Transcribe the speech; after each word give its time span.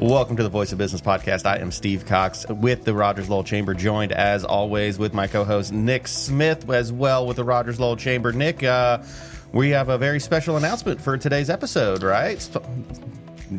Welcome 0.00 0.38
to 0.38 0.42
the 0.42 0.48
Voice 0.48 0.72
of 0.72 0.78
Business 0.78 1.02
podcast. 1.02 1.44
I 1.44 1.58
am 1.58 1.70
Steve 1.70 2.06
Cox 2.06 2.48
with 2.48 2.84
the 2.84 2.94
Rogers 2.94 3.28
Lowell 3.28 3.44
Chamber, 3.44 3.74
joined 3.74 4.12
as 4.12 4.46
always 4.46 4.98
with 4.98 5.12
my 5.12 5.26
co 5.26 5.44
host 5.44 5.74
Nick 5.74 6.08
Smith 6.08 6.70
as 6.70 6.90
well 6.90 7.26
with 7.26 7.36
the 7.36 7.44
Rogers 7.44 7.78
Lowell 7.78 7.98
Chamber. 7.98 8.32
Nick, 8.32 8.62
uh, 8.62 9.02
we 9.52 9.68
have 9.68 9.90
a 9.90 9.98
very 9.98 10.18
special 10.18 10.56
announcement 10.56 11.02
for 11.02 11.18
today's 11.18 11.50
episode, 11.50 12.02
right? 12.02 12.48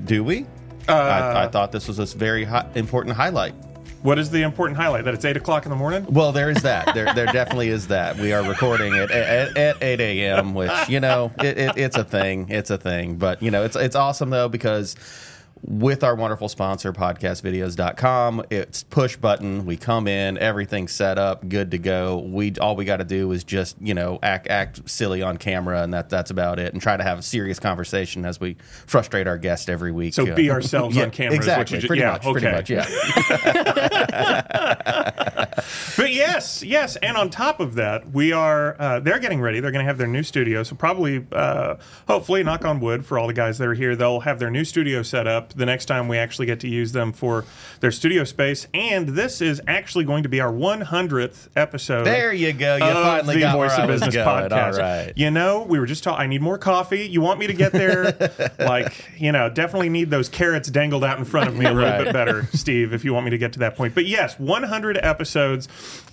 Do 0.05 0.23
we? 0.23 0.47
Uh, 0.89 0.93
I, 0.93 1.43
I 1.43 1.47
thought 1.47 1.71
this 1.71 1.87
was 1.87 1.99
a 1.99 2.17
very 2.17 2.43
hi- 2.43 2.67
important 2.73 3.15
highlight. 3.15 3.53
What 4.01 4.17
is 4.17 4.31
the 4.31 4.41
important 4.41 4.77
highlight? 4.77 5.05
That 5.05 5.13
it's 5.13 5.25
eight 5.25 5.37
o'clock 5.37 5.67
in 5.67 5.69
the 5.69 5.75
morning. 5.75 6.07
Well, 6.09 6.31
there 6.31 6.49
is 6.49 6.63
that. 6.63 6.95
There, 6.95 7.13
there 7.13 7.27
definitely 7.27 7.69
is 7.69 7.89
that. 7.89 8.17
We 8.17 8.33
are 8.33 8.43
recording 8.43 8.95
it 8.95 9.11
at, 9.11 9.55
at, 9.55 9.83
8 9.83 9.99
a.m., 9.99 10.55
which 10.55 10.71
you 10.89 10.99
know, 10.99 11.31
it, 11.37 11.59
it, 11.59 11.77
it's 11.77 11.97
a 11.97 12.03
thing. 12.03 12.49
It's 12.49 12.71
a 12.71 12.79
thing. 12.79 13.17
But 13.17 13.43
you 13.43 13.51
know, 13.51 13.63
it's 13.63 13.75
it's 13.75 13.95
awesome 13.95 14.31
though 14.31 14.49
because 14.49 14.95
with 15.63 16.03
our 16.03 16.15
wonderful 16.15 16.49
sponsor 16.49 16.91
podcastvideos.com 16.91 18.43
it's 18.49 18.81
push 18.83 19.15
button 19.15 19.65
we 19.65 19.77
come 19.77 20.07
in 20.07 20.37
everything's 20.39 20.91
set 20.91 21.19
up 21.19 21.47
good 21.47 21.69
to 21.71 21.77
go 21.77 22.17
we 22.17 22.51
all 22.59 22.75
we 22.75 22.83
got 22.83 22.97
to 22.97 23.03
do 23.03 23.31
is 23.31 23.43
just 23.43 23.75
you 23.79 23.93
know 23.93 24.17
act 24.23 24.47
act 24.47 24.89
silly 24.89 25.21
on 25.21 25.37
camera 25.37 25.83
and 25.83 25.93
that 25.93 26.09
that's 26.09 26.31
about 26.31 26.57
it 26.57 26.73
and 26.73 26.81
try 26.81 26.97
to 26.97 27.03
have 27.03 27.19
a 27.19 27.21
serious 27.21 27.59
conversation 27.59 28.25
as 28.25 28.39
we 28.39 28.55
frustrate 28.87 29.27
our 29.27 29.37
guest 29.37 29.69
every 29.69 29.91
week 29.91 30.13
So 30.15 30.33
be 30.33 30.49
ourselves 30.49 30.97
on 30.97 31.11
camera. 31.11 31.35
exactly 31.35 31.77
Is 31.77 31.83
what 31.83 31.83
you, 31.83 31.87
pretty 31.87 32.01
yeah, 32.01 32.11
much 32.13 32.25
okay. 32.25 32.39
pretty 32.39 32.55
much 32.55 32.69
yeah 32.69 32.87
But 35.97 36.13
yes, 36.13 36.63
yes, 36.63 36.95
and 36.97 37.15
on 37.17 37.29
top 37.29 37.59
of 37.59 37.75
that, 37.75 38.11
we 38.11 38.31
are. 38.31 38.75
Uh, 38.79 38.99
they're 38.99 39.19
getting 39.19 39.41
ready. 39.41 39.59
They're 39.59 39.71
going 39.71 39.83
to 39.83 39.87
have 39.87 39.97
their 39.97 40.07
new 40.07 40.23
studio. 40.23 40.63
So 40.63 40.75
probably, 40.75 41.25
uh, 41.31 41.75
hopefully, 42.07 42.43
knock 42.43 42.65
on 42.65 42.79
wood 42.79 43.05
for 43.05 43.19
all 43.19 43.27
the 43.27 43.33
guys 43.33 43.57
that 43.59 43.67
are 43.67 43.73
here, 43.73 43.95
they'll 43.95 44.21
have 44.21 44.39
their 44.39 44.49
new 44.49 44.63
studio 44.65 45.03
set 45.03 45.27
up 45.27 45.50
the 45.55 45.65
next 45.65 45.85
time 45.85 46.07
we 46.07 46.17
actually 46.17 46.45
get 46.45 46.59
to 46.61 46.67
use 46.67 46.91
them 46.91 47.11
for 47.13 47.45
their 47.79 47.91
studio 47.91 48.23
space. 48.23 48.67
And 48.73 49.09
this 49.09 49.41
is 49.41 49.61
actually 49.67 50.05
going 50.05 50.23
to 50.23 50.29
be 50.29 50.39
our 50.39 50.51
100th 50.51 51.47
episode. 51.55 52.05
there 52.05 52.33
you 52.33 52.53
go 52.53 52.75
you 52.77 52.83
of 52.83 52.93
finally 52.93 53.35
the 53.35 53.41
got 53.41 53.55
Voice 53.55 53.77
of 53.77 53.87
Business 53.87 54.15
podcast. 54.15 54.77
right 54.79 55.13
You 55.15 55.31
know, 55.31 55.63
we 55.63 55.79
were 55.79 55.85
just 55.85 56.03
talking. 56.03 56.21
I 56.21 56.27
need 56.27 56.41
more 56.41 56.57
coffee. 56.57 57.07
You 57.07 57.21
want 57.21 57.39
me 57.39 57.47
to 57.47 57.53
get 57.53 57.71
there? 57.71 58.15
like, 58.59 58.93
you 59.19 59.31
know, 59.31 59.49
definitely 59.49 59.89
need 59.89 60.09
those 60.09 60.29
carrots 60.29 60.69
dangled 60.69 61.03
out 61.03 61.17
in 61.19 61.25
front 61.25 61.47
of 61.47 61.55
me 61.57 61.65
a 61.65 61.73
little 61.73 61.81
Right. 61.89 62.03
bit 62.03 62.13
better, 62.13 62.47
Steve, 62.53 62.93
if 62.93 63.03
you 63.03 63.13
want 63.13 63.25
me 63.25 63.31
to 63.31 63.37
get 63.37 63.53
to 63.53 63.59
that 63.59 63.75
point. 63.75 63.95
But 63.95 64.05
yes, 64.05 64.37
100 64.39 64.97
episodes. 65.01 65.67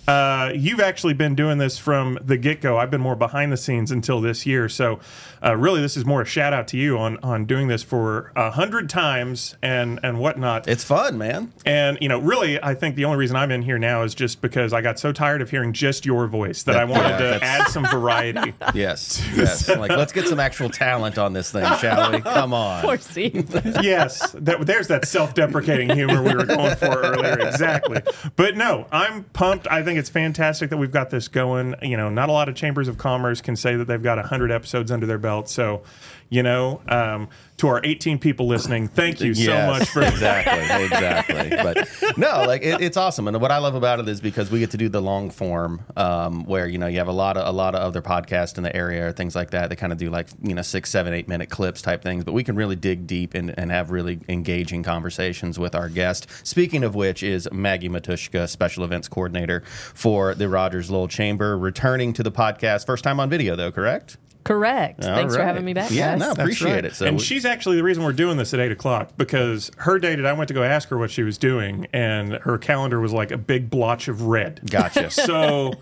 Uh, 0.07 0.51
you've 0.55 0.79
actually 0.79 1.13
been 1.13 1.35
doing 1.35 1.59
this 1.59 1.77
from 1.77 2.17
the 2.25 2.35
get 2.35 2.61
go. 2.61 2.77
I've 2.79 2.89
been 2.89 3.01
more 3.01 3.15
behind 3.15 3.51
the 3.51 3.57
scenes 3.57 3.91
until 3.91 4.19
this 4.21 4.43
year. 4.43 4.67
So, 4.67 4.99
uh, 5.45 5.55
really, 5.55 5.81
this 5.81 5.95
is 5.95 6.03
more 6.03 6.23
a 6.23 6.25
shout 6.25 6.51
out 6.51 6.67
to 6.69 6.77
you 6.77 6.97
on 6.97 7.17
on 7.21 7.45
doing 7.45 7.67
this 7.67 7.83
for 7.83 8.31
a 8.35 8.49
hundred 8.49 8.89
times 8.89 9.28
and 9.61 9.99
and 10.03 10.19
whatnot. 10.19 10.67
it's 10.67 10.83
fun 10.83 11.17
man 11.17 11.51
And 11.65 11.97
you 12.01 12.09
know, 12.09 12.19
really, 12.19 12.61
I 12.63 12.73
think 12.73 12.95
the 12.95 13.05
only 13.05 13.17
reason 13.17 13.35
I'm 13.35 13.51
in 13.51 13.61
here 13.61 13.77
now 13.77 14.03
is 14.03 14.15
just 14.15 14.41
because 14.41 14.73
I 14.73 14.81
got 14.81 14.99
so 14.99 15.11
tired 15.11 15.41
of 15.41 15.49
hearing 15.49 15.73
just 15.73 16.05
your 16.05 16.27
voice 16.27 16.63
that 16.63 16.75
I 16.75 16.83
wanted 16.85 17.19
yeah, 17.19 17.37
to 17.39 17.43
add 17.43 17.67
some 17.67 17.85
variety. 17.85 18.53
Yes, 18.73 19.25
yes. 19.35 19.67
Like, 19.67 19.89
let's 19.89 20.13
get 20.13 20.27
some 20.27 20.39
actual 20.39 20.69
talent 20.69 21.17
on 21.17 21.33
this 21.33 21.51
thing, 21.51 21.65
shall 21.77 22.11
we? 22.11 22.21
Come 22.21 22.53
on. 22.53 22.81
Poor 22.81 22.97
Steve. 22.97 23.49
yes, 23.81 24.31
that, 24.33 24.65
there's 24.65 24.87
that 24.87 25.07
self-deprecating 25.07 25.89
humor 25.89 26.21
we 26.21 26.35
were 26.35 26.45
going 26.45 26.75
for 26.75 27.01
earlier. 27.01 27.39
Exactly. 27.39 28.01
But 28.35 28.57
no, 28.57 28.85
I'm 28.91 29.23
pumped. 29.25 29.67
I 29.69 29.83
think 29.83 29.97
it's 29.97 30.09
fantastic 30.09 30.69
that 30.69 30.77
we've 30.77 30.91
got 30.91 31.09
this 31.09 31.27
going. 31.27 31.75
You 31.81 31.97
know, 31.97 32.09
not 32.09 32.29
a 32.29 32.31
lot 32.31 32.47
of 32.47 32.55
chambers 32.55 32.87
of 32.87 32.97
commerce 32.97 33.41
can 33.41 33.55
say 33.55 33.75
that 33.75 33.85
they've 33.85 34.03
got 34.03 34.17
100 34.17 34.51
episodes 34.51 34.91
under 34.91 35.05
their 35.05 35.17
belt. 35.17 35.49
So, 35.49 35.81
you 36.29 36.43
know, 36.43 36.81
um, 36.87 37.27
to 37.57 37.67
our 37.67 37.81
18 37.83 38.19
people 38.19 38.47
listening, 38.47 38.87
thank 38.87 39.19
you 39.19 39.33
so 39.33 39.65
much 39.65 39.89
for 39.89 40.01
exactly, 40.01 40.85
exactly. 40.85 41.49
But 41.49 42.17
no, 42.17 42.45
like 42.45 42.61
it, 42.61 42.81
it's 42.81 42.97
awesome, 42.97 43.27
and 43.27 43.41
what 43.41 43.51
I 43.51 43.57
love 43.57 43.75
about 43.75 43.99
it 43.99 44.07
is 44.07 44.21
because 44.21 44.51
we 44.51 44.59
get 44.59 44.71
to 44.71 44.77
do 44.77 44.89
the 44.89 45.01
long 45.01 45.29
form, 45.29 45.81
um, 45.97 46.45
where 46.45 46.67
you 46.67 46.77
know 46.77 46.87
you 46.87 46.99
have 46.99 47.07
a 47.07 47.13
lot 47.13 47.35
of 47.35 47.47
a 47.47 47.51
lot 47.51 47.75
of 47.75 47.81
other 47.81 48.01
podcasts 48.01 48.57
in 48.57 48.63
the 48.63 48.73
area 48.75 49.07
or 49.07 49.11
things 49.11 49.35
like 49.35 49.49
that. 49.51 49.69
They 49.69 49.75
kind 49.75 49.91
of 49.91 49.97
do 49.97 50.09
like 50.09 50.27
you 50.41 50.53
know 50.53 50.61
six, 50.61 50.89
seven, 50.89 51.13
eight 51.13 51.27
minute 51.27 51.49
clips 51.49 51.81
type 51.81 52.03
things, 52.03 52.23
but 52.23 52.33
we 52.33 52.43
can 52.43 52.55
really 52.55 52.75
dig 52.75 53.07
deep 53.07 53.33
and, 53.33 53.57
and 53.57 53.71
have 53.71 53.91
really 53.91 54.19
engaging 54.29 54.83
conversations 54.83 55.57
with 55.57 55.75
our 55.75 55.89
guest. 55.89 56.27
Speaking 56.43 56.83
of 56.83 56.95
which, 56.95 57.23
is 57.23 57.49
Maggie 57.51 57.89
Matuschka, 57.89 58.47
special 58.47 58.83
events 58.83 59.07
coordinator 59.07 59.61
for 59.65 60.35
the 60.35 60.47
Rogers 60.47 60.89
Lowell 60.91 61.07
Chamber, 61.07 61.57
returning 61.57 62.13
to 62.13 62.23
the 62.23 62.31
podcast. 62.31 62.85
First 62.85 63.03
time 63.03 63.19
on 63.19 63.29
video, 63.29 63.55
though, 63.55 63.71
correct? 63.71 64.17
Correct. 64.43 65.03
All 65.05 65.15
Thanks 65.15 65.35
for 65.35 65.43
having 65.43 65.63
me 65.65 65.73
back. 65.73 65.91
Yeah, 65.91 66.17
guys. 66.17 66.19
no, 66.19 66.31
appreciate 66.31 66.73
right. 66.73 66.85
it. 66.85 66.95
So 66.95 67.05
and 67.05 67.17
we- 67.17 67.23
she's 67.23 67.45
actually 67.45 67.75
the 67.77 67.83
reason 67.83 68.03
we're 68.03 68.13
doing 68.13 68.37
this 68.37 68.53
at 68.53 68.59
eight 68.59 68.71
o'clock 68.71 69.11
because 69.17 69.69
her 69.77 69.99
date, 69.99 70.23
I 70.23 70.33
went 70.33 70.47
to 70.47 70.53
go 70.53 70.63
ask 70.63 70.89
her 70.89 70.97
what 70.97 71.11
she 71.11 71.23
was 71.23 71.37
doing, 71.37 71.87
and 71.93 72.33
her 72.35 72.57
calendar 72.57 72.99
was 72.99 73.11
like 73.13 73.31
a 73.31 73.37
big 73.37 73.69
blotch 73.69 74.07
of 74.07 74.23
red. 74.23 74.61
Gotcha. 74.69 75.09
So 75.29 75.73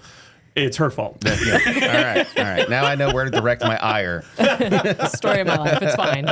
it's 0.56 0.78
her 0.78 0.90
fault. 0.90 1.23
Yeah. 1.23 1.34
All 1.66 2.03
right, 2.03 2.28
all 2.40 2.44
right. 2.44 2.68
Now 2.69 2.84
I 2.84 2.95
know 2.95 3.13
where 3.13 3.25
to 3.25 3.31
direct 3.31 3.62
my 3.62 3.78
ire. 3.78 4.23
Story 5.13 5.41
of 5.41 5.47
my 5.47 5.57
life. 5.57 5.79
It's 5.81 5.95
fine. 5.95 6.25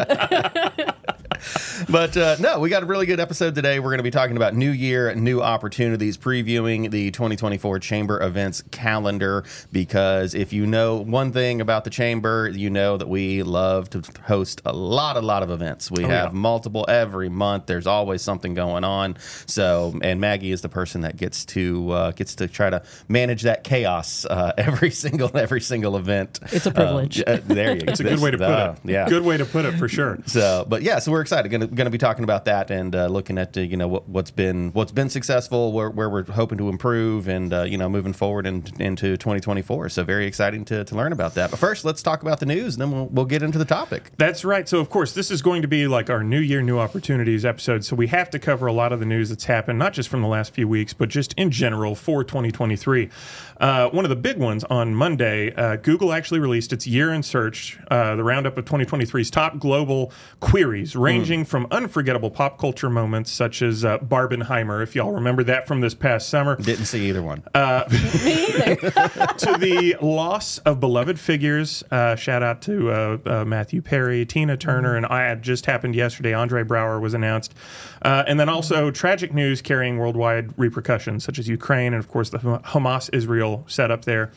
But 1.90 2.16
uh, 2.16 2.38
no, 2.40 2.60
we 2.62 2.70
got 2.70 2.84
a 2.84 2.86
really 2.86 3.06
good 3.06 3.20
episode 3.20 3.54
today. 3.54 3.80
We're 3.80 3.90
going 3.90 3.98
to 4.00 4.04
be 4.04 4.10
talking 4.12 4.38
about 4.38 4.56
New 4.56 4.72
Year, 4.72 5.14
new 5.14 5.42
opportunities, 5.42 6.18
previewing 6.18 6.90
the 6.90 7.12
2024 7.12 7.80
Chamber 7.80 8.22
events 8.24 8.64
calendar. 8.72 9.44
Because 9.74 10.34
if 10.34 10.54
you 10.54 10.66
know 10.66 10.96
one 10.96 11.34
thing 11.34 11.60
about 11.60 11.84
the 11.84 11.90
Chamber, 11.90 12.50
you 12.50 12.70
know 12.70 12.96
that 12.96 13.10
we 13.10 13.44
love 13.44 13.90
to 13.92 14.02
host 14.24 14.62
a 14.66 14.72
lot, 14.72 15.18
a 15.18 15.22
lot 15.22 15.44
of 15.44 15.52
events. 15.52 15.92
We 15.92 16.04
have 16.04 16.32
yeah. 16.34 16.40
multiple 16.40 16.86
every 16.88 17.28
month. 17.30 17.66
There's 17.66 17.88
always 17.88 18.22
something 18.22 18.54
going 18.54 18.86
on. 18.86 19.18
So, 19.46 20.00
and 20.02 20.22
Maggie 20.22 20.52
is 20.54 20.62
the 20.62 20.70
person 20.70 21.02
that 21.02 21.18
gets 21.18 21.44
to 21.48 21.92
uh, 21.92 22.12
gets 22.12 22.36
to 22.36 22.48
try 22.48 22.70
to 22.70 22.84
manage 23.10 23.44
that 23.44 23.66
chaos 23.66 24.26
uh, 24.26 24.54
every 24.58 24.92
single 24.92 25.30
every 25.36 25.62
single 25.62 25.98
event. 25.98 26.40
It's 26.54 26.66
a 26.66 26.72
privilege. 26.72 27.20
Um, 27.20 27.26
uh, 27.28 27.38
there 27.44 27.76
you 27.76 27.82
go. 27.82 27.92
It's 27.92 28.00
a 28.00 28.04
good 28.04 28.20
way 28.20 28.32
to 28.32 28.38
put 28.38 28.48
Uh, 28.50 28.76
it. 28.84 28.90
Yeah. 28.90 29.10
Good 29.10 29.24
way 29.24 29.36
to 29.38 29.46
put 29.46 29.66
it 29.66 29.74
for 29.78 29.90
sure. 29.90 30.20
So, 30.26 30.66
but 30.68 30.82
yeah, 30.82 31.00
so 31.00 31.12
we're 31.12 31.22
excited. 31.22 31.35
Going 31.44 31.62
to 31.62 31.68
going 31.68 31.86
to 31.86 31.92
be 31.92 31.98
talking 31.98 32.24
about 32.24 32.46
that 32.46 32.72
and 32.72 32.96
uh, 32.96 33.08
looking 33.08 33.38
at 33.38 33.58
uh, 33.58 33.62
you 33.62 33.78
know 33.78 33.88
what, 33.88 34.08
what's 34.08 34.32
been 34.32 34.72
what's 34.72 34.92
been 34.92 35.10
successful, 35.10 35.72
where, 35.72 35.90
where 35.90 36.10
we're 36.10 36.24
hoping 36.24 36.58
to 36.58 36.70
improve, 36.70 37.28
and 37.28 37.54
uh, 37.54 37.64
you 37.64 37.78
know 37.78 37.90
moving 37.90 38.14
forward 38.14 38.46
in, 38.46 38.64
into 38.80 39.18
2024. 39.18 39.90
So 39.90 40.04
very 40.04 40.26
exciting 40.26 40.66
to, 40.66 40.84
to 40.84 40.96
learn 40.96 41.12
about 41.12 41.36
that. 41.36 41.52
But 41.52 41.60
first, 41.60 41.86
let's 41.86 42.02
talk 42.02 42.22
about 42.22 42.40
the 42.40 42.46
news, 42.46 42.76
and 42.76 42.82
then 42.82 42.92
we'll 42.92 43.08
we'll 43.08 43.26
get 43.26 43.44
into 43.44 43.58
the 43.58 43.66
topic. 43.66 44.12
That's 44.18 44.46
right. 44.46 44.68
So, 44.68 44.80
of 44.80 44.90
course, 44.90 45.14
this 45.14 45.32
is 45.32 45.42
going 45.42 45.62
to 45.62 45.68
be 45.68 45.88
like 45.88 46.10
our 46.10 46.24
New 46.24 46.40
Year, 46.40 46.62
New 46.62 46.80
Opportunities 46.80 47.46
episode. 47.46 47.84
So, 47.84 47.96
we 47.96 48.08
have 48.08 48.30
to 48.32 48.40
cover 48.40 48.68
a 48.68 48.74
lot 48.74 48.92
of 48.92 49.00
the 49.00 49.06
news 49.06 49.30
that's 49.30 49.46
happened, 49.46 49.80
not 49.80 49.94
just 49.94 50.10
from 50.10 50.22
the 50.22 50.28
last 50.28 50.54
few 50.54 50.68
weeks, 50.68 50.94
but 50.94 51.10
just 51.10 51.34
in 51.34 51.52
general 51.52 51.96
for 51.96 52.24
2023. 52.24 53.10
Uh, 53.58 53.90
one 53.90 54.04
of 54.04 54.10
the 54.10 54.16
big 54.16 54.38
ones 54.38 54.64
on 54.66 54.94
Monday, 54.94 55.54
uh, 55.56 55.78
Google 55.78 56.12
actually 56.12 56.40
released 56.40 56.74
its 56.74 56.86
year 56.86 57.14
in 57.14 57.24
search, 57.24 57.80
uh, 57.90 58.16
the 58.16 58.24
roundup 58.24 58.58
of 58.58 58.66
2023's 58.66 59.32
top 59.32 59.60
global 59.60 60.12
queries, 60.40 60.96
ranging 61.18 61.46
from 61.46 61.68
unforgettable 61.72 62.30
pop 62.30 62.58
culture 62.58 62.90
moments 62.90 63.32
such 63.32 63.62
as 63.62 63.86
uh, 63.86 63.98
Barbenheimer, 64.00 64.84
if 64.84 64.96
y'all 64.96 65.12
remember 65.12 65.44
that 65.44 65.68
from 65.68 65.82
this 65.82 65.94
past 65.94 66.30
summer, 66.30 66.56
Didn't 66.58 66.86
see 66.86 67.08
either 67.10 67.22
one. 67.22 67.44
Me 67.54 68.46
either. 68.48 68.76
to 69.38 69.58
the 69.60 69.96
loss 70.02 70.58
of 70.60 70.80
beloved 70.80 71.20
figures. 71.20 71.84
Uh, 71.92 72.16
shout 72.16 72.44
out 72.44 72.62
to 72.64 72.92
uh, 72.92 73.18
uh, 73.26 73.46
Matthew 73.46 73.82
Perry, 73.82 74.26
Tina 74.26 74.58
Turner, 74.58 74.96
and 74.96 75.06
I. 75.06 75.32
It 75.32 75.42
just 75.42 75.66
happened 75.66 75.96
yesterday. 75.96 76.34
Andre 76.34 76.64
Braugher 76.64 77.02
was 77.02 77.14
announced, 77.14 77.54
uh, 78.02 78.24
and 78.28 78.40
then 78.40 78.50
also 78.50 78.92
tragic 78.92 79.34
news 79.34 79.62
carrying 79.62 79.98
worldwide 79.98 80.54
repercussions, 80.58 81.24
such 81.24 81.40
as 81.40 81.48
Ukraine 81.48 81.94
and 81.94 82.04
of 82.04 82.08
course 82.08 82.30
the 82.30 82.40
Hamas 82.40 83.10
Israel 83.14 83.64
setup 83.68 84.06
there. 84.06 84.32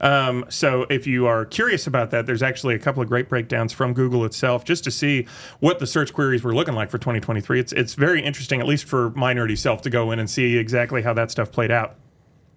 Um, 0.00 0.44
so 0.48 0.86
if 0.90 1.06
you 1.06 1.26
are 1.26 1.44
curious 1.44 1.86
about 1.86 2.10
that, 2.12 2.26
there's 2.26 2.42
actually 2.42 2.74
a 2.74 2.78
couple 2.78 3.02
of 3.02 3.08
great 3.08 3.28
breakdowns 3.28 3.72
from 3.72 3.94
Google 3.94 4.24
itself 4.24 4.64
just 4.64 4.84
to 4.84 4.90
see 4.90 5.26
what 5.60 5.78
the 5.78 5.86
search 5.86 6.12
queries 6.18 6.42
were 6.42 6.52
looking 6.52 6.74
like 6.74 6.90
for 6.90 6.98
2023. 6.98 7.60
It's 7.60 7.72
it's 7.72 7.94
very 7.94 8.20
interesting, 8.24 8.58
at 8.60 8.66
least 8.66 8.86
for 8.86 9.10
my 9.10 9.32
nerdy 9.32 9.56
self, 9.56 9.82
to 9.82 9.90
go 9.90 10.10
in 10.10 10.18
and 10.18 10.28
see 10.28 10.56
exactly 10.58 11.02
how 11.02 11.12
that 11.14 11.30
stuff 11.30 11.52
played 11.52 11.70
out. 11.70 11.94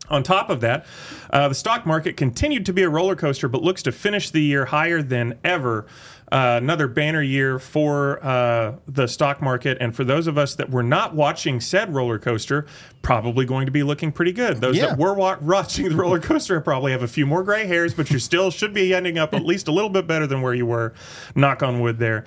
On 0.10 0.24
top 0.24 0.50
of 0.50 0.62
that, 0.62 0.84
uh, 1.30 1.48
the 1.48 1.54
stock 1.54 1.86
market 1.86 2.18
continued 2.18 2.66
to 2.66 2.74
be 2.74 2.82
a 2.82 2.90
roller 2.90 3.16
coaster, 3.16 3.48
but 3.48 3.62
looks 3.62 3.84
to 3.84 3.92
finish 3.92 4.32
the 4.32 4.42
year 4.42 4.66
higher 4.66 5.04
than 5.04 5.38
ever. 5.44 5.86
Uh, 6.32 6.58
another 6.64 6.88
banner 6.88 7.22
year 7.22 7.60
for 7.60 8.26
uh, 8.26 8.78
the 8.88 9.06
stock 9.06 9.42
market. 9.42 9.78
And 9.82 9.94
for 9.96 10.04
those 10.06 10.28
of 10.28 10.38
us 10.38 10.56
that 10.56 10.70
were 10.72 10.82
not 10.82 11.14
watching 11.14 11.60
said 11.60 11.94
roller 11.94 12.18
coaster, 12.18 12.66
probably 13.02 13.46
going 13.46 13.66
to 13.68 13.72
be 13.72 13.84
looking 13.84 14.12
pretty 14.14 14.32
good. 14.32 14.60
Those 14.62 14.78
Yeah. 14.78 14.88
that 14.88 14.98
were 14.98 15.14
wa- 15.14 15.38
watching 15.42 15.90
the 15.90 15.96
roller 15.96 16.20
coaster 16.20 16.60
probably 16.62 16.94
have 16.94 17.04
a 17.04 17.08
few 17.08 17.26
more 17.26 17.44
gray 17.44 17.68
hairs, 17.68 17.94
but 17.94 18.10
you 18.10 18.18
still 18.18 18.50
should 18.50 18.74
be 18.74 18.94
ending 18.94 19.18
up 19.20 19.34
at 19.34 19.46
least 19.46 19.68
a 19.68 19.72
little 19.74 19.90
bit 19.90 20.08
better 20.08 20.26
than 20.26 20.42
where 20.42 20.54
you 20.54 20.66
were. 20.66 20.94
Knock 21.36 21.62
on 21.64 21.80
wood 21.82 22.00
there. 22.00 22.24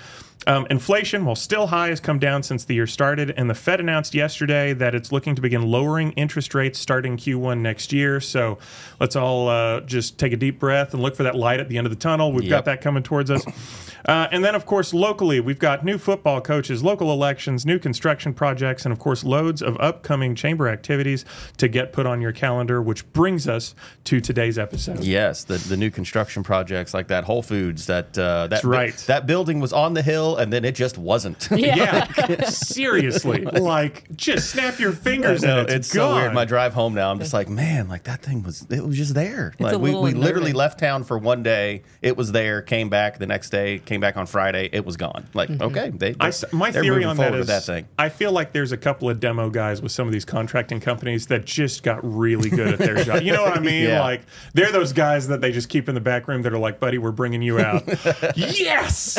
Um, 0.46 0.66
inflation, 0.70 1.24
while 1.24 1.36
still 1.36 1.68
high, 1.68 1.88
has 1.88 2.00
come 2.00 2.18
down 2.18 2.42
since 2.42 2.64
the 2.64 2.74
year 2.74 2.86
started, 2.86 3.32
and 3.36 3.48
the 3.48 3.54
Fed 3.54 3.80
announced 3.80 4.14
yesterday 4.14 4.72
that 4.74 4.94
it's 4.94 5.12
looking 5.12 5.34
to 5.34 5.42
begin 5.42 5.62
lowering 5.62 6.12
interest 6.12 6.54
rates 6.54 6.78
starting 6.78 7.16
Q1 7.16 7.60
next 7.60 7.92
year. 7.92 8.20
So 8.20 8.58
let's 9.00 9.16
all 9.16 9.48
uh, 9.48 9.80
just 9.80 10.18
take 10.18 10.32
a 10.32 10.36
deep 10.36 10.58
breath 10.58 10.92
and 10.94 11.02
look 11.02 11.16
for 11.16 11.22
that 11.22 11.34
light 11.34 11.60
at 11.60 11.68
the 11.68 11.78
end 11.78 11.86
of 11.86 11.90
the 11.90 11.98
tunnel. 11.98 12.32
We've 12.32 12.48
got 12.48 12.66
that 12.66 12.80
coming 12.80 13.02
towards 13.02 13.30
us. 13.30 13.44
Uh, 14.06 14.28
and 14.30 14.44
then, 14.44 14.54
of 14.54 14.66
course, 14.66 14.92
locally, 14.92 15.40
we've 15.40 15.58
got 15.58 15.84
new 15.84 15.96
football 15.96 16.40
coaches, 16.40 16.82
local 16.82 17.10
elections, 17.10 17.64
new 17.64 17.78
construction 17.78 18.34
projects, 18.34 18.84
and 18.84 18.92
of 18.92 18.98
course, 18.98 19.24
loads 19.24 19.62
of 19.62 19.80
upcoming 19.80 20.34
chamber 20.34 20.68
activities 20.68 21.24
to 21.56 21.68
get 21.68 21.92
put 21.92 22.04
on 22.04 22.20
your 22.20 22.32
calendar, 22.32 22.82
which 22.82 23.10
brings 23.12 23.48
us 23.48 23.74
to 24.04 24.20
today's 24.20 24.58
episode. 24.58 25.02
Yes, 25.02 25.44
the, 25.44 25.56
the 25.56 25.76
new 25.76 25.90
construction 25.90 26.42
projects 26.42 26.92
like 26.92 27.08
that 27.08 27.24
Whole 27.24 27.42
Foods 27.42 27.86
that 27.86 28.18
uh, 28.18 28.48
that 28.48 28.62
right. 28.64 28.94
that 29.06 29.26
building 29.26 29.60
was 29.60 29.72
on 29.72 29.94
the 29.94 30.02
hill 30.02 30.33
and 30.36 30.52
then 30.52 30.64
it 30.64 30.74
just 30.74 30.98
wasn't. 30.98 31.48
Yeah. 31.64 32.06
Yeah, 32.24 32.44
seriously. 32.48 33.40
Like, 33.44 34.04
just 34.16 34.50
snap 34.50 34.78
your 34.78 34.92
fingers 34.92 35.42
No, 35.42 35.60
and 35.60 35.68
it's 35.68 35.74
it's, 35.74 35.88
so 35.90 36.14
weird. 36.14 36.26
gone. 36.28 36.34
My 36.34 36.44
drive 36.44 36.72
home 36.74 36.94
now, 36.94 37.10
I'm 37.10 37.18
just 37.18 37.32
like, 37.32 37.48
man, 37.48 37.88
like 37.88 38.04
that 38.04 38.22
thing 38.22 38.42
was 38.42 38.66
it 38.70 38.84
was 38.84 38.96
just 38.96 39.14
there. 39.14 39.52
like 39.58 39.74
a 39.74 39.78
we, 39.78 39.88
little 39.90 40.02
we 40.02 40.12
literally 40.14 40.52
left 40.52 40.78
town 40.78 41.04
for 41.04 41.18
one 41.18 41.42
day, 41.42 41.82
it 42.02 42.16
was 42.16 42.32
there, 42.32 42.62
came 42.62 42.88
back 42.88 43.18
the 43.18 43.26
next 43.26 43.50
day, 43.50 43.78
came 43.80 44.00
back 44.00 44.16
on 44.16 44.26
Friday, 44.26 44.68
it 44.72 44.84
was 44.84 44.96
gone. 44.96 45.26
Like, 45.34 45.50
okay, 45.50 45.90
they, 45.90 46.14
I 46.20 46.28
s 46.28 46.44
my 46.52 46.70
theory 46.72 47.04
on 47.04 47.16
that 47.16 47.22
forward 47.22 47.38
is 47.38 47.40
with 47.40 47.48
that 47.48 47.64
thing. 47.64 47.86
I 47.98 48.08
feel 48.08 48.32
like 48.32 48.52
there's 48.52 48.72
a 48.72 48.76
couple 48.78 49.08
of 49.10 49.20
demo 49.20 49.50
guys 49.50 49.80
with 49.82 49.92
some 49.92 50.06
of 50.06 50.12
these 50.12 50.24
contracting 50.24 50.80
companies 50.80 51.26
that 51.28 51.44
just 51.44 51.82
got 51.82 52.00
really 52.02 52.50
good 52.50 52.74
at 52.74 52.78
their 52.78 53.02
job. 53.04 53.22
You 53.22 53.32
know 53.32 53.42
what 53.42 53.56
I 53.56 53.60
mean? 53.72 53.84
Yeah. 53.88 54.00
Like 54.02 54.22
they're 54.54 54.72
those 54.72 54.92
guys 54.92 55.28
that 55.28 55.40
they 55.40 55.52
just 55.52 55.68
keep 55.68 55.88
in 55.88 55.94
the 55.94 56.00
back 56.00 56.26
room 56.28 56.42
that 56.42 56.52
are 56.52 56.58
like, 56.58 56.80
"Buddy, 56.80 56.98
we're 56.98 57.12
bringing 57.12 57.42
you 57.42 57.58
out." 57.60 57.82
yes, 58.36 59.18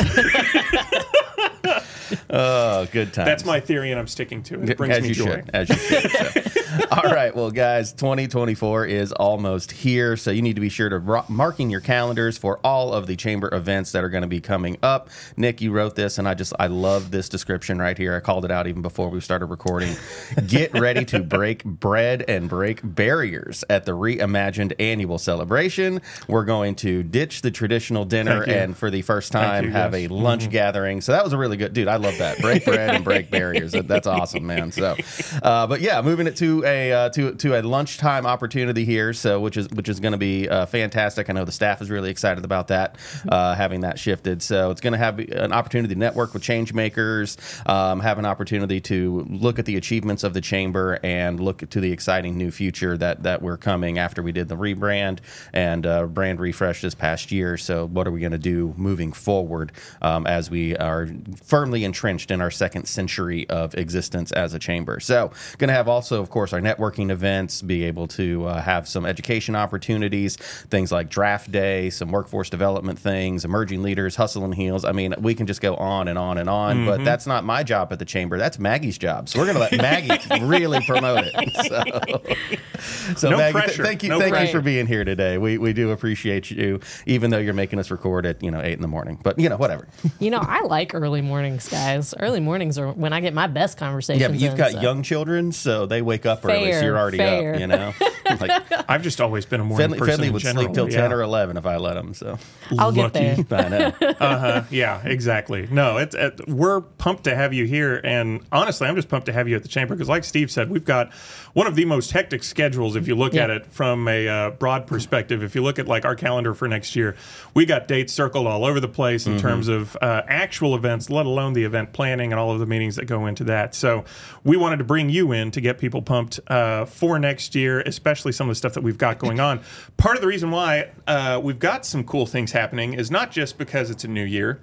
Oh, 2.28 2.86
good 2.92 3.12
times. 3.12 3.26
that's 3.26 3.44
my 3.44 3.60
theory, 3.60 3.90
and 3.90 4.00
I'm 4.00 4.08
sticking 4.08 4.42
to 4.44 4.62
it. 4.62 4.70
It 4.70 4.76
brings 4.76 4.96
as 4.96 5.02
me 5.02 5.08
you 5.10 5.14
joy. 5.14 5.24
should, 5.36 5.50
as 5.52 5.68
you 5.68 5.76
should. 5.76 6.10
So. 6.10 6.50
All 6.90 7.10
right, 7.12 7.34
well, 7.34 7.50
guys, 7.50 7.92
2024 7.92 8.86
is 8.86 9.12
almost 9.12 9.70
here, 9.70 10.16
so 10.16 10.30
you 10.30 10.42
need 10.42 10.54
to 10.56 10.60
be 10.60 10.68
sure 10.68 10.88
to 10.88 10.98
ro- 10.98 11.24
mark 11.28 11.60
in 11.60 11.70
your 11.70 11.80
calendars 11.80 12.38
for 12.38 12.58
all 12.64 12.92
of 12.92 13.06
the 13.06 13.14
chamber 13.14 13.48
events 13.54 13.92
that 13.92 14.02
are 14.02 14.08
going 14.08 14.22
to 14.22 14.28
be 14.28 14.40
coming 14.40 14.76
up. 14.82 15.08
Nick, 15.36 15.60
you 15.60 15.70
wrote 15.70 15.94
this, 15.94 16.18
and 16.18 16.28
I 16.28 16.34
just 16.34 16.52
I 16.58 16.66
love 16.66 17.10
this 17.10 17.28
description 17.28 17.78
right 17.78 17.96
here. 17.96 18.16
I 18.16 18.20
called 18.20 18.44
it 18.44 18.50
out 18.50 18.66
even 18.66 18.82
before 18.82 19.08
we 19.10 19.20
started 19.20 19.46
recording. 19.46 19.94
Get 20.46 20.72
ready 20.72 21.04
to 21.06 21.20
break 21.20 21.62
bread 21.64 22.24
and 22.26 22.48
break 22.48 22.80
barriers 22.82 23.62
at 23.70 23.84
the 23.84 23.92
reimagined 23.92 24.72
annual 24.80 25.18
celebration. 25.18 26.00
We're 26.26 26.44
going 26.44 26.74
to 26.76 27.02
ditch 27.02 27.42
the 27.42 27.50
traditional 27.50 28.04
dinner 28.04 28.42
and 28.42 28.76
for 28.76 28.90
the 28.90 29.02
first 29.02 29.30
time 29.30 29.64
you, 29.64 29.70
have 29.70 29.92
yes. 29.94 30.10
a 30.10 30.14
lunch 30.14 30.50
gathering. 30.50 31.00
So 31.00 31.12
that 31.12 31.22
was 31.22 31.32
a 31.32 31.38
really 31.38 31.56
good 31.56 31.72
dude. 31.72 31.88
I 31.88 31.96
love 31.96 32.18
that. 32.18 32.38
Break 32.40 32.64
bread 32.64 32.94
and 32.94 33.04
break 33.04 33.30
barriers. 33.30 33.72
That, 33.72 33.86
that's 33.86 34.06
awesome, 34.06 34.46
man. 34.46 34.72
So, 34.72 34.96
uh, 35.42 35.66
but 35.66 35.80
yeah, 35.80 36.00
moving 36.02 36.26
it 36.26 36.36
to 36.36 36.55
a 36.64 36.92
uh, 36.92 37.08
to 37.10 37.34
to 37.34 37.58
a 37.58 37.62
lunchtime 37.62 38.26
opportunity 38.26 38.84
here. 38.84 39.12
So 39.12 39.40
which 39.40 39.56
is 39.56 39.68
which 39.70 39.88
is 39.88 40.00
going 40.00 40.12
to 40.12 40.18
be 40.18 40.48
uh, 40.48 40.66
fantastic. 40.66 41.28
I 41.30 41.32
know 41.32 41.44
the 41.44 41.52
staff 41.52 41.82
is 41.82 41.90
really 41.90 42.10
excited 42.10 42.44
about 42.44 42.68
that, 42.68 42.96
uh, 43.28 43.54
having 43.54 43.80
that 43.80 43.98
shifted. 43.98 44.42
So 44.42 44.70
it's 44.70 44.80
going 44.80 44.92
to 44.92 44.98
have 44.98 45.18
an 45.18 45.52
opportunity 45.52 45.94
to 45.94 45.98
network 45.98 46.34
with 46.34 46.42
change 46.42 46.72
makers, 46.72 47.36
um, 47.66 48.00
have 48.00 48.18
an 48.18 48.26
opportunity 48.26 48.80
to 48.82 49.26
look 49.28 49.58
at 49.58 49.64
the 49.66 49.76
achievements 49.76 50.24
of 50.24 50.34
the 50.34 50.40
chamber 50.40 50.98
and 51.02 51.40
look 51.40 51.68
to 51.68 51.80
the 51.80 51.92
exciting 51.92 52.36
new 52.36 52.50
future 52.50 52.96
that 52.96 53.22
that 53.22 53.42
we're 53.42 53.56
coming 53.56 53.98
after 53.98 54.22
we 54.22 54.32
did 54.32 54.48
the 54.48 54.56
rebrand 54.56 55.18
and 55.52 55.86
uh, 55.86 56.06
brand 56.06 56.40
refresh 56.40 56.80
this 56.80 56.94
past 56.94 57.32
year. 57.32 57.56
So 57.56 57.86
what 57.86 58.06
are 58.06 58.10
we 58.10 58.20
going 58.20 58.32
to 58.32 58.38
do 58.38 58.74
moving 58.76 59.12
forward 59.12 59.72
um, 60.02 60.26
as 60.26 60.50
we 60.50 60.76
are 60.76 61.08
firmly 61.44 61.84
entrenched 61.84 62.30
in 62.30 62.40
our 62.40 62.50
second 62.50 62.86
century 62.86 63.48
of 63.48 63.74
existence 63.74 64.32
as 64.32 64.54
a 64.54 64.58
chamber? 64.58 65.00
So 65.00 65.32
going 65.58 65.68
to 65.68 65.74
have 65.74 65.88
also, 65.88 66.20
of 66.20 66.30
course, 66.30 66.45
our 66.52 66.60
networking 66.60 67.10
events, 67.10 67.62
be 67.62 67.84
able 67.84 68.06
to 68.08 68.46
uh, 68.46 68.60
have 68.60 68.88
some 68.88 69.04
education 69.06 69.54
opportunities, 69.56 70.36
things 70.36 70.90
like 70.92 71.08
draft 71.08 71.50
day, 71.52 71.90
some 71.90 72.10
workforce 72.10 72.50
development 72.50 72.98
things, 72.98 73.44
emerging 73.44 73.82
leaders, 73.82 74.16
hustle 74.16 74.44
and 74.44 74.54
heels. 74.54 74.84
I 74.84 74.92
mean, 74.92 75.14
we 75.18 75.34
can 75.34 75.46
just 75.46 75.60
go 75.60 75.74
on 75.76 76.08
and 76.08 76.18
on 76.18 76.38
and 76.38 76.48
on, 76.50 76.76
Mm-hmm. 76.76 76.86
but 76.86 77.04
that's 77.04 77.26
not 77.26 77.44
my 77.44 77.62
job 77.62 77.92
at 77.92 77.98
the 77.98 78.04
chamber. 78.04 78.38
That's 78.38 78.58
Maggie's 78.58 78.98
job. 78.98 79.28
So 79.28 79.38
we're 79.38 79.52
going 79.52 79.56
to 79.70 79.76
let 79.76 79.76
Maggie 79.82 80.44
really 80.44 80.80
promote 80.84 81.24
it. 81.26 82.22
So, 82.76 83.14
so 83.16 83.30
No 83.30 83.36
Maggie, 83.38 83.60
th- 83.60 83.78
thank 83.78 84.02
you, 84.02 84.08
No 84.10 84.18
thank 84.18 84.38
you 84.38 84.48
for 84.52 84.60
being 84.60 84.86
here 84.86 85.04
today. 85.04 85.38
We 85.38 85.56
we 85.58 85.72
do 85.72 85.90
appreciate 85.90 86.50
you, 86.50 86.80
even 87.06 87.30
though 87.30 87.38
you're 87.38 87.54
making 87.54 87.78
us 87.78 87.90
record 87.90 88.26
at 88.26 88.42
you 88.42 88.50
know 88.50 88.60
eight 88.60 88.74
in 88.74 88.82
the 88.82 88.88
morning. 88.88 89.18
But 89.22 89.38
you 89.38 89.48
know 89.48 89.56
whatever. 89.56 89.88
You 90.18 90.30
know, 90.30 90.40
I 90.42 90.60
like 90.62 90.94
early 90.94 91.22
mornings, 91.22 91.68
guys. 91.68 92.14
Early 92.18 92.40
mornings 92.40 92.78
are 92.78 92.92
when 92.92 93.12
I 93.14 93.20
get 93.20 93.32
my 93.32 93.46
best 93.46 93.78
conversations. 93.78 94.20
Yeah, 94.20 94.28
but 94.28 94.38
you've 94.38 94.52
in, 94.52 94.58
got 94.58 94.72
so. 94.72 94.80
young 94.80 95.02
children, 95.02 95.52
so 95.52 95.86
they 95.86 96.02
wake 96.02 96.26
up 96.26 96.35
early, 96.44 96.66
so 96.66 96.70
Fair, 96.72 96.82
you're 96.84 96.98
already 96.98 97.18
fair. 97.18 97.54
up. 97.54 97.60
You 97.60 97.66
know, 97.66 97.92
like 98.40 98.90
I've 98.90 99.02
just 99.02 99.20
always 99.20 99.46
been 99.46 99.60
a 99.60 99.64
morning 99.64 99.84
Finley, 99.84 99.98
person 99.98 100.12
Finley 100.14 100.26
in 100.28 100.32
would 100.34 100.42
general. 100.42 100.64
sleep 100.64 100.74
till 100.74 100.90
yeah. 100.90 101.00
ten 101.00 101.12
or 101.12 101.22
eleven 101.22 101.56
if 101.56 101.66
I 101.66 101.76
let 101.76 101.96
him. 101.96 102.14
So 102.14 102.38
I'll 102.78 102.92
get 102.92 103.12
there. 103.12 103.36
I 103.50 103.68
know. 103.68 103.92
Uh-huh. 104.20 104.62
Yeah, 104.70 105.00
exactly. 105.06 105.68
No, 105.70 105.98
it's 105.98 106.14
it, 106.14 106.46
we're 106.48 106.80
pumped 106.80 107.24
to 107.24 107.34
have 107.34 107.52
you 107.52 107.64
here, 107.66 108.00
and 108.04 108.40
honestly, 108.52 108.86
I'm 108.88 108.96
just 108.96 109.08
pumped 109.08 109.26
to 109.26 109.32
have 109.32 109.48
you 109.48 109.56
at 109.56 109.62
the 109.62 109.68
chamber 109.68 109.94
because, 109.94 110.08
like 110.08 110.24
Steve 110.24 110.50
said, 110.50 110.70
we've 110.70 110.84
got 110.84 111.12
one 111.52 111.66
of 111.66 111.74
the 111.74 111.84
most 111.84 112.10
hectic 112.12 112.42
schedules 112.44 112.96
if 112.96 113.08
you 113.08 113.14
look 113.14 113.32
Yeah. 113.34 113.44
at 113.44 113.50
it 113.50 113.66
from 113.66 114.08
a 114.08 114.28
uh, 114.28 114.50
broad 114.50 114.86
perspective. 114.86 115.42
If 115.42 115.54
you 115.54 115.62
look 115.62 115.78
at 115.78 115.86
like 115.88 116.04
our 116.04 116.14
calendar 116.14 116.54
for 116.54 116.68
next 116.68 116.94
year, 116.96 117.16
we 117.54 117.64
got 117.66 117.88
dates 117.88 118.12
circled 118.12 118.46
all 118.46 118.64
over 118.64 118.80
the 118.80 118.88
place 118.88 119.26
in 119.26 119.38
terms 119.38 119.68
of 119.68 119.96
uh, 120.02 120.22
actual 120.28 120.74
events, 120.74 121.08
let 121.10 121.26
alone 121.26 121.52
the 121.54 121.64
event 121.64 121.92
planning 121.92 122.32
and 122.32 122.38
all 122.40 122.50
of 122.50 122.58
the 122.58 122.66
meetings 122.66 122.96
that 122.96 123.06
go 123.06 123.26
into 123.26 123.44
that. 123.44 123.74
So, 123.74 124.04
we 124.44 124.56
wanted 124.56 124.76
to 124.78 124.84
bring 124.84 125.08
you 125.10 125.32
in 125.32 125.50
to 125.52 125.60
get 125.60 125.78
people 125.78 126.02
pumped 126.02 126.25
uh, 126.48 126.84
for 126.84 127.18
next 127.18 127.54
year, 127.54 127.80
especially 127.80 128.32
some 128.32 128.48
of 128.48 128.50
the 128.50 128.56
stuff 128.56 128.74
that 128.74 128.82
we've 128.82 128.98
got 128.98 129.18
going 129.18 129.40
on. 129.40 129.60
Part 129.96 130.16
of 130.16 130.22
the 130.22 130.28
reason 130.28 130.50
why 130.50 130.90
uh, 131.06 131.40
we've 131.42 131.58
got 131.58 131.84
some 131.86 132.04
cool 132.04 132.26
things 132.26 132.52
happening 132.52 132.94
is 132.94 133.10
not 133.10 133.30
just 133.30 133.58
because 133.58 133.90
it's 133.90 134.04
a 134.04 134.08
new 134.08 134.24
year 134.24 134.60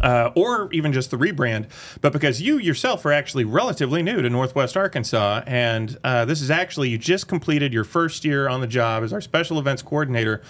uh, 0.00 0.30
or 0.34 0.72
even 0.72 0.92
just 0.92 1.10
the 1.10 1.16
rebrand, 1.16 1.66
but 2.00 2.12
because 2.12 2.40
you 2.40 2.58
yourself 2.58 3.04
are 3.04 3.12
actually 3.12 3.44
relatively 3.44 4.02
new 4.02 4.22
to 4.22 4.30
Northwest 4.30 4.76
Arkansas. 4.76 5.42
And 5.46 5.98
uh, 6.04 6.24
this 6.24 6.40
is 6.40 6.50
actually, 6.50 6.90
you 6.90 6.98
just 6.98 7.28
completed 7.28 7.72
your 7.72 7.84
first 7.84 8.24
year 8.24 8.48
on 8.48 8.60
the 8.60 8.66
job 8.66 9.02
as 9.02 9.12
our 9.12 9.20
special 9.20 9.58
events 9.58 9.82
coordinator. 9.82 10.42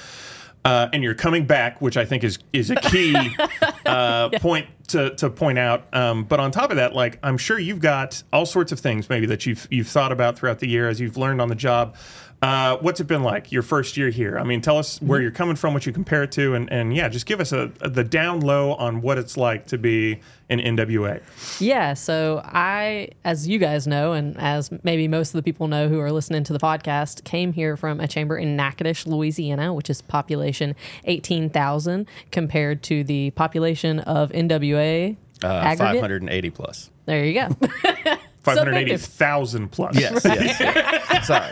Uh, 0.69 0.87
and 0.93 1.03
you're 1.03 1.15
coming 1.15 1.47
back, 1.47 1.81
which 1.81 1.97
I 1.97 2.05
think 2.05 2.23
is 2.23 2.39
is 2.53 2.71
a 2.71 2.75
key 2.77 3.17
uh, 3.87 4.29
point 4.39 4.67
to, 4.89 5.15
to 5.17 5.31
point 5.31 5.59
out. 5.59 5.87
Um, 5.95 6.25
but 6.25 6.41
on 6.41 6.51
top 6.51 6.69
of 6.69 6.77
that, 6.77 6.95
like 6.95 7.19
I'm 7.23 7.39
sure 7.39 7.59
you've 7.59 7.81
got 7.81 8.23
all 8.35 8.45
sorts 8.45 8.71
of 8.71 8.79
things 8.79 9.09
maybe 9.09 9.25
that 9.27 9.47
you've 9.47 9.67
you've 9.71 9.89
thought 9.89 10.13
about 10.13 10.37
throughout 10.37 10.59
the 10.59 10.69
year 10.69 10.87
as 10.91 11.01
you've 11.01 11.17
learned 11.17 11.41
on 11.41 11.49
the 11.49 11.55
job. 11.55 11.97
Uh, 12.41 12.77
what's 12.77 13.01
it 13.01 13.09
been 13.09 13.25
like 13.25 13.51
your 13.51 13.63
first 13.63 13.97
year 13.97 14.11
here? 14.11 14.39
I 14.39 14.45
mean, 14.45 14.61
tell 14.61 14.79
us 14.79 15.03
where 15.03 15.21
you're 15.21 15.33
coming 15.33 15.57
from, 15.57 15.75
what 15.75 15.87
you 15.87 15.93
compare 15.93 16.23
it 16.23 16.31
to, 16.33 16.55
and, 16.55 16.71
and 16.73 16.95
yeah, 16.95 17.09
just 17.09 17.27
give 17.27 17.41
us 17.41 17.51
a, 17.51 17.73
a 17.81 17.91
the 17.91 18.05
down 18.05 18.41
low 18.41 18.75
on 18.75 19.01
what 19.01 19.19
it's 19.19 19.37
like 19.37 19.67
to 19.69 19.79
be 19.79 20.21
in 20.49 20.61
NWA. 20.61 21.21
Yeah, 21.61 21.95
so 21.95 22.41
I, 22.45 23.09
as 23.25 23.49
you 23.49 23.59
guys 23.59 23.89
know, 23.89 24.13
and 24.13 24.39
as 24.39 24.71
maybe 24.85 25.09
most 25.09 25.31
of 25.31 25.39
the 25.39 25.43
people 25.43 25.67
know 25.67 25.89
who 25.89 25.99
are 25.99 26.13
listening 26.13 26.45
to 26.45 26.53
the 26.53 26.61
podcast, 26.61 27.25
came 27.25 27.53
here 27.53 27.77
from 27.77 27.99
a 27.99 28.07
chamber 28.07 28.39
in 28.39 28.55
Natchitoches, 28.55 29.09
Louisiana, 29.09 29.75
which 29.75 29.91
is 29.91 30.01
population 30.01 30.77
18,000 31.07 32.07
compared 32.31 32.85
to 32.85 33.03
the 33.03 33.31
population 33.33 33.99
of 34.01 34.31
NWA. 34.31 35.17
Uh. 35.43 35.77
Five 35.77 36.01
hundred 36.01 36.23
and 36.23 36.31
eighty 36.31 36.51
plus. 36.51 36.91
There 37.07 37.25
you 37.25 37.35
go. 37.35 38.17
Five 38.41 38.59
hundred 38.59 38.75
eighty 38.77 38.97
thousand 38.97 39.69
plus. 39.71 39.99
Yes, 39.99 40.23
yes. 40.25 40.61
yeah. 40.61 41.21
Sorry. 41.23 41.51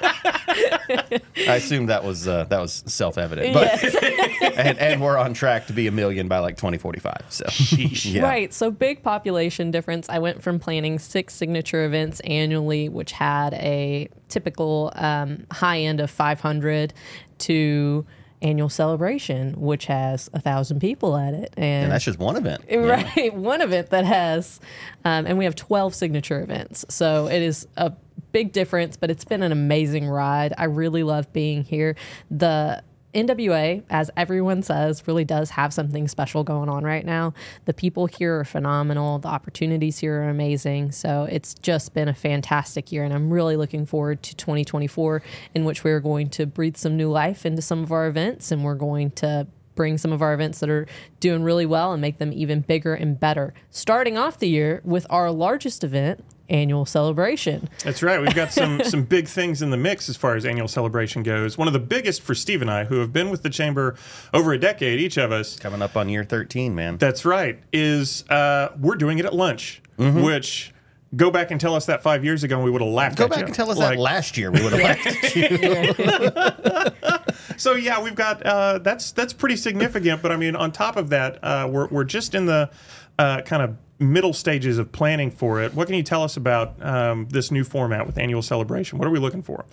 I 1.49 1.57
assumed 1.57 1.89
that 1.89 2.05
was 2.05 2.29
uh, 2.29 2.45
that 2.45 2.61
was 2.61 2.83
self 2.87 3.19
evident, 3.19 3.53
but 3.53 3.83
and, 4.57 4.79
and 4.79 5.03
we're 5.03 5.19
on 5.19 5.35
track 5.35 5.67
to 5.67 5.73
be 5.73 5.87
a 5.87 5.93
million 5.93 6.29
by 6.29 6.39
like 6.39 6.57
twenty 6.57 6.79
forty 6.79 7.01
five. 7.01 7.25
So 7.29 7.45
yeah. 7.77 8.23
Right. 8.23 8.55
So 8.55 8.71
big 8.71 9.03
population 9.03 9.71
difference. 9.71 10.09
I 10.09 10.19
went 10.21 10.43
from 10.43 10.59
planning 10.59 10.99
six 10.99 11.35
signature 11.35 11.85
events 11.85 12.21
annually, 12.21 12.89
which 12.89 13.13
had 13.13 13.55
a 13.55 14.09
typical 14.29 14.93
um, 14.95 15.47
high 15.51 15.81
end 15.81 16.01
of 16.01 16.11
500, 16.11 16.93
to 17.39 18.07
annual 18.43 18.69
celebration, 18.69 19.55
which 19.61 19.87
has 19.87 20.29
a 20.33 20.41
thousand 20.41 20.81
people 20.81 21.17
at 21.17 21.35
it, 21.35 21.53
and, 21.57 21.85
and 21.85 21.93
that's 21.93 22.05
just 22.05 22.19
one 22.19 22.37
event. 22.37 22.65
Yeah. 22.71 22.79
right 23.15 23.35
one 23.35 23.61
event 23.63 23.91
that 23.91 24.05
has, 24.05 24.61
um, 25.05 25.27
and 25.27 25.39
we 25.39 25.45
have 25.45 25.55
12 25.55 25.95
signature 25.95 26.41
events. 26.41 26.85
So 26.89 27.29
it 27.29 27.43
is 27.43 27.67
a 27.77 27.93
big 28.33 28.53
difference, 28.53 28.97
but 28.97 29.11
it's 29.11 29.25
been 29.25 29.43
an 29.43 29.53
amazing 29.53 30.07
ride. 30.07 30.53
I 30.59 30.65
really 30.65 31.03
love 31.03 31.33
being 31.33 31.65
here. 31.65 31.97
The 32.31 32.83
NWA, 33.17 33.83
as 33.89 34.11
everyone 34.15 34.63
says, 34.63 35.09
really 35.09 35.25
does 35.25 35.51
have 35.51 35.73
something 35.73 36.07
special 36.07 36.45
going 36.45 36.69
on 36.69 36.85
right 36.85 37.05
now. 37.05 37.33
The 37.65 37.73
people 37.73 38.05
here 38.05 38.39
are 38.41 38.45
phenomenal. 38.45 39.19
The 39.19 39.29
opportunities 39.29 39.99
here 39.99 40.21
are 40.21 40.29
amazing. 40.29 40.93
So 40.93 41.27
it's 41.31 41.55
just 41.55 41.95
been 41.95 42.09
a 42.09 42.15
fantastic 42.15 42.93
year, 42.93 43.05
and 43.05 43.15
I'm 43.15 43.33
really 43.33 43.57
looking 43.57 43.87
forward 43.87 44.23
to 44.23 44.37
2024, 44.37 45.23
in 45.55 45.65
which 45.65 45.83
we're 45.83 46.01
going 46.01 46.29
to 46.31 46.45
breathe 46.45 46.77
some 46.77 46.95
new 46.99 47.11
life 47.11 47.47
into 47.47 47.63
some 47.63 47.83
of 47.83 47.91
our 47.91 48.07
events, 48.07 48.53
and 48.53 48.63
we're 48.63 48.75
going 48.75 49.13
to 49.13 49.47
bring 49.77 49.97
some 49.99 50.13
of 50.13 50.23
our 50.23 50.35
events 50.35 50.59
that 50.59 50.71
are 50.71 50.89
doing 51.21 51.45
really 51.45 51.67
well 51.67 51.93
and 51.93 52.01
make 52.03 52.19
them 52.19 52.33
even 52.33 52.63
bigger 52.63 52.95
and 52.95 53.21
better. 53.21 53.55
Starting 53.71 54.19
off 54.19 54.39
the 54.41 54.49
year 54.49 54.81
with 54.85 55.07
our 55.11 55.31
largest 55.31 55.85
event, 55.85 56.25
annual 56.49 56.87
celebration. 56.87 57.69
That's 57.85 58.03
right. 58.05 58.21
We've 58.21 58.35
got 58.35 58.53
some 58.53 58.83
some 58.85 59.03
big 59.05 59.27
things 59.29 59.63
in 59.63 59.71
the 59.71 59.77
mix 59.77 60.09
as 60.09 60.17
far 60.17 60.35
as 60.37 60.45
annual 60.45 60.69
celebration 60.69 61.23
goes. 61.23 61.57
One 61.59 61.67
of 61.69 61.75
the 61.75 61.81
biggest 61.81 62.23
for 62.23 62.35
Steve 62.35 62.63
and 62.63 62.71
I, 62.71 62.85
who 62.85 62.99
have 63.01 63.13
been 63.13 63.31
with 63.31 63.43
the 63.43 63.51
chamber 63.51 63.97
over 64.33 64.53
a 64.53 64.59
decade, 64.59 65.01
each 65.01 65.17
of 65.17 65.33
us. 65.33 65.57
Coming 65.57 65.83
up 65.83 65.97
on 65.97 66.09
year 66.09 66.25
13, 66.25 66.75
man. 66.75 66.99
That's 66.99 67.25
right. 67.25 67.59
Is 67.73 68.25
uh, 68.31 68.69
we're 68.81 68.95
doing 68.97 69.19
it 69.19 69.25
at 69.25 69.35
lunch, 69.35 69.83
Mm-hmm. 69.99 70.23
which 70.23 70.73
go 71.17 71.31
back 71.31 71.51
and 71.51 71.59
tell 71.61 71.75
us 71.75 71.87
that 71.87 72.03
five 72.03 72.23
years 72.25 72.45
ago, 72.45 72.57
and 72.57 72.65
we 72.65 72.71
would 72.71 72.83
have 72.83 72.91
laughed. 72.91 73.17
Go 73.17 73.25
at 73.25 73.31
back 73.31 73.39
you. 73.41 73.47
and 73.47 73.55
tell 73.55 73.71
us 73.71 73.79
Like, 73.79 73.97
that 73.97 74.03
last 74.03 74.37
year 74.37 74.51
we 74.51 74.63
would 74.63 74.73
have 74.75 74.83
laughed. 74.83 75.07
So 77.59 77.75
yeah, 77.75 78.03
we've 78.03 78.15
got 78.15 78.43
uh, 78.45 78.79
that's 78.79 79.13
that's 79.13 79.33
pretty 79.33 79.57
significant. 79.57 80.23
But 80.23 80.33
I 80.33 80.37
mean, 80.37 80.57
on 80.57 80.73
top 80.73 80.97
of 80.97 81.11
that, 81.11 81.39
uh, 81.43 81.69
we're 81.71 81.89
we're 81.89 82.05
just 82.05 82.35
in 82.35 82.47
the 82.47 82.71
uh, 83.19 83.43
kind 83.43 83.63
of 83.63 83.77
middle 83.99 84.35
stages 84.35 84.77
of 84.79 84.93
planning 84.93 85.31
for 85.31 85.63
it. 85.63 85.73
What 85.73 85.87
can 85.87 85.97
you 85.97 86.03
tell 86.03 86.23
us 86.23 86.37
about 86.37 86.81
um, 86.85 87.27
this 87.31 87.51
new 87.51 87.65
format 87.65 88.07
with 88.07 88.19
annual 88.19 88.43
celebration? 88.43 88.99
What 88.99 89.09
are 89.09 89.11
we 89.11 89.19
looking 89.19 89.41
for? 89.41 89.65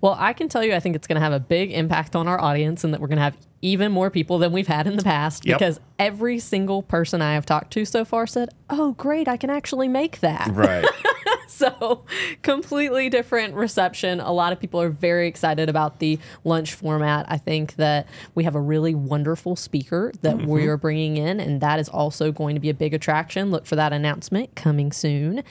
Well, 0.00 0.14
I 0.18 0.34
can 0.34 0.48
tell 0.48 0.62
you, 0.62 0.72
I 0.74 0.78
think 0.78 0.94
it's 0.94 1.08
going 1.08 1.16
to 1.16 1.20
have 1.20 1.32
a 1.32 1.40
big 1.40 1.72
impact 1.72 2.14
on 2.14 2.28
our 2.28 2.40
audience 2.40 2.84
and 2.84 2.94
that 2.94 3.00
we're 3.00 3.08
going 3.08 3.16
to 3.16 3.22
have 3.24 3.36
even 3.62 3.90
more 3.90 4.08
people 4.08 4.38
than 4.38 4.52
we've 4.52 4.68
had 4.68 4.86
in 4.86 4.96
the 4.96 5.02
past 5.02 5.44
Yep. 5.44 5.58
because 5.58 5.80
every 5.98 6.38
single 6.38 6.82
person 6.82 7.20
I 7.22 7.34
have 7.34 7.44
talked 7.44 7.72
to 7.72 7.84
so 7.84 8.04
far 8.04 8.26
said, 8.28 8.50
Oh, 8.70 8.92
great, 8.92 9.26
I 9.26 9.36
can 9.36 9.50
actually 9.50 9.88
make 9.88 10.20
that. 10.20 10.48
right. 10.52 10.84
So, 11.56 12.04
completely 12.42 13.08
different 13.08 13.54
reception. 13.54 14.20
A 14.20 14.32
lot 14.32 14.52
of 14.52 14.60
people 14.60 14.80
are 14.82 14.90
very 14.90 15.26
excited 15.26 15.68
about 15.68 16.00
the 16.00 16.18
lunch 16.44 16.74
format. 16.74 17.24
I 17.28 17.38
think 17.38 17.76
that 17.76 18.08
we 18.34 18.44
have 18.44 18.54
a 18.54 18.60
really 18.60 18.94
wonderful 18.94 19.56
speaker 19.56 20.12
that 20.20 20.36
mm-hmm. 20.36 20.46
we 20.46 20.66
are 20.66 20.76
bringing 20.76 21.16
in, 21.16 21.40
and 21.40 21.60
that 21.62 21.78
is 21.78 21.88
also 21.88 22.30
going 22.30 22.56
to 22.56 22.60
be 22.60 22.68
a 22.68 22.74
big 22.74 22.92
attraction. 22.92 23.50
Look 23.50 23.64
for 23.64 23.76
that 23.76 23.92
announcement 23.92 24.54
coming 24.54 24.92
soon. 24.92 25.44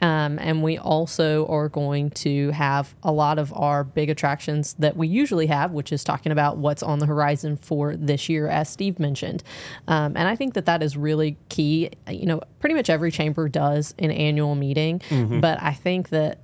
Um, 0.00 0.38
and 0.38 0.62
we 0.62 0.78
also 0.78 1.46
are 1.46 1.68
going 1.68 2.10
to 2.10 2.50
have 2.50 2.94
a 3.02 3.12
lot 3.12 3.38
of 3.38 3.52
our 3.54 3.84
big 3.84 4.08
attractions 4.10 4.74
that 4.78 4.96
we 4.96 5.08
usually 5.08 5.46
have, 5.46 5.72
which 5.72 5.92
is 5.92 6.02
talking 6.04 6.32
about 6.32 6.56
what's 6.56 6.82
on 6.82 6.98
the 7.00 7.06
horizon 7.06 7.56
for 7.56 7.96
this 7.96 8.28
year, 8.28 8.48
as 8.48 8.68
Steve 8.68 8.98
mentioned. 8.98 9.42
Um, 9.88 10.16
and 10.16 10.26
I 10.26 10.36
think 10.36 10.54
that 10.54 10.66
that 10.66 10.82
is 10.82 10.96
really 10.96 11.36
key. 11.48 11.90
You 12.08 12.26
know, 12.26 12.40
pretty 12.60 12.74
much 12.74 12.88
every 12.88 13.10
chamber 13.10 13.48
does 13.48 13.94
an 13.98 14.10
annual 14.10 14.54
meeting, 14.54 15.02
but 15.40 15.62
I 15.62 15.72
think 15.72 16.08
that 16.10 16.40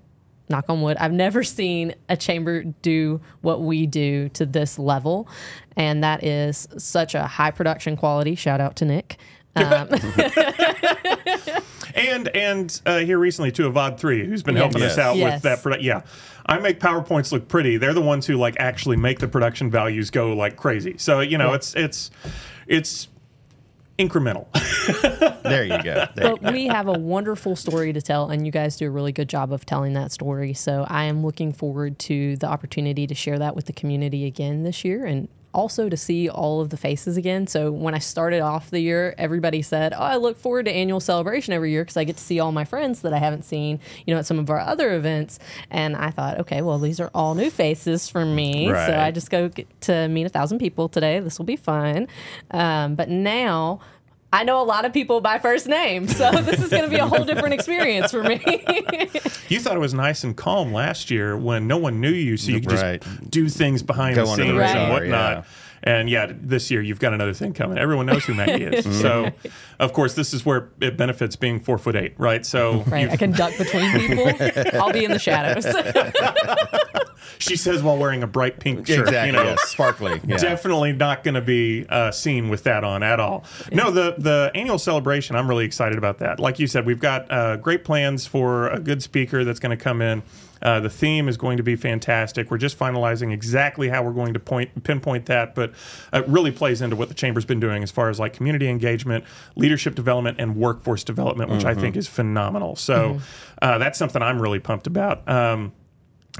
knock 0.49 0.67
on 0.69 0.83
wood, 0.83 0.97
I've 0.99 1.13
never 1.13 1.43
seen 1.59 1.95
a 2.09 2.17
chamber 2.17 2.63
do 2.83 3.21
what 3.41 3.63
we 3.63 3.87
do 3.87 4.29
to 4.31 4.47
this 4.47 4.79
level. 4.79 5.29
And 5.77 6.03
that 6.05 6.25
is 6.25 6.69
such 6.79 7.15
a 7.15 7.27
high 7.27 7.51
production 7.51 7.97
quality. 7.97 8.35
Shout 8.35 8.61
out 8.61 8.77
to 8.77 8.85
Nick. 8.85 9.19
Um, 9.57 9.89
And 11.97 12.29
and 12.29 12.81
uh, 12.87 12.99
here 12.99 13.19
recently 13.19 13.51
to 13.53 13.71
Avad 13.71 13.99
three, 13.99 14.25
who's 14.27 14.43
been 14.43 14.55
Yes. 14.55 14.63
helping 14.63 14.83
us 14.83 14.99
out 14.99 15.17
Yes. 15.17 15.35
with 15.35 15.43
that. 15.45 15.59
Produ- 15.63 15.83
yeah, 15.83 16.03
I 16.45 16.59
make 16.59 16.79
powerpoints 16.79 17.33
look 17.33 17.49
pretty. 17.49 17.79
They're 17.79 17.95
the 17.95 18.01
ones 18.03 18.27
who 18.27 18.37
like 18.37 18.55
actually 18.61 18.97
make 18.99 19.19
the 19.19 19.29
production 19.29 19.71
values 19.71 20.11
go 20.11 20.33
like 20.35 20.57
crazy. 20.57 20.97
So 20.99 21.21
you 21.21 21.39
know, 21.39 21.49
Yeah. 21.51 21.55
it's 21.57 21.75
it's 21.75 22.11
it's 22.67 23.09
incremental. 23.99 24.47
There 25.47 25.63
you 25.63 25.81
go. 25.83 26.05
There 26.17 26.31
you 26.31 26.37
but 26.43 26.53
we 26.53 26.67
have 26.67 26.89
a 26.89 26.93
wonderful 26.99 27.55
story 27.55 27.93
to 27.93 28.03
tell, 28.03 28.31
and 28.31 28.45
you 28.45 28.51
guys 28.51 28.77
do 28.77 28.89
a 28.89 28.91
really 28.91 29.13
good 29.13 29.29
job 29.29 29.53
of 29.53 29.65
telling 29.65 29.93
that 29.93 30.11
story. 30.11 30.53
So 30.55 30.85
I 30.89 31.05
am 31.05 31.25
looking 31.25 31.53
forward 31.53 32.01
to 32.01 32.35
the 32.37 32.49
opportunity 32.49 33.07
to 33.07 33.15
share 33.15 33.39
that 33.39 33.55
with 33.55 33.67
the 33.67 33.73
community 33.73 34.25
again 34.27 34.65
this 34.65 34.85
year 34.85 35.05
and 35.07 35.29
also 35.57 35.89
to 35.89 35.97
see 35.97 36.29
all 36.29 36.61
of 36.61 36.69
the 36.69 36.77
faces 36.77 37.17
again. 37.17 37.47
So 37.47 37.73
when 37.73 37.95
I 37.95 37.99
started 37.99 38.41
off 38.41 38.71
the 38.71 38.79
year, 38.81 39.15
everybody 39.17 39.63
said, 39.63 39.95
Oh, 39.95 40.03
I 40.03 40.17
look 40.17 40.37
forward 40.37 40.67
to 40.67 40.71
annual 40.71 41.01
celebration 41.01 41.55
every 41.55 41.71
year 41.71 41.83
because 41.83 41.97
I 41.97 42.05
get 42.05 42.19
to 42.19 42.23
see 42.23 42.39
all 42.39 42.53
my 42.53 42.65
friends 42.65 43.01
that 43.01 43.15
I 43.15 43.19
haven't 43.19 43.45
seen, 43.45 43.81
you 44.05 44.15
know, 44.15 44.19
at 44.19 44.27
some 44.27 44.39
of 44.39 44.51
our 44.51 44.61
other 44.61 44.95
events. 44.95 45.39
And 45.71 45.97
I 45.97 46.11
thought, 46.11 46.39
okay, 46.41 46.61
well, 46.61 46.79
these 46.79 47.01
are 47.01 47.11
all 47.15 47.35
new 47.35 47.51
faces 47.51 48.09
for 48.09 48.25
me. 48.25 48.71
Right. 48.71 48.87
So 48.87 48.99
I 48.99 49.11
just 49.11 49.31
go 49.31 49.49
get 49.49 49.81
to 49.83 50.09
meet 50.09 50.27
a 50.27 50.29
thousand 50.29 50.59
people 50.59 50.91
today. 50.91 51.19
This 51.21 51.39
will 51.39 51.47
be 51.47 51.57
fun. 51.57 52.07
Um, 52.51 52.95
but 52.95 53.09
now 53.09 53.81
I 54.37 54.45
know 54.45 54.61
a 54.61 54.65
lot 54.65 54.85
of 54.85 54.93
people 54.93 55.23
by 55.23 55.39
first 55.39 55.67
name, 55.67 56.07
so 56.09 56.31
this 56.43 56.61
is 56.63 56.69
going 56.69 56.83
to 56.83 56.91
be 56.91 56.97
a 56.97 57.07
whole 57.07 57.25
different 57.25 57.55
experience 57.55 58.11
for 58.11 58.23
me. 58.23 58.35
you 59.49 59.61
thought 59.61 59.77
it 59.77 59.81
was 59.81 59.95
nice 59.95 60.25
and 60.25 60.37
calm 60.37 60.73
last 60.75 61.11
year 61.11 61.37
when 61.39 61.67
no 61.67 61.79
one 61.79 62.01
knew 62.03 62.11
you, 62.11 62.37
so 62.37 62.51
you 62.51 62.61
could 62.61 62.73
Right. 62.73 63.01
just 63.03 63.31
do 63.31 63.49
things 63.49 63.83
behind 63.83 64.17
Go 64.17 64.27
the 64.27 64.33
under 64.33 64.45
the 64.45 64.49
scenes 64.51 64.59
radar, 64.61 64.77
and 64.77 64.93
whatnot. 64.93 65.37
yeah. 65.39 65.43
And 65.87 66.11
yeah, 66.11 66.33
this 66.35 66.69
year 66.69 66.83
you've 66.83 66.99
got 66.99 67.15
another 67.15 67.33
thing 67.33 67.53
coming. 67.53 67.79
Everyone 67.79 68.07
knows 68.07 68.25
who 68.25 68.35
Maggie 68.35 68.65
is. 68.65 69.01
so, 69.01 69.31
of 69.79 69.93
course, 69.93 70.15
this 70.15 70.35
is 70.35 70.45
where 70.45 70.69
it 70.81 70.97
benefits 70.97 71.37
being 71.37 71.61
four 71.61 71.79
foot 71.79 71.95
eight, 71.95 72.15
right? 72.19 72.45
So, 72.45 72.81
right, 72.89 73.09
I 73.09 73.17
can 73.17 73.31
duck 73.31 73.57
between 73.57 73.93
people. 73.93 74.27
I'll 74.81 74.93
be 74.93 75.05
in 75.05 75.13
the 75.13 75.21
shadows. 75.21 75.65
she 77.39 77.55
says 77.55 77.85
while 77.85 77.97
wearing 77.97 78.25
a 78.25 78.27
bright 78.27 78.59
pink 78.59 78.85
shirt. 78.89 79.07
Exactly. 79.07 79.27
You 79.29 79.33
know, 79.33 79.51
yes. 79.51 79.63
Sparkly. 79.69 80.21
Yeah. 80.27 80.39
definitely 80.39 80.93
not 80.93 81.23
going 81.23 81.35
to 81.35 81.41
be 81.41 81.87
uh, 81.89 82.11
seen 82.11 82.49
with 82.49 82.65
that 82.65 82.83
on 82.83 83.05
at 83.05 83.21
all. 83.21 83.45
No, 83.71 83.93
the 83.93 84.17
the 84.19 84.51
annual 84.57 84.81
celebration. 84.81 85.37
I'm 85.37 85.49
really 85.49 85.65
excited 85.65 85.99
about 85.99 86.19
that. 86.19 86.41
Like 86.41 86.59
you 86.59 86.67
said, 86.67 86.85
we've 86.85 87.01
got 87.01 87.31
uh, 87.31 87.57
great 87.59 87.85
plans 87.85 88.27
for 88.27 88.69
a 88.71 88.81
good 88.81 89.05
speaker 89.05 89.45
that's 89.45 89.61
going 89.61 89.77
to 89.77 89.83
come 89.83 90.03
in. 90.03 90.25
Uh, 90.63 90.81
the 90.81 90.91
theme 90.91 91.29
is 91.29 91.37
going 91.37 91.57
to 91.57 91.63
be 91.63 91.77
fantastic. 91.77 92.51
We're 92.51 92.59
just 92.59 92.79
finalizing 92.79 93.33
exactly 93.33 93.89
how 93.89 94.03
we're 94.03 94.13
going 94.13 94.35
to 94.35 94.41
point 94.41 94.85
pinpoint 94.85 95.27
that, 95.27 95.55
but 95.55 95.73
it 96.13 96.27
really 96.29 96.51
plays 96.51 96.81
into 96.83 96.97
what 96.97 97.09
the 97.09 97.15
chamber's 97.15 97.45
been 97.45 97.61
doing 97.61 97.83
as 97.83 97.91
far 97.91 98.09
as 98.09 98.19
like 98.19 98.33
community 98.33 98.69
engagement, 98.69 99.25
leadership 99.55 99.95
development, 99.95 100.39
and 100.41 100.57
workforce 100.57 101.05
development, 101.05 101.51
which 101.51 101.65
I 101.65 101.75
think 101.75 101.97
is 101.97 102.09
phenomenal. 102.09 102.77
So 102.77 103.21
uh, 103.63 103.79
that's 103.79 103.99
something 103.99 104.23
I'm 104.23 104.41
really 104.41 104.61
pumped 104.61 104.87
about. 104.87 105.29
Um, 105.29 105.73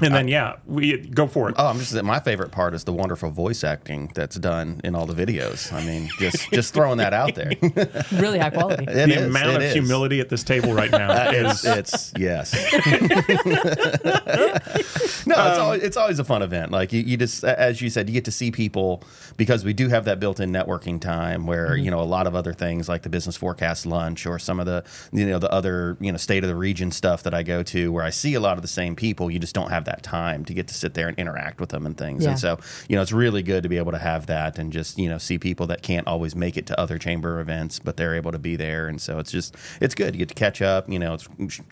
and 0.01 0.13
then 0.13 0.27
yeah, 0.27 0.57
we 0.65 0.97
go 0.97 1.27
for 1.27 1.49
it. 1.49 1.55
Oh, 1.57 1.67
I'm 1.67 1.79
just 1.79 2.01
my 2.03 2.19
favorite 2.19 2.51
part 2.51 2.73
is 2.73 2.83
the 2.83 2.93
wonderful 2.93 3.31
voice 3.31 3.63
acting 3.63 4.11
that's 4.13 4.35
done 4.35 4.81
in 4.83 4.95
all 4.95 5.05
the 5.05 5.13
videos. 5.13 5.71
I 5.73 5.83
mean, 5.83 6.09
just 6.19 6.51
just 6.51 6.73
throwing 6.73 6.97
that 6.99 7.13
out 7.13 7.35
there. 7.35 7.51
Really 8.11 8.39
high 8.39 8.49
quality. 8.49 8.85
the 8.87 9.03
is, 9.03 9.23
amount 9.23 9.49
it 9.49 9.55
of 9.55 9.61
is. 9.63 9.73
humility 9.73 10.19
at 10.19 10.29
this 10.29 10.43
table 10.43 10.73
right 10.73 10.91
now 10.91 11.11
It's, 11.31 11.63
is 11.63 11.77
it's 11.77 12.13
yes. 12.17 12.53
no, 15.25 15.35
it's 15.35 15.59
always 15.59 15.83
it's 15.83 15.97
always 15.97 16.19
a 16.19 16.23
fun 16.23 16.41
event. 16.41 16.71
Like 16.71 16.93
you, 16.93 17.01
you 17.01 17.17
just 17.17 17.43
as 17.43 17.81
you 17.81 17.89
said, 17.89 18.07
you 18.09 18.13
get 18.13 18.25
to 18.25 18.31
see 18.31 18.51
people 18.51 19.03
because 19.35 19.65
we 19.65 19.73
do 19.73 19.89
have 19.89 20.05
that 20.05 20.19
built-in 20.19 20.51
networking 20.51 20.99
time 21.01 21.45
where 21.45 21.69
mm-hmm. 21.69 21.85
you 21.85 21.91
know 21.91 21.99
a 22.01 22.03
lot 22.03 22.27
of 22.27 22.35
other 22.35 22.53
things 22.53 22.87
like 22.89 23.03
the 23.03 23.09
business 23.09 23.35
forecast 23.37 23.85
lunch 23.85 24.25
or 24.25 24.39
some 24.39 24.59
of 24.59 24.65
the 24.65 24.83
you 25.11 25.25
know 25.25 25.39
the 25.39 25.51
other 25.51 25.97
you 25.99 26.11
know 26.11 26.17
state 26.17 26.43
of 26.43 26.49
the 26.49 26.55
region 26.55 26.91
stuff 26.91 27.23
that 27.23 27.33
I 27.33 27.43
go 27.43 27.63
to 27.63 27.91
where 27.91 28.03
I 28.03 28.09
see 28.09 28.33
a 28.35 28.39
lot 28.39 28.57
of 28.57 28.61
the 28.61 28.67
same 28.67 28.95
people. 28.95 29.29
You 29.31 29.39
just 29.39 29.55
don't 29.55 29.69
have 29.69 29.85
that 29.87 30.03
time 30.03 30.45
to 30.45 30.53
get 30.53 30.67
to 30.67 30.73
sit 30.73 30.93
there 30.93 31.07
and 31.07 31.17
interact 31.17 31.59
with 31.59 31.69
them 31.69 31.85
and 31.85 31.97
things. 31.97 32.23
Yeah. 32.23 32.31
And 32.31 32.39
so 32.39 32.59
you 32.87 32.95
know 32.95 33.01
it's 33.01 33.11
really 33.11 33.41
good 33.41 33.63
to 33.63 33.69
be 33.69 33.77
able 33.77 33.91
to 33.91 33.97
have 33.97 34.27
that 34.27 34.59
and 34.59 34.71
just 34.71 34.97
you 34.97 35.09
know 35.09 35.17
see 35.17 35.37
people 35.39 35.67
that 35.67 35.81
can't 35.81 36.07
always 36.07 36.35
make 36.35 36.55
it 36.57 36.67
to 36.67 36.79
other 36.79 36.97
chamber 36.97 37.39
events, 37.39 37.79
but 37.79 37.97
they're 37.97 38.15
able 38.15 38.31
to 38.31 38.39
be 38.39 38.55
there. 38.55 38.87
And 38.87 39.01
so 39.01 39.19
it's 39.19 39.31
just 39.31 39.55
it's 39.81 39.95
good. 39.95 40.13
You 40.13 40.19
get 40.19 40.29
to 40.29 40.35
catch 40.35 40.61
up. 40.61 40.89
You 40.89 40.99
know, 40.99 41.15
it's 41.15 41.27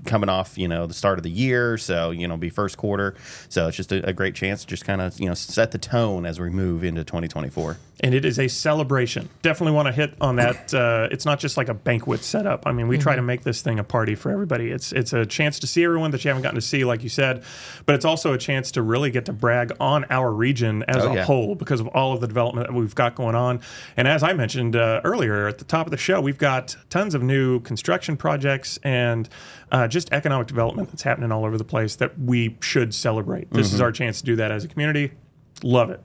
coming 0.06 0.30
off 0.30 0.58
you 0.58 0.68
know 0.68 0.88
the 0.88 0.94
start 0.94 1.20
of 1.20 1.24
the 1.24 1.30
year, 1.30 1.78
so 1.78 2.12
you 2.12 2.28
know 2.28 2.38
be 2.38 2.50
first 2.50 2.78
quarter. 2.78 3.16
So 3.50 3.68
it's 3.68 3.78
just 3.78 3.92
a, 3.92 4.08
a 4.08 4.14
great 4.14 4.36
chance 4.36 4.62
to 4.62 4.68
just 4.68 4.86
kind 4.86 5.02
of 5.02 5.20
you 5.20 5.28
know 5.28 5.36
set 5.36 5.72
the 5.72 5.78
tone 5.78 6.26
as 6.26 6.40
we 6.40 6.50
move 6.50 6.84
into 6.84 7.04
2024. 7.04 7.78
and 8.02 8.14
it 8.14 8.26
is 8.26 8.40
a 8.40 8.48
celebration. 8.48 9.30
Definitely 9.42 9.74
want 9.74 9.88
to 9.88 9.92
hit 9.94 10.14
on 10.22 10.38
that. 10.38 10.74
Uh, 10.86 11.08
it's 11.12 11.26
not 11.26 11.40
just 11.40 11.58
like 11.58 11.70
a 11.70 11.74
banquet 11.74 12.24
setup. 12.24 12.64
I 12.66 12.72
mean, 12.72 12.88
we 12.88 12.98
try 12.98 13.16
to 13.16 13.22
make 13.22 13.44
this 13.44 13.62
thing 13.62 13.80
a 13.80 13.84
party 13.84 14.14
for 14.16 14.32
everybody. 14.32 14.72
It's 14.72 14.92
it's 14.92 15.14
a 15.14 15.26
chance 15.26 15.60
to 15.60 15.68
see 15.68 15.84
everyone 15.84 16.12
that 16.12 16.24
you 16.24 16.30
haven't 16.30 16.44
gotten 16.44 16.60
to 16.60 16.66
see, 16.66 16.84
like 16.86 17.02
you 17.02 17.10
said, 17.10 17.44
but 17.86 17.96
it's 17.96 18.05
also 18.06 18.32
a 18.34 18.38
chance 18.38 18.72
to 18.72 18.82
really 18.82 19.12
get 19.12 19.26
to 19.26 19.34
brag 19.34 19.72
on 19.80 20.06
our 20.10 20.32
region 20.32 20.84
as 20.88 21.04
Oh, 21.04 21.12
a 21.12 21.16
yeah. 21.16 21.24
whole 21.26 21.56
because 21.56 21.80
of 21.82 21.88
all 21.88 22.14
of 22.14 22.22
the 22.22 22.28
development 22.28 22.68
that 22.68 22.74
we've 22.74 22.96
got 22.96 23.16
going 23.16 23.36
on. 23.36 23.60
And 23.98 24.08
as 24.08 24.24
I 24.24 24.34
mentioned 24.34 24.76
uh, 24.76 25.02
earlier 25.04 25.48
at 25.48 25.58
the 25.58 25.66
top 25.66 25.88
of 25.88 25.92
the 25.92 25.98
show, 25.98 26.22
we've 26.22 26.38
got 26.38 26.78
tons 26.90 27.14
of 27.16 27.22
new 27.24 27.60
construction 27.62 28.16
projects 28.16 28.78
and 28.84 29.28
uh, 29.72 29.88
just 29.88 30.12
economic 30.14 30.48
development 30.48 30.90
that's 30.90 31.04
happening 31.04 31.32
all 31.32 31.44
over 31.46 31.58
the 31.58 31.64
place 31.66 31.96
that 31.98 32.18
we 32.20 32.56
should 32.62 32.94
celebrate. 32.94 33.52
This 33.52 33.74
is 33.74 33.82
our 33.82 33.92
chance 33.92 34.20
to 34.20 34.26
do 34.26 34.36
that 34.38 34.52
as 34.52 34.64
a 34.64 34.68
community. 34.68 35.12
Love 35.64 35.90
it. 35.90 36.02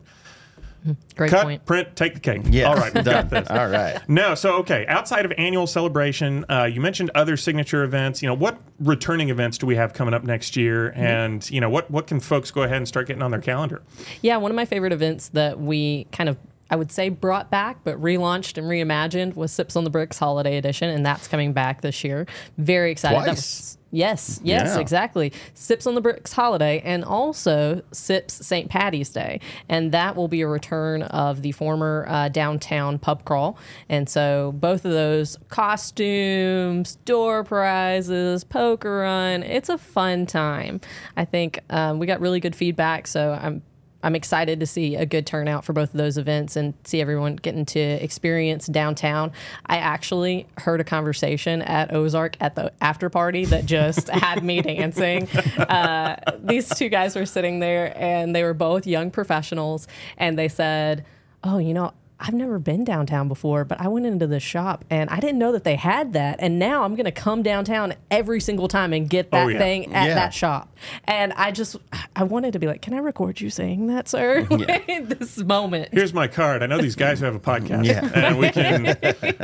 Great 1.17 1.31
Cut, 1.31 1.43
point. 1.43 1.65
print, 1.67 1.95
take 1.95 2.15
the 2.15 2.21
cake. 2.21 2.43
Yeah, 2.47 2.65
All 2.65 2.77
right, 2.77 2.93
we 2.95 3.03
got 3.03 3.29
done. 3.29 3.29
this. 3.45 3.51
All 3.51 3.69
right. 3.69 4.01
No, 4.09 4.35
so 4.35 4.55
okay. 4.59 4.87
Outside 4.87 5.25
of 5.25 5.33
annual 5.37 5.67
celebration, 5.67 6.45
uh, 6.49 6.65
you 6.65 6.81
mentioned 6.81 7.11
other 7.15 7.37
signature 7.37 7.85
events. 7.85 8.23
You 8.23 8.29
know, 8.29 8.35
what 8.35 8.59
returning 8.79 9.29
events 9.29 9.59
do 9.59 9.67
we 9.67 9.77
have 9.77 9.93
coming 9.93 10.15
up 10.15 10.25
next 10.25 10.57
year? 10.57 10.93
And 10.97 11.49
you 11.51 11.61
know, 11.61 11.69
what 11.69 11.91
what 11.91 12.07
can 12.07 12.21
folks 12.21 12.51
go 12.51 12.63
ahead 12.63 12.79
and 12.79 12.89
start 12.89 13.07
getting 13.07 13.23
on 13.23 13.31
their 13.31 13.41
calendar? 13.41 13.83
Yeah, 14.23 14.37
one 14.39 14.51
of 14.51 14.57
my 14.57 14.65
favorite 14.65 14.93
events 14.93 15.29
that 15.31 15.61
we 15.61 16.07
kind 16.13 16.29
of 16.29 16.39
I 16.71 16.77
would 16.77 16.93
say 16.93 17.09
brought 17.09 17.51
back 17.51 17.79
but 17.85 18.01
relaunched 18.01 18.57
and 18.57 18.67
reimagined 18.67 19.35
was 19.35 19.53
Sips 19.53 19.77
on 19.77 19.85
the 19.85 19.91
Bricks 19.91 20.19
Holiday 20.19 20.57
Edition, 20.57 20.89
and 20.89 21.05
that's 21.05 21.27
coming 21.27 21.53
back 21.53 21.81
this 21.81 22.05
year. 22.05 22.27
Very 22.59 22.93
excited. 22.93 23.19
That 23.21 23.25
Twice. 23.25 23.77
Yes, 23.93 24.41
yes, 24.45 24.75
Yeah. 24.75 24.81
exactly. 24.81 25.33
Sips 25.55 25.87
on 25.87 25.95
the 25.97 26.01
Bricks 26.01 26.33
holiday 26.33 26.81
and 26.85 27.05
also 27.05 27.83
Sips 27.91 28.47
St. 28.47 28.71
Patty's 28.71 29.11
Day. 29.11 29.41
And 29.69 29.91
that 29.93 30.15
will 30.15 30.29
be 30.29 30.43
a 30.43 30.47
return 30.49 31.03
of 31.03 31.43
the 31.43 31.51
former 31.53 32.07
uh, 32.09 32.29
downtown 32.29 32.99
pub 33.01 33.25
crawl. 33.25 33.59
And 33.89 34.09
so 34.09 34.53
both 34.53 34.85
of 34.85 34.93
those 34.93 35.37
costumes, 35.49 36.97
door 37.05 37.43
prizes, 37.45 38.45
poker 38.45 38.99
run, 38.99 39.43
it's 39.43 39.69
a 39.69 39.79
fun 39.79 40.27
time. 40.27 40.81
I 41.17 41.25
think 41.25 41.61
um, 41.71 41.99
we 41.99 42.07
got 42.07 42.21
really 42.21 42.41
good 42.41 42.55
feedback. 42.55 43.07
So 43.07 43.37
I'm 43.41 43.63
I'm 44.03 44.15
excited 44.15 44.61
to 44.61 44.67
see 44.67 44.97
a 44.97 45.07
good 45.07 45.27
turnout 45.27 45.65
for 45.65 45.73
both 45.73 45.91
of 45.91 45.99
those 45.99 46.17
events 46.19 46.57
and 46.57 46.75
see 46.85 47.01
everyone 47.01 47.37
getting 47.37 47.65
to 47.67 47.81
experience 47.81 48.67
downtown. 48.67 49.33
I 49.67 49.77
actually 49.77 50.47
heard 50.59 50.81
a 50.81 50.85
conversation 50.85 51.63
at 51.63 51.93
Ozark 51.93 52.37
at 52.41 52.55
the 52.55 52.73
after 52.81 53.11
party 53.11 53.45
that 53.47 53.67
just 53.67 54.09
had 54.09 54.43
me 54.43 54.63
dancing. 54.63 55.29
Uh, 55.31 56.17
these 56.39 56.69
two 56.69 56.89
guys 56.89 57.15
were 57.17 57.27
sitting 57.27 57.61
there 57.61 57.93
and 57.97 58.35
they 58.35 58.43
were 58.43 58.55
both 58.55 58.87
young 58.87 59.11
professionals 59.11 59.87
and 60.17 60.39
they 60.39 60.49
said, 60.49 61.05
Oh, 61.43 61.57
you 61.59 61.73
know, 61.73 61.93
I've 62.23 62.35
never 62.35 62.59
been 62.59 62.85
downtown 62.85 63.29
before, 63.29 63.65
but 63.65 63.81
I 63.81 63.89
went 63.89 64.05
into 64.05 64.27
the 64.27 64.41
shop 64.41 64.85
and 64.91 65.09
I 65.09 65.21
didn't 65.21 65.39
know 65.39 65.53
that 65.53 65.65
they 65.65 65.77
had 65.77 66.13
that. 66.13 66.37
And 66.41 66.59
now 66.59 66.83
I'm 66.85 66.95
going 66.95 67.07
to 67.07 67.11
come 67.13 67.43
downtown 67.43 67.95
every 68.11 68.41
single 68.41 68.69
time 68.69 68.93
and 68.93 69.09
get 69.09 69.31
that 69.31 69.45
Oh, 69.47 69.49
yeah. 69.49 69.59
thing 69.59 69.95
at 69.95 70.09
Yeah. 70.09 70.15
that 70.15 70.35
shop. 70.35 70.77
And 71.05 71.33
I 71.33 71.51
just, 71.51 71.77
I 72.15 72.25
wanted 72.25 72.53
to 72.53 72.59
be 72.59 72.67
like, 72.67 72.83
can 72.83 72.93
I 72.93 72.99
record 72.99 73.41
you 73.41 73.49
saying 73.49 73.87
that, 73.87 74.07
sir? 74.07 74.47
Okay 74.51 75.01
this 75.05 75.39
moment. 75.39 75.89
Here's 75.93 76.13
my 76.13 76.29
card. 76.29 76.63
I 76.63 76.67
know 76.67 76.79
these 76.79 76.95
guys 76.97 77.21
who 77.21 77.25
have 77.25 77.35
a 77.35 77.41
podcast, 77.41 77.85
Yeah. 77.87 78.09
and 78.15 78.39
we 78.39 78.51
can 78.51 78.97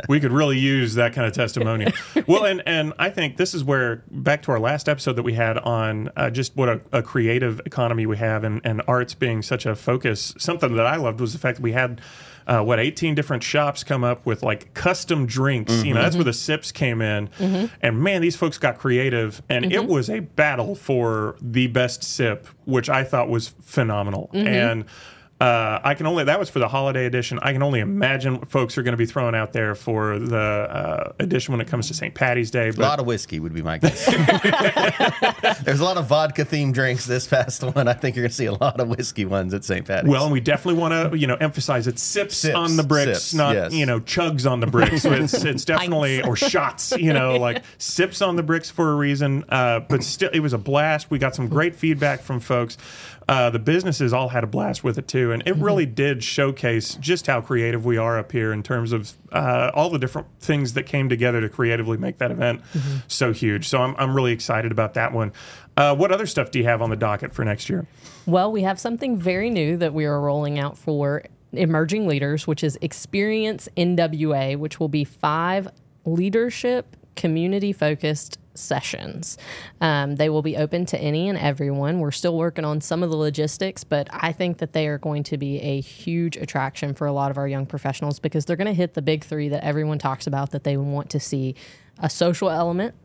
we 0.09 0.19
could 0.19 0.31
really 0.31 0.59
use 0.59 0.93
that 0.95 1.13
kind 1.13 1.25
of 1.27 1.33
testimonial. 1.33 1.91
Well, 2.27 2.45
and 2.45 2.61
and 2.67 2.93
I 2.99 3.09
think 3.09 3.37
this 3.37 3.53
is 3.55 3.63
where 3.63 4.03
back 4.11 4.43
to 4.43 4.51
our 4.51 4.59
last 4.59 4.87
episode 4.87 5.13
that 5.13 5.23
we 5.23 5.33
had 5.33 5.57
on 5.57 6.09
uh, 6.15 6.29
just 6.29 6.55
what 6.55 6.69
a, 6.69 6.81
a 6.91 7.01
creative 7.01 7.59
economy 7.65 8.05
we 8.05 8.17
have, 8.17 8.43
and 8.43 8.61
and 8.63 8.81
arts 8.87 9.13
being 9.15 9.41
such 9.41 9.65
a 9.65 9.75
focus. 9.75 10.35
Something 10.37 10.75
that 10.75 10.85
I 10.85 10.97
loved 10.97 11.19
was 11.19 11.33
the 11.33 11.39
fact 11.39 11.57
that 11.57 11.63
we 11.63 11.71
had. 11.71 12.01
Uh, 12.47 12.63
what 12.63 12.79
18 12.79 13.13
different 13.13 13.43
shops 13.43 13.83
come 13.83 14.03
up 14.05 14.25
with 14.25 14.41
like 14.41 14.73
custom 14.73 15.25
drinks. 15.25 15.71
You 15.71 15.77
know 15.77 15.99
mm-hmm. 15.99 16.03
that's 16.03 16.15
where 16.15 16.23
the 16.23 16.33
sips 16.33 16.71
came 16.71 17.01
in. 17.01 17.27
Mm-hmm. 17.27 17.65
And 17.81 18.01
man 18.01 18.21
these 18.21 18.37
folks 18.37 18.57
got 18.57 18.77
creative 18.77 19.41
and 19.49 19.65
it 19.65 19.71
mm-hmm. 19.73 19.87
was 19.87 20.09
a 20.09 20.21
battle 20.21 20.73
for 20.73 21.35
the 21.41 21.67
best 21.67 22.03
sip 22.03 22.47
which 22.65 22.89
i 22.89 23.03
thought 23.03 23.29
was 23.29 23.49
phenomenal. 23.61 24.29
And 24.33 24.85
uh, 25.39 25.79
I 25.83 25.93
can 25.93 26.07
only 26.07 26.23
that 26.23 26.39
was 26.39 26.49
for 26.49 26.57
the 26.57 26.67
holiday 26.67 27.05
edition. 27.05 27.37
I 27.43 27.53
can 27.53 27.61
only 27.61 27.79
imagine 27.79 28.39
what 28.39 28.47
folks 28.47 28.75
are 28.77 28.81
going 28.83 28.93
to 28.93 28.97
be 28.97 29.05
throwing 29.05 29.35
out 29.35 29.53
there 29.53 29.75
for 29.75 30.17
the 30.17 30.35
uh, 30.37 31.13
edition 31.19 31.51
when 31.51 31.61
it 31.61 31.67
comes 31.67 31.87
to 31.89 31.93
St. 31.93 32.15
Patty's 32.15 32.49
Day. 32.49 32.69
A 32.69 32.71
lot 32.71 32.99
of 32.99 33.05
whiskey 33.05 33.39
would 33.39 33.53
be 33.53 33.61
my 33.61 33.77
guess. 33.77 34.05
There's 35.63 35.79
a 35.79 35.83
lot 35.83 35.97
of 35.97 36.07
vodka 36.07 36.43
themed 36.43 36.73
drinks 36.73 37.05
this 37.05 37.27
past 37.27 37.61
one. 37.61 37.87
I 37.87 37.93
think 37.93 38.15
you're 38.15 38.23
going 38.23 38.31
to 38.31 38.35
see 38.35 38.47
a 38.47 38.53
lot 38.53 38.79
of 38.79 38.87
whiskey 38.87 39.25
ones 39.25 39.53
at 39.53 39.63
St. 39.63 39.85
Patty's. 39.85 40.09
well, 40.09 40.23
and 40.23 40.33
we 40.33 40.39
definitely 40.39 40.81
want 40.81 41.11
to 41.11 41.17
you 41.17 41.27
know 41.27 41.35
emphasize 41.35 41.85
it 41.85 41.99
sips, 41.99 42.37
Sips, 42.37 42.55
on 42.55 42.75
the 42.75 42.83
bricks, 42.83 43.23
sips, 43.23 43.33
not 43.35 43.53
yes. 43.53 43.73
you 43.73 43.85
know 43.85 43.99
chugs 43.99 44.49
on 44.49 44.59
the 44.59 44.67
bricks. 44.67 45.05
it's 45.05 45.33
it's 45.45 45.65
definitely 45.65 46.23
or 46.23 46.35
shots, 46.35 46.93
you 46.97 47.13
know, 47.13 47.35
like 47.39 47.63
sips 47.77 48.23
on 48.23 48.37
the 48.37 48.43
bricks 48.43 48.71
for 48.71 48.91
a 48.91 48.95
reason. 48.95 49.45
Uh, 49.49 49.81
but 49.81 50.03
still, 50.03 50.31
it 50.33 50.39
was 50.39 50.53
a 50.53 50.57
blast. 50.57 51.11
We 51.11 51.19
got 51.19 51.35
some 51.35 51.47
great 51.47 51.75
feedback 51.75 52.21
from 52.21 52.39
folks. 52.39 52.77
Uh, 53.29 53.49
the 53.49 53.59
businesses 53.59 54.13
all 54.13 54.29
had 54.29 54.43
a 54.43 54.47
blast 54.47 54.83
with 54.83 54.97
it 54.97 55.07
too, 55.07 55.33
and 55.33 55.43
it 55.45 55.55
really 55.57 55.85
did 55.85 56.23
showcase 56.23 56.95
just 56.95 57.27
how 57.27 57.41
creative 57.41 57.85
we 57.85 57.97
are 57.97 58.17
up 58.17 58.31
here 58.31 58.53
in 58.53 58.63
terms 58.63 58.93
of 58.93 59.13
uh, 59.33 59.69
all 59.73 59.89
the 59.89 59.99
different 59.99 60.27
things 60.39 60.73
that 60.73 60.83
came 60.83 61.09
together 61.09 61.41
to 61.41 61.49
creatively 61.49 61.97
make 61.97 62.19
that 62.19 62.31
event 62.31 62.61
so 63.07 63.33
huge. 63.33 63.67
So 63.67 63.81
I'm 63.81 63.95
I'm 63.97 64.15
really 64.15 64.31
excited 64.31 64.71
about 64.71 64.93
that 64.93 65.11
one. 65.11 65.33
Uh, 65.75 65.93
what 65.95 66.11
other 66.11 66.25
stuff 66.25 66.51
do 66.51 66.59
you 66.59 66.65
have 66.65 66.81
on 66.81 66.89
the 66.89 66.95
docket 66.95 67.33
for 67.33 67.43
next 67.43 67.69
year? 67.69 67.85
Well, 68.25 68.51
we 68.51 68.61
have 68.61 68.79
something 68.79 69.17
very 69.17 69.49
new 69.49 69.77
that 69.77 69.93
we 69.93 70.05
are 70.05 70.19
rolling 70.21 70.57
out 70.57 70.77
for 70.77 71.23
emerging 71.51 72.07
leaders, 72.07 72.47
which 72.47 72.63
is 72.63 72.77
Experience 72.81 73.67
NWA, 73.75 74.57
which 74.57 74.79
will 74.79 74.89
be 74.89 75.03
five 75.03 75.67
leadership 76.05 76.95
community 77.15 77.73
focused 77.73 78.39
sessions. 78.57 79.37
Um, 79.81 80.15
they 80.15 80.29
will 80.29 80.41
be 80.41 80.57
open 80.57 80.85
to 80.87 80.99
any 80.99 81.29
and 81.29 81.37
everyone. 81.37 81.99
We're 81.99 82.11
still 82.11 82.37
working 82.37 82.65
on 82.65 82.81
some 82.81 83.03
of 83.03 83.09
the 83.09 83.15
logistics, 83.15 83.83
but 83.83 84.07
I 84.11 84.31
think 84.31 84.57
that 84.57 84.73
they 84.73 84.87
are 84.87 84.97
going 84.97 85.23
to 85.23 85.37
be 85.37 85.59
a 85.59 85.79
huge 85.81 86.37
attraction 86.37 86.93
for 86.93 87.07
a 87.07 87.11
lot 87.11 87.31
of 87.31 87.37
our 87.37 87.47
young 87.47 87.65
professionals 87.65 88.19
because 88.19 88.45
they're 88.45 88.55
going 88.55 88.67
to 88.67 88.73
hit 88.73 88.93
the 88.93 89.01
big 89.01 89.23
three 89.23 89.49
that 89.49 89.63
everyone 89.63 89.99
talks 89.99 90.27
about 90.27 90.51
that 90.51 90.63
they 90.63 90.77
want 90.77 91.09
to 91.11 91.19
see 91.19 91.55
a 91.99 92.09
social 92.09 92.49
element, 92.49 92.95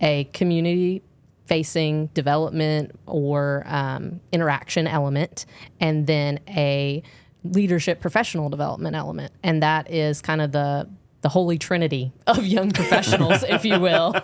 a 0.00 0.24
community 0.32 1.02
facing 1.46 2.06
development 2.08 2.92
or 3.06 3.64
um, 3.66 4.20
interaction 4.30 4.86
element, 4.86 5.44
and 5.80 6.06
then 6.06 6.38
a 6.48 7.02
leadership 7.44 8.00
professional 8.00 8.48
development 8.48 8.94
element. 8.94 9.32
And 9.42 9.62
that 9.62 9.90
is 9.90 10.20
kind 10.20 10.40
of 10.40 10.52
the 10.52 10.88
the 11.22 11.28
holy 11.28 11.56
trinity 11.56 12.12
of 12.26 12.44
young 12.44 12.70
professionals, 12.72 13.42
if 13.44 13.64
you 13.64 13.80
will. 13.80 14.14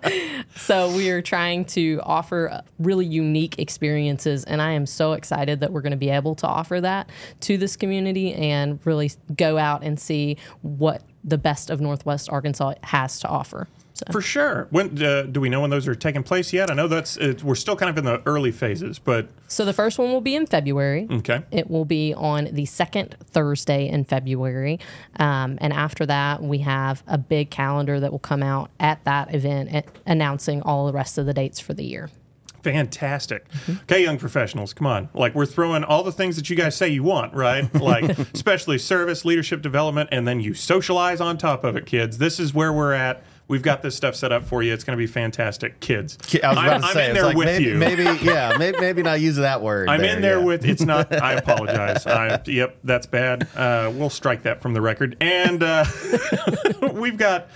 so 0.56 0.94
we 0.94 1.10
are 1.10 1.20
trying 1.20 1.64
to 1.64 2.00
offer 2.04 2.62
really 2.78 3.06
unique 3.06 3.58
experiences, 3.58 4.44
and 4.44 4.62
I 4.62 4.72
am 4.72 4.86
so 4.86 5.14
excited 5.14 5.60
that 5.60 5.72
we're 5.72 5.80
going 5.80 5.92
to 5.92 5.96
be 5.96 6.10
able 6.10 6.34
to 6.36 6.46
offer 6.46 6.80
that 6.80 7.10
to 7.40 7.56
this 7.56 7.76
community 7.76 8.32
and 8.34 8.78
really 8.84 9.10
go 9.36 9.58
out 9.58 9.82
and 9.82 9.98
see 9.98 10.36
what 10.60 11.02
the 11.24 11.38
best 11.38 11.70
of 11.70 11.80
Northwest 11.80 12.28
Arkansas 12.30 12.74
has 12.82 13.18
to 13.20 13.28
offer. 13.28 13.66
So. 14.06 14.12
For 14.12 14.20
sure. 14.20 14.66
When 14.70 15.00
uh, 15.02 15.22
do 15.22 15.40
we 15.40 15.48
know 15.48 15.60
when 15.60 15.70
those 15.70 15.86
are 15.86 15.94
taking 15.94 16.22
place 16.22 16.52
yet? 16.52 16.70
I 16.70 16.74
know 16.74 16.88
that's 16.88 17.16
it, 17.16 17.42
we're 17.42 17.54
still 17.54 17.76
kind 17.76 17.90
of 17.90 17.98
in 17.98 18.04
the 18.04 18.20
early 18.26 18.50
phases, 18.52 18.98
but 18.98 19.28
So 19.48 19.64
the 19.64 19.72
first 19.72 19.98
one 19.98 20.10
will 20.12 20.20
be 20.20 20.34
in 20.34 20.46
February. 20.46 21.06
okay. 21.10 21.42
It 21.50 21.70
will 21.70 21.84
be 21.84 22.12
on 22.14 22.48
the 22.52 22.64
second 22.66 23.16
Thursday 23.26 23.88
in 23.88 24.04
February. 24.04 24.80
Um, 25.20 25.58
and 25.60 25.72
after 25.72 26.04
that, 26.06 26.42
we 26.42 26.58
have 26.58 27.02
a 27.06 27.18
big 27.18 27.50
calendar 27.50 28.00
that 28.00 28.10
will 28.10 28.18
come 28.18 28.42
out 28.42 28.70
at 28.80 29.04
that 29.04 29.34
event 29.34 29.70
a- 29.72 29.84
announcing 30.06 30.62
all 30.62 30.86
the 30.86 30.92
rest 30.92 31.18
of 31.18 31.26
the 31.26 31.34
dates 31.34 31.60
for 31.60 31.74
the 31.74 31.84
year. 31.84 32.10
Fantastic. 32.62 33.44
Okay, 33.82 34.02
young 34.04 34.18
professionals, 34.18 34.72
come 34.72 34.86
on. 34.86 35.08
Like 35.14 35.34
we're 35.34 35.46
throwing 35.46 35.82
all 35.82 36.04
the 36.04 36.12
things 36.12 36.36
that 36.36 36.48
you 36.48 36.54
guys 36.56 36.76
say 36.76 36.88
you 36.88 37.02
want, 37.02 37.34
right? 37.34 37.68
Like 37.82 38.16
especially 38.34 38.78
service, 38.78 39.24
leadership 39.24 39.62
development, 39.62 40.10
and 40.12 40.26
then 40.28 40.40
you 40.40 40.54
socialize 40.54 41.20
on 41.20 41.38
top 41.38 41.64
of 41.64 41.74
it, 41.76 41.86
kids. 41.86 42.18
This 42.18 42.38
is 42.38 42.54
where 42.54 42.72
we're 42.72 42.92
at. 42.92 43.24
We've 43.52 43.60
got 43.60 43.82
this 43.82 43.94
stuff 43.94 44.16
set 44.16 44.32
up 44.32 44.44
for 44.46 44.62
you. 44.62 44.72
It's 44.72 44.82
going 44.82 44.96
to 44.96 44.98
be 44.98 45.06
fantastic, 45.06 45.78
kids. 45.78 46.16
I 46.42 46.48
was 46.48 46.56
about 46.56 46.72
I'm, 46.72 46.80
to 46.80 46.86
I'm 46.86 47.10
in 47.10 47.14
there 47.14 47.26
like 47.26 47.36
with 47.36 47.44
maybe, 47.44 47.64
you. 47.64 47.74
maybe, 47.74 48.04
yeah, 48.24 48.56
maybe, 48.56 48.80
maybe 48.80 49.02
not 49.02 49.20
use 49.20 49.36
that 49.36 49.60
word. 49.60 49.90
I'm 49.90 50.02
in 50.02 50.22
there 50.22 50.38
yeah. 50.38 50.44
with. 50.46 50.64
It's 50.64 50.80
not. 50.80 51.12
I 51.22 51.34
apologize. 51.34 52.06
I, 52.06 52.40
yep, 52.46 52.78
that's 52.82 53.04
bad. 53.04 53.46
Uh, 53.54 53.92
we'll 53.94 54.08
strike 54.08 54.44
that 54.44 54.62
from 54.62 54.72
the 54.72 54.80
record. 54.80 55.18
And 55.20 55.62
uh, 55.62 55.84
we've 56.94 57.18
got 57.18 57.48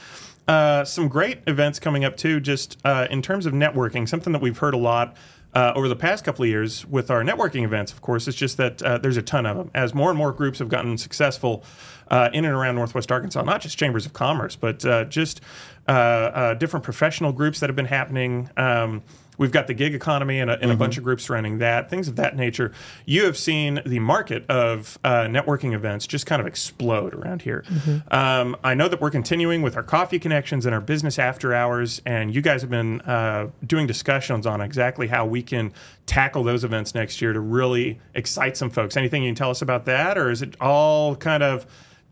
uh, 0.46 0.84
some 0.84 1.08
great 1.08 1.38
events 1.46 1.78
coming 1.78 2.04
up 2.04 2.18
too. 2.18 2.40
Just 2.40 2.76
uh, 2.84 3.06
in 3.10 3.22
terms 3.22 3.46
of 3.46 3.54
networking, 3.54 4.06
something 4.06 4.34
that 4.34 4.42
we've 4.42 4.58
heard 4.58 4.74
a 4.74 4.78
lot. 4.78 5.16
Uh, 5.54 5.72
over 5.74 5.88
the 5.88 5.96
past 5.96 6.22
couple 6.22 6.42
of 6.42 6.50
years, 6.50 6.84
with 6.84 7.10
our 7.10 7.22
networking 7.22 7.64
events, 7.64 7.90
of 7.90 8.02
course, 8.02 8.28
it's 8.28 8.36
just 8.36 8.58
that 8.58 8.82
uh, 8.82 8.98
there's 8.98 9.16
a 9.16 9.22
ton 9.22 9.46
of 9.46 9.56
them. 9.56 9.70
As 9.74 9.94
more 9.94 10.10
and 10.10 10.18
more 10.18 10.30
groups 10.30 10.58
have 10.58 10.68
gotten 10.68 10.98
successful 10.98 11.64
uh, 12.08 12.28
in 12.34 12.44
and 12.44 12.54
around 12.54 12.74
Northwest 12.74 13.10
Arkansas, 13.10 13.42
not 13.42 13.62
just 13.62 13.78
chambers 13.78 14.04
of 14.04 14.12
commerce, 14.12 14.54
but 14.54 14.84
uh, 14.84 15.04
just 15.04 15.40
different 15.86 16.84
professional 16.84 17.32
groups 17.32 17.60
that 17.60 17.68
have 17.68 17.76
been 17.76 17.86
happening. 17.86 18.50
Um, 18.56 19.02
We've 19.38 19.52
got 19.52 19.66
the 19.66 19.74
gig 19.74 19.94
economy 19.94 20.40
and 20.40 20.50
a, 20.50 20.58
and 20.60 20.70
a 20.70 20.76
bunch 20.76 20.96
of 20.96 21.04
groups 21.04 21.24
surrounding 21.24 21.58
that, 21.58 21.90
things 21.90 22.08
of 22.08 22.16
that 22.16 22.36
nature. 22.36 22.72
You 23.04 23.26
have 23.26 23.36
seen 23.36 23.82
the 23.84 23.98
market 23.98 24.48
of 24.48 24.98
uh, 25.04 25.24
networking 25.24 25.74
events 25.74 26.06
just 26.06 26.24
kind 26.24 26.40
of 26.40 26.46
explode 26.46 27.12
around 27.12 27.42
here. 27.42 27.62
Um, 28.10 28.56
I 28.64 28.72
know 28.72 28.88
that 28.88 28.98
we're 28.98 29.10
continuing 29.10 29.60
with 29.60 29.76
our 29.76 29.82
coffee 29.82 30.18
connections 30.18 30.64
and 30.64 30.74
our 30.74 30.80
business 30.80 31.18
after 31.18 31.52
hours, 31.52 32.00
and 32.06 32.34
you 32.34 32.40
guys 32.40 32.62
have 32.62 32.70
been 32.70 33.02
uh, 33.02 33.50
doing 33.66 33.86
discussions 33.86 34.46
on 34.46 34.62
exactly 34.62 35.06
how 35.08 35.26
we 35.26 35.42
can 35.42 35.72
tackle 36.06 36.42
those 36.42 36.64
events 36.64 36.94
next 36.94 37.20
year 37.20 37.34
to 37.34 37.40
really 37.40 38.00
excite 38.14 38.56
some 38.56 38.70
folks. 38.70 38.96
Anything 38.96 39.22
you 39.22 39.28
can 39.28 39.34
tell 39.34 39.50
us 39.50 39.60
about 39.60 39.84
that, 39.84 40.16
or 40.16 40.30
is 40.30 40.40
it 40.40 40.56
all 40.62 41.14
kind 41.14 41.42
of 41.42 41.66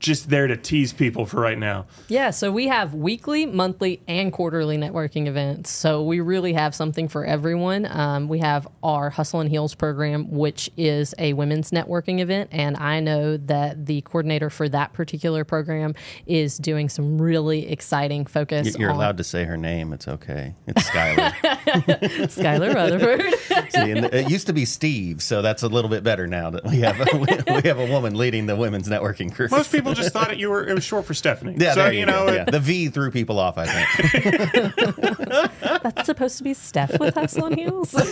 just 0.04 0.28
there 0.28 0.46
to 0.46 0.56
tease 0.56 0.92
people 0.92 1.24
for 1.24 1.40
right 1.40 1.58
now? 1.58 1.86
Yeah, 2.08 2.28
so 2.28 2.52
we 2.52 2.68
have 2.68 2.92
weekly, 2.92 3.46
monthly, 3.46 4.02
and 4.06 4.30
quarterly 4.30 4.76
networking 4.76 5.26
events. 5.26 5.70
So 5.70 6.02
we 6.02 6.20
really 6.20 6.52
have 6.52 6.74
something 6.74 7.08
for 7.08 7.24
everyone. 7.24 7.86
Um, 7.90 8.28
we 8.28 8.40
have 8.40 8.68
our 8.82 9.08
Hustle 9.08 9.40
and 9.40 9.48
Heels 9.48 9.74
program, 9.74 10.30
which 10.30 10.70
is 10.76 11.14
a 11.18 11.32
women's 11.32 11.70
networking 11.70 12.20
event. 12.20 12.50
And 12.52 12.76
I 12.76 13.00
know 13.00 13.38
that 13.38 13.86
the 13.86 14.02
coordinator 14.02 14.50
for 14.50 14.68
that 14.68 14.92
particular 14.92 15.42
program 15.42 15.94
is 16.26 16.58
doing 16.58 16.90
some 16.90 17.20
really 17.20 17.70
exciting 17.70 18.26
focus 18.26 18.76
You're 18.76 18.90
on 18.90 18.96
allowed 18.96 19.16
to 19.16 19.24
say 19.24 19.44
her 19.44 19.56
name. 19.56 19.94
It's 19.94 20.06
okay. 20.06 20.54
It's 20.66 20.82
Skylar. 20.82 21.32
Skylar 22.28 22.74
Rutherford. 22.74 23.72
See, 23.72 23.90
and 23.90 24.04
it 24.12 24.28
used 24.28 24.48
to 24.48 24.52
be 24.52 24.66
Steve, 24.66 25.22
so 25.22 25.40
that's 25.40 25.62
a 25.62 25.68
little 25.68 25.88
bit 25.88 26.04
better 26.04 26.26
now 26.26 26.50
that 26.50 26.64
we 26.64 26.80
have 26.80 26.98
we, 27.14 27.54
we 27.54 27.68
have 27.68 27.78
a 27.78 27.86
woman 27.90 28.18
leading 28.18 28.44
the 28.44 28.56
women's 28.56 28.86
networking 28.86 29.32
group. 29.32 29.50
Most 29.50 29.72
people 29.72 29.93
just 29.94 30.12
thought 30.12 30.30
it, 30.32 30.38
you 30.38 30.50
were 30.50 30.66
it 30.66 30.74
was 30.74 30.84
short 30.84 31.04
for 31.06 31.14
Stephanie. 31.14 31.54
yeah, 31.58 31.74
so 31.74 31.82
there 31.84 31.92
you, 31.92 32.00
you 32.00 32.06
know 32.06 32.26
go. 32.26 32.32
it- 32.32 32.36
Yeah. 32.36 32.44
The 32.44 32.60
V 32.60 32.88
threw 32.88 33.10
people 33.10 33.38
off. 33.38 33.56
I 33.58 33.66
think. 33.66 34.74
that's 35.82 36.06
supposed 36.06 36.38
to 36.38 36.44
be 36.44 36.54
Steph 36.54 36.98
with 36.98 37.14
Hustle 37.14 37.46
and 37.46 37.56
Heels? 37.56 37.94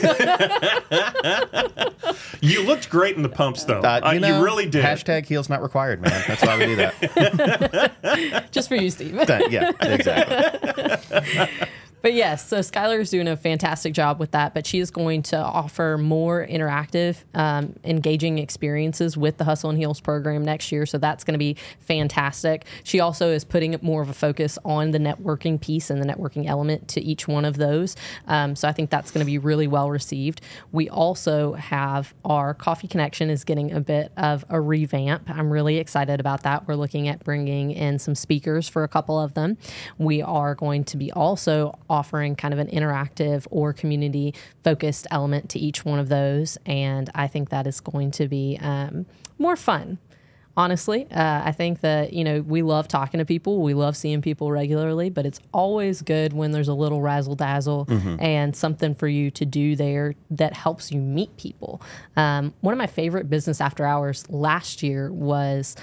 You 2.40 2.62
looked 2.64 2.90
great 2.90 3.16
in 3.16 3.22
the 3.22 3.28
pumps, 3.28 3.64
though. 3.64 3.80
Uh, 3.80 4.00
Uh, 4.04 4.10
you, 4.12 4.26
you, 4.26 4.44
really 4.44 4.66
did. 4.68 4.84
Hashtag 4.84 5.26
heels 5.26 5.48
not 5.48 5.62
required, 5.62 6.02
man. 6.02 6.24
That's 6.26 6.42
why 6.42 6.58
we 6.58 6.66
do 6.66 6.76
that. 6.76 8.48
Just 8.50 8.68
for 8.68 8.74
you, 8.74 8.90
Steve. 8.90 9.14
Yeah, 9.48 9.70
exactly. 9.80 11.48
But 12.02 12.14
yes, 12.14 12.46
so 12.46 12.58
Skylar 12.58 13.00
is 13.00 13.10
doing 13.10 13.28
a 13.28 13.36
fantastic 13.36 13.94
job 13.94 14.18
with 14.18 14.32
that. 14.32 14.54
But 14.54 14.66
she 14.66 14.80
is 14.80 14.90
going 14.90 15.22
to 15.22 15.38
offer 15.38 15.96
more 15.96 16.46
interactive, 16.46 17.22
um, 17.34 17.74
engaging 17.84 18.38
experiences 18.38 19.16
with 19.16 19.38
the 19.38 19.44
Hustle 19.44 19.70
and 19.70 19.78
Heels 19.78 20.00
program 20.00 20.44
next 20.44 20.72
year. 20.72 20.84
So 20.84 20.98
that's 20.98 21.22
going 21.24 21.34
to 21.34 21.38
be 21.38 21.56
fantastic. 21.80 22.66
She 22.82 23.00
also 23.00 23.30
is 23.30 23.44
putting 23.44 23.76
more 23.82 24.02
of 24.02 24.08
a 24.08 24.14
focus 24.14 24.58
on 24.64 24.90
the 24.90 24.98
networking 24.98 25.60
piece 25.60 25.90
and 25.90 26.02
the 26.02 26.06
networking 26.06 26.46
element 26.46 26.88
to 26.88 27.00
each 27.00 27.28
one 27.28 27.44
of 27.44 27.56
those. 27.56 27.96
Um, 28.26 28.56
so 28.56 28.68
I 28.68 28.72
think 28.72 28.90
that's 28.90 29.10
going 29.10 29.20
to 29.20 29.30
be 29.30 29.38
really 29.38 29.66
well 29.66 29.90
received. 29.90 30.40
We 30.72 30.88
also 30.88 31.52
have 31.54 32.14
our 32.24 32.52
Coffee 32.54 32.88
Connection 32.88 33.30
is 33.30 33.44
getting 33.44 33.72
a 33.72 33.80
bit 33.80 34.10
of 34.16 34.44
a 34.48 34.60
revamp. 34.60 35.30
I'm 35.30 35.50
really 35.50 35.78
excited 35.78 36.18
about 36.18 36.42
that. 36.42 36.66
We're 36.66 36.74
looking 36.74 37.08
at 37.08 37.22
bringing 37.24 37.70
in 37.70 37.98
some 37.98 38.14
speakers 38.14 38.68
for 38.68 38.82
a 38.82 38.88
couple 38.88 39.20
of 39.20 39.34
them. 39.34 39.56
We 39.98 40.20
are 40.20 40.54
going 40.54 40.84
to 40.84 40.96
be 40.96 41.12
also 41.12 41.78
offering 41.92 42.34
kind 42.34 42.54
of 42.54 42.58
an 42.58 42.68
interactive 42.68 43.46
or 43.50 43.72
community 43.72 44.34
focused 44.64 45.06
element 45.10 45.50
to 45.50 45.58
each 45.58 45.84
one 45.84 45.98
of 45.98 46.08
those. 46.08 46.56
And 46.64 47.10
I 47.14 47.28
think 47.28 47.50
that 47.50 47.66
is 47.66 47.80
going 47.80 48.10
to 48.12 48.26
be 48.28 48.58
um, 48.60 49.04
more 49.38 49.56
fun. 49.56 49.98
Honestly, 50.54 51.06
uh, 51.10 51.40
I 51.44 51.52
think 51.52 51.80
that, 51.80 52.12
you 52.12 52.24
know, 52.24 52.42
we 52.42 52.60
love 52.60 52.86
talking 52.86 53.16
to 53.18 53.24
people. 53.24 53.62
We 53.62 53.72
love 53.72 53.96
seeing 53.96 54.20
people 54.20 54.50
regularly, 54.52 55.08
but 55.08 55.24
it's 55.24 55.40
always 55.52 56.02
good 56.02 56.34
when 56.34 56.50
there's 56.52 56.68
a 56.68 56.74
little 56.74 57.00
razzle 57.00 57.36
dazzle 57.36 57.86
and 58.20 58.54
something 58.54 58.94
for 58.94 59.08
you 59.08 59.30
to 59.30 59.46
do 59.46 59.76
there 59.76 60.14
that 60.30 60.52
helps 60.52 60.92
you 60.92 61.00
meet 61.00 61.34
people. 61.38 61.80
Um, 62.16 62.52
one 62.60 62.74
of 62.74 62.78
my 62.78 62.86
favorite 62.86 63.30
business 63.30 63.62
after 63.62 63.86
hours 63.86 64.28
last 64.28 64.82
year 64.82 65.10
was 65.10 65.74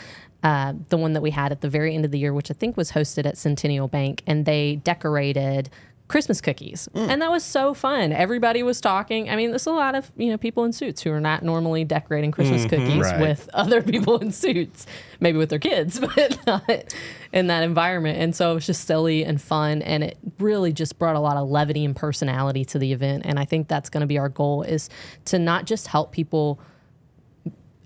uh, 0.43 0.73
the 0.89 0.97
one 0.97 1.13
that 1.13 1.21
we 1.21 1.31
had 1.31 1.51
at 1.51 1.61
the 1.61 1.69
very 1.69 1.95
end 1.95 2.05
of 2.05 2.11
the 2.11 2.19
year, 2.19 2.33
which 2.33 2.51
I 2.51 2.53
think 2.53 2.77
was 2.77 2.91
hosted 2.91 3.25
at 3.25 3.37
Centennial 3.37 3.87
Bank, 3.87 4.21
and 4.27 4.45
they 4.45 4.75
decorated 4.77 5.69
Christmas 6.09 6.41
cookies, 6.41 6.89
and 6.95 7.21
that 7.21 7.29
was 7.29 7.43
so 7.43 7.75
fun. 7.75 8.11
Everybody 8.11 8.63
was 8.63 8.81
talking. 8.81 9.29
I 9.29 9.35
mean, 9.35 9.51
there's 9.51 9.67
a 9.67 9.71
lot 9.71 9.93
of 9.93 10.11
you 10.17 10.31
know 10.31 10.37
people 10.37 10.65
in 10.65 10.73
suits 10.73 11.03
who 11.03 11.11
are 11.11 11.21
not 11.21 11.43
normally 11.43 11.85
decorating 11.85 12.31
Christmas 12.31 12.65
mm-hmm. 12.65 12.87
cookies 12.87 13.03
Right. 13.03 13.21
with 13.21 13.47
other 13.53 13.83
people 13.83 14.17
in 14.17 14.31
suits, 14.31 14.87
maybe 15.19 15.37
with 15.37 15.49
their 15.49 15.59
kids, 15.59 15.99
but 16.15 16.37
not 16.47 16.93
in 17.31 17.45
that 17.47 17.63
environment. 17.63 18.17
And 18.17 18.35
so 18.35 18.51
it 18.51 18.55
was 18.55 18.65
just 18.65 18.85
silly 18.85 19.23
and 19.23 19.39
fun, 19.39 19.83
and 19.83 20.03
it 20.03 20.17
really 20.39 20.73
just 20.73 20.97
brought 20.97 21.15
a 21.15 21.19
lot 21.19 21.37
of 21.37 21.47
levity 21.47 21.85
and 21.85 21.95
personality 21.95 22.65
to 22.65 22.79
the 22.79 22.91
event. 22.91 23.23
And 23.25 23.39
I 23.39 23.45
think 23.45 23.67
that's 23.67 23.89
going 23.89 24.01
to 24.01 24.07
be 24.07 24.17
our 24.17 24.29
goal 24.29 24.63
is 24.63 24.89
to 25.25 25.37
not 25.37 25.65
just 25.65 25.87
help 25.87 26.11
people 26.11 26.59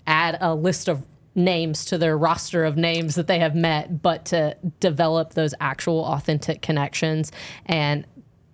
add 0.06 0.38
a 0.40 0.54
list 0.54 0.88
of 0.88 1.06
names 1.34 1.84
to 1.86 1.98
their 1.98 2.16
roster 2.16 2.64
of 2.64 2.76
names 2.76 3.16
that 3.16 3.26
they 3.26 3.38
have 3.40 3.54
met, 3.54 4.02
but 4.02 4.24
to 4.26 4.56
develop 4.80 5.34
those 5.34 5.54
actual 5.60 6.04
authentic 6.04 6.62
connections 6.62 7.32
and 7.66 8.06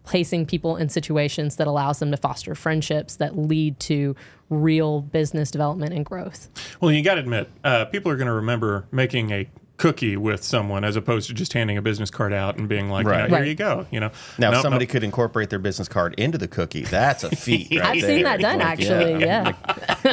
placing 0.05 0.47
people 0.47 0.77
in 0.77 0.89
situations 0.89 1.57
that 1.57 1.67
allows 1.67 1.99
them 1.99 2.11
to 2.11 2.17
foster 2.17 2.55
friendships 2.55 3.17
that 3.17 3.37
lead 3.39 3.79
to 3.81 4.17
real 4.49 5.01
business 5.03 5.51
development 5.51 5.93
and 5.93 6.05
growth. 6.05 6.49
Well, 6.81 6.91
you 6.91 7.03
got 7.03 7.15
to 7.15 7.21
admit, 7.21 7.51
uh, 7.65 7.85
people 7.87 8.11
are 8.11 8.17
going 8.17 8.27
to 8.27 8.33
remember 8.33 8.87
making 8.91 9.31
a 9.31 9.49
cookie 9.77 10.15
with 10.15 10.43
someone 10.45 10.85
as 10.85 10.95
opposed 10.95 11.27
to 11.29 11.33
just 11.35 11.55
handing 11.55 11.79
a 11.79 11.83
business 11.83 12.11
card 12.11 12.35
out 12.35 12.59
and 12.59 12.69
being 12.69 12.91
like, 12.91 13.05
you 13.07 13.13
know, 13.13 13.17
Right. 13.19 13.31
here 13.31 13.39
Right. 13.39 13.49
you 13.49 13.55
go. 13.55 13.87
You 13.91 14.01
know, 14.01 14.11
Now, 14.37 14.51
No, 14.51 14.57
if 14.59 14.63
somebody 14.63 14.85
no. 14.85 14.93
could 14.93 15.03
incorporate 15.05 15.49
their 15.49 15.59
business 15.59 15.89
card 15.89 16.15
into 16.19 16.37
the 16.37 16.49
cookie, 16.49 16.83
that's 16.83 17.25
a 17.25 17.31
feat. 17.37 17.71
right 17.71 17.87
I've 17.97 18.01
there. 18.03 18.11
seen 18.11 18.25
that 18.25 18.41
done 18.41 18.59
Like, 18.59 18.67
actually, 18.81 19.21
yeah. 19.25 19.55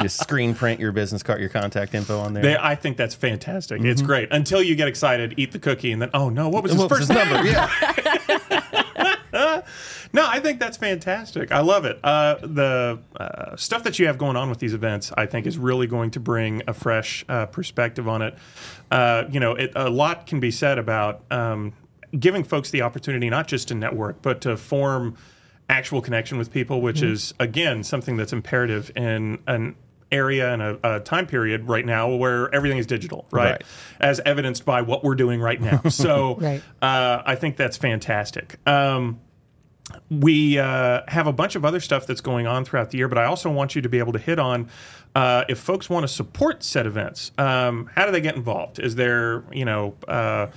you 0.02 0.08
screen 0.08 0.56
print 0.56 0.80
your 0.80 0.93
business 0.93 1.21
card, 1.21 1.41
your 1.41 1.50
contact 1.50 1.93
info 1.95 2.17
on 2.19 2.34
there. 2.34 2.43
They, 2.43 2.56
I 2.58 2.76
think 2.76 2.95
that's 2.95 3.13
fantastic. 3.15 3.82
It's 3.84 4.02
great 4.02 4.30
until 4.32 4.62
you 4.63 4.73
get 4.76 4.88
excited, 4.88 5.34
eat 5.36 5.52
the 5.52 5.60
cookie, 5.60 5.91
and 5.91 6.02
then 6.02 6.12
oh 6.13 6.30
no, 6.30 6.47
what 6.47 6.63
was 6.63 6.71
his 6.71 6.80
What 6.80 6.89
was 6.89 7.00
first 7.00 7.12
his 7.12 7.17
number? 7.30 7.45
Yeah. 7.50 7.69
No, 10.13 10.26
I 10.28 10.39
think 10.39 10.60
that's 10.60 10.78
fantastic. 10.78 11.52
I 11.52 11.60
love 11.60 11.84
it. 11.86 12.00
Uh, 12.04 12.36
the 12.41 13.00
uh, 13.19 13.56
stuff 13.58 13.84
that 13.84 14.00
you 14.00 14.08
have 14.08 14.17
going 14.17 14.36
on 14.38 14.50
with 14.50 14.60
these 14.60 14.73
events, 14.73 15.12
I 15.17 15.26
think, 15.26 15.45
is 15.45 15.58
really 15.58 15.86
going 15.86 16.12
to 16.12 16.19
bring 16.19 16.62
a 16.67 16.73
fresh 16.73 17.26
uh, 17.28 17.45
perspective 17.47 18.08
on 18.08 18.21
it. 18.21 18.36
Uh, 18.89 19.26
you 19.30 19.39
know, 19.39 19.54
it, 19.54 19.71
a 19.76 19.89
lot 19.89 20.26
can 20.26 20.39
be 20.39 20.50
said 20.50 20.78
about 20.80 21.23
um, 21.30 21.73
giving 22.17 22.43
folks 22.43 22.69
the 22.71 22.82
opportunity 22.82 23.30
not 23.30 23.47
just 23.47 23.67
to 23.67 23.76
network, 23.76 24.21
but 24.21 24.39
to 24.41 24.56
form 24.58 25.15
actual 25.69 26.02
connection 26.02 26.38
with 26.38 26.52
people, 26.52 26.82
which 26.82 27.02
is 27.02 27.34
again 27.39 27.84
something 27.84 28.15
that's 28.15 28.32
imperative 28.32 28.89
in 28.95 29.38
an 29.47 29.76
area 30.10 30.54
and 30.54 30.62
a, 30.62 30.95
a 30.95 31.00
time 31.02 31.28
period 31.28 31.67
right 31.67 31.86
now 31.86 32.10
where 32.10 32.54
everything 32.56 32.78
is 32.78 32.86
digital, 32.88 33.28
right? 33.30 33.52
Right. 33.52 33.62
As 34.00 34.21
evidenced 34.21 34.63
by 34.63 34.82
what 34.82 35.04
we're 35.04 35.15
doing 35.15 35.41
right 35.41 35.60
now. 35.60 35.82
So 35.89 36.36
Right. 36.39 36.63
uh, 36.82 37.23
I 37.26 37.36
think 37.36 37.58
that's 37.58 37.76
fantastic. 37.76 38.58
Um, 38.65 39.19
we 40.10 40.60
uh, 40.60 41.02
have 41.08 41.28
a 41.28 41.34
bunch 41.34 41.56
of 41.56 41.65
other 41.65 41.80
stuff 41.80 42.08
that's 42.08 42.21
going 42.21 42.47
on 42.47 42.65
throughout 42.65 42.91
the 42.91 42.97
year, 42.97 43.08
but 43.08 43.17
I 43.17 43.26
also 43.26 43.50
want 43.50 43.76
you 43.76 43.82
to 43.82 43.89
be 43.89 44.00
able 44.00 44.13
to 44.13 44.19
hit 44.19 44.39
on 44.39 44.69
uh, 45.15 45.45
if 45.50 45.60
folks 45.60 45.89
want 45.89 46.04
to 46.04 46.08
support 46.08 46.63
said 46.63 46.86
events. 46.86 47.32
Um, 47.38 47.89
how 47.95 48.06
do 48.06 48.12
they 48.12 48.21
get 48.21 48.36
involved? 48.36 48.80
Is 48.80 48.95
there, 48.95 49.43
you 49.52 49.65
know, 49.65 49.95
uh, 50.08 50.47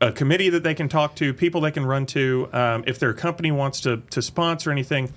a 0.00 0.12
committee 0.12 0.48
that 0.50 0.62
they 0.62 0.74
can 0.74 0.88
talk 0.88 1.16
to, 1.16 1.34
people 1.34 1.60
they 1.60 1.70
can 1.70 1.84
run 1.84 2.06
to? 2.06 2.48
Um, 2.52 2.84
if 2.86 2.98
their 2.98 3.12
company 3.12 3.50
wants 3.50 3.80
to 3.82 3.98
to 4.10 4.22
sponsor 4.22 4.70
anything, 4.70 5.12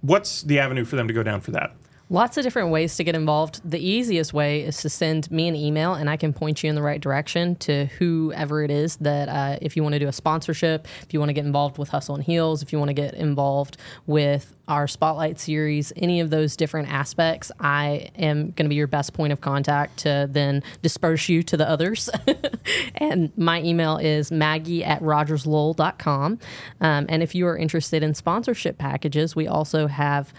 what's 0.00 0.42
the 0.42 0.58
avenue 0.58 0.84
for 0.84 0.96
them 0.96 1.08
to 1.08 1.14
go 1.14 1.22
down 1.22 1.40
for 1.40 1.50
that? 1.50 1.74
Lots 2.12 2.36
of 2.36 2.42
different 2.42 2.70
ways 2.70 2.96
to 2.96 3.04
get 3.04 3.14
involved. 3.14 3.60
The 3.64 3.78
easiest 3.78 4.34
way 4.34 4.62
is 4.62 4.78
to 4.78 4.88
send 4.88 5.30
me 5.30 5.46
an 5.46 5.54
email, 5.54 5.94
and 5.94 6.10
I 6.10 6.16
can 6.16 6.32
point 6.32 6.60
you 6.60 6.68
in 6.68 6.74
the 6.74 6.82
right 6.82 7.00
direction 7.00 7.54
to 7.56 7.84
whoever 8.00 8.64
it 8.64 8.70
is 8.72 8.96
that, 8.96 9.28
uh, 9.28 9.58
if 9.62 9.76
you 9.76 9.84
want 9.84 9.92
to 9.92 10.00
do 10.00 10.08
a 10.08 10.12
sponsorship, 10.12 10.88
if 11.02 11.14
you 11.14 11.20
want 11.20 11.28
to 11.28 11.34
get 11.34 11.44
involved 11.46 11.78
with 11.78 11.90
Hustle 11.90 12.16
and 12.16 12.24
Heels, 12.24 12.64
if 12.64 12.72
you 12.72 12.80
want 12.80 12.88
to 12.88 12.94
get 12.94 13.14
involved 13.14 13.76
with 14.08 14.56
our 14.66 14.88
Spotlight 14.88 15.38
series, 15.38 15.92
any 15.94 16.18
of 16.18 16.30
those 16.30 16.56
different 16.56 16.92
aspects, 16.92 17.52
I 17.60 18.10
am 18.16 18.50
going 18.50 18.64
to 18.64 18.68
be 18.68 18.74
your 18.74 18.88
best 18.88 19.12
point 19.12 19.32
of 19.32 19.40
contact 19.40 19.98
to 20.00 20.28
then 20.28 20.64
disperse 20.82 21.28
you 21.28 21.44
to 21.44 21.56
the 21.56 21.68
others. 21.68 22.10
and 22.96 23.30
my 23.38 23.62
email 23.62 23.98
is 23.98 24.32
maggie 24.32 24.82
at 24.82 25.00
rogerslowell.com. 25.00 26.40
Um, 26.80 27.06
and 27.08 27.22
if 27.22 27.36
you 27.36 27.46
are 27.46 27.56
interested 27.56 28.02
in 28.02 28.14
sponsorship 28.14 28.78
packages, 28.78 29.36
we 29.36 29.46
also 29.46 29.86
have 29.86 30.32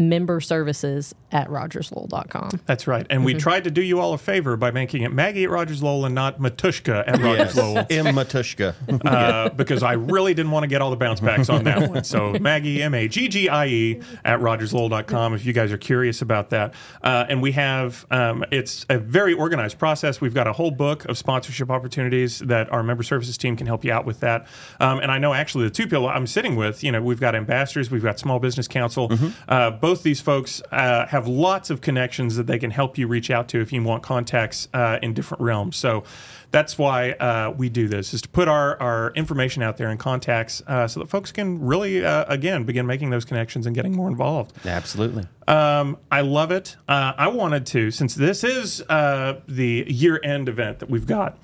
member 0.00 0.40
services 0.40 1.14
at 1.30 1.48
rogerslowell.com. 1.48 2.60
That's 2.66 2.86
right. 2.86 3.06
And 3.10 3.24
we 3.24 3.34
tried 3.34 3.64
to 3.64 3.70
do 3.70 3.82
you 3.82 4.00
all 4.00 4.12
a 4.14 4.18
favor 4.18 4.56
by 4.56 4.70
making 4.70 5.02
it 5.02 5.12
Maggie 5.12 5.44
at 5.44 5.50
Rogers 5.50 5.82
Lowell 5.82 6.04
and 6.06 6.14
not 6.14 6.38
Matuschka 6.40 7.04
at 7.06 7.18
Rogers 7.20 7.54
Yes. 7.54 7.56
Lowell. 7.56 7.76
M. 7.90 8.06
Matuschka. 8.16 8.74
uh, 9.04 9.50
because 9.50 9.82
I 9.82 9.92
really 9.92 10.34
didn't 10.34 10.50
want 10.52 10.64
to 10.64 10.68
get 10.68 10.82
all 10.82 10.90
the 10.90 10.96
bounce 10.96 11.20
backs 11.20 11.48
on 11.48 11.64
that 11.64 11.90
one. 11.90 12.02
So 12.04 12.32
Maggie, 12.40 12.82
M 12.82 12.94
A 12.94 13.06
G 13.08 13.28
G 13.28 13.48
I 13.48 13.66
E, 13.66 14.00
at 14.24 14.40
rogerslowell.com 14.40 15.34
if 15.34 15.44
you 15.44 15.52
guys 15.52 15.70
are 15.72 15.78
curious 15.78 16.22
about 16.22 16.50
that. 16.50 16.74
Uh, 17.02 17.26
and 17.28 17.42
we 17.42 17.52
have, 17.52 18.06
um, 18.10 18.44
it's 18.50 18.86
a 18.88 18.98
very 18.98 19.34
organized 19.34 19.78
process. 19.78 20.20
We've 20.20 20.34
got 20.34 20.46
a 20.48 20.52
whole 20.52 20.70
book 20.70 21.04
of 21.04 21.16
sponsorship 21.18 21.70
opportunities 21.70 22.40
that 22.40 22.70
our 22.72 22.82
member 22.82 23.02
services 23.02 23.36
team 23.38 23.56
can 23.56 23.66
help 23.66 23.84
you 23.84 23.92
out 23.92 24.04
with 24.06 24.20
that. 24.20 24.46
Um, 24.80 24.98
and 25.00 25.10
I 25.12 25.18
know 25.18 25.34
actually 25.34 25.64
the 25.64 25.70
two 25.70 25.84
people 25.84 26.08
I'm 26.08 26.26
sitting 26.26 26.56
with, 26.56 26.82
you 26.82 26.90
know, 26.90 27.02
we've 27.02 27.20
got 27.20 27.34
ambassadors, 27.34 27.90
we've 27.90 28.02
got 28.02 28.18
Small 28.18 28.38
Business 28.38 28.66
Council. 28.66 29.10
Uh, 29.48 29.70
both 29.70 29.89
these 29.98 30.20
folks 30.20 30.62
uh, 30.72 31.06
have 31.06 31.26
lots 31.26 31.70
of 31.70 31.80
connections 31.80 32.36
that 32.36 32.46
they 32.46 32.58
can 32.58 32.70
help 32.70 32.96
you 32.96 33.06
reach 33.06 33.30
out 33.30 33.48
to 33.48 33.60
if 33.60 33.72
you 33.72 33.82
want 33.82 34.02
contacts 34.02 34.68
uh, 34.72 34.98
in 35.02 35.12
different 35.12 35.42
realms. 35.42 35.76
So 35.76 36.04
that's 36.50 36.78
why 36.78 37.12
uh, 37.12 37.52
we 37.56 37.68
do 37.68 37.88
this 37.88 38.12
is 38.14 38.22
to 38.22 38.28
put 38.28 38.48
our, 38.48 38.80
our 38.80 39.12
information 39.12 39.62
out 39.62 39.76
there 39.76 39.90
in 39.90 39.98
contacts 39.98 40.62
uh, 40.66 40.88
so 40.88 41.00
that 41.00 41.08
folks 41.08 41.32
can 41.32 41.60
really 41.60 42.04
uh, 42.04 42.24
again 42.28 42.64
begin 42.64 42.86
making 42.86 43.10
those 43.10 43.24
connections 43.24 43.66
and 43.66 43.74
getting 43.74 43.92
more 43.94 44.08
involved 44.08 44.52
Absolutely. 44.66 45.26
um, 45.46 45.96
i 46.10 46.20
love 46.20 46.50
it 46.50 46.76
uh, 46.88 47.12
i 47.16 47.28
wanted 47.28 47.66
to 47.66 47.90
since 47.90 48.14
this 48.14 48.42
is 48.42 48.82
uh, 48.88 49.40
the 49.46 49.84
year 49.86 50.20
end 50.24 50.48
event 50.48 50.80
that 50.80 50.90
we've 50.90 51.06
got 51.06 51.38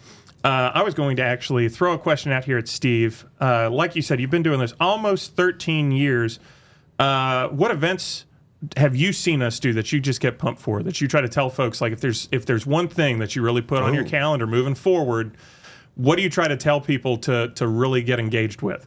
uh, 0.45 0.71
I 0.75 0.85
was 0.85 0.95
going 0.95 1.17
to 1.17 1.25
actually 1.25 1.69
throw 1.69 1.93
a 1.95 1.99
question 1.99 2.31
out 2.31 2.45
here 2.45 2.57
at 2.57 2.69
Steve. 2.69 3.27
Uh, 3.41 3.69
like 3.69 3.97
you 3.97 4.03
said, 4.03 4.21
you've 4.21 4.31
been 4.31 4.45
doing 4.45 4.61
this 4.61 4.75
almost 4.79 5.35
13 5.35 5.91
years. 5.91 6.39
Uh, 7.01 7.49
what 7.49 7.73
events 7.73 8.27
have 8.77 8.97
you 8.97 9.12
seen 9.12 9.42
us 9.42 9.61
do 9.61 9.73
that 9.75 9.92
you 9.92 10.01
just 10.01 10.21
get 10.21 10.38
pumped 10.38 10.61
for? 10.61 10.83
That 10.83 11.01
you 11.01 11.09
try 11.09 11.21
to 11.21 11.29
tell 11.29 11.51
folks 11.51 11.81
like 11.81 11.92
if 11.92 12.01
there's 12.01 12.29
if 12.33 12.47
there's 12.47 12.66
one 12.66 12.88
thing 12.88 13.19
that 13.19 13.37
you 13.37 13.42
really 13.42 13.62
put 13.62 13.83
on 13.83 13.95
your 13.95 14.05
Oh. 14.05 14.09
calendar 14.09 14.47
moving 14.47 14.75
forward, 14.75 15.37
what 15.95 16.16
do 16.16 16.23
you 16.23 16.31
try 16.31 16.49
to 16.49 16.57
tell 16.57 16.81
people 16.81 17.19
to 17.19 17.49
to 17.55 17.66
really 17.69 18.03
get 18.03 18.19
engaged 18.19 18.62
with? 18.62 18.87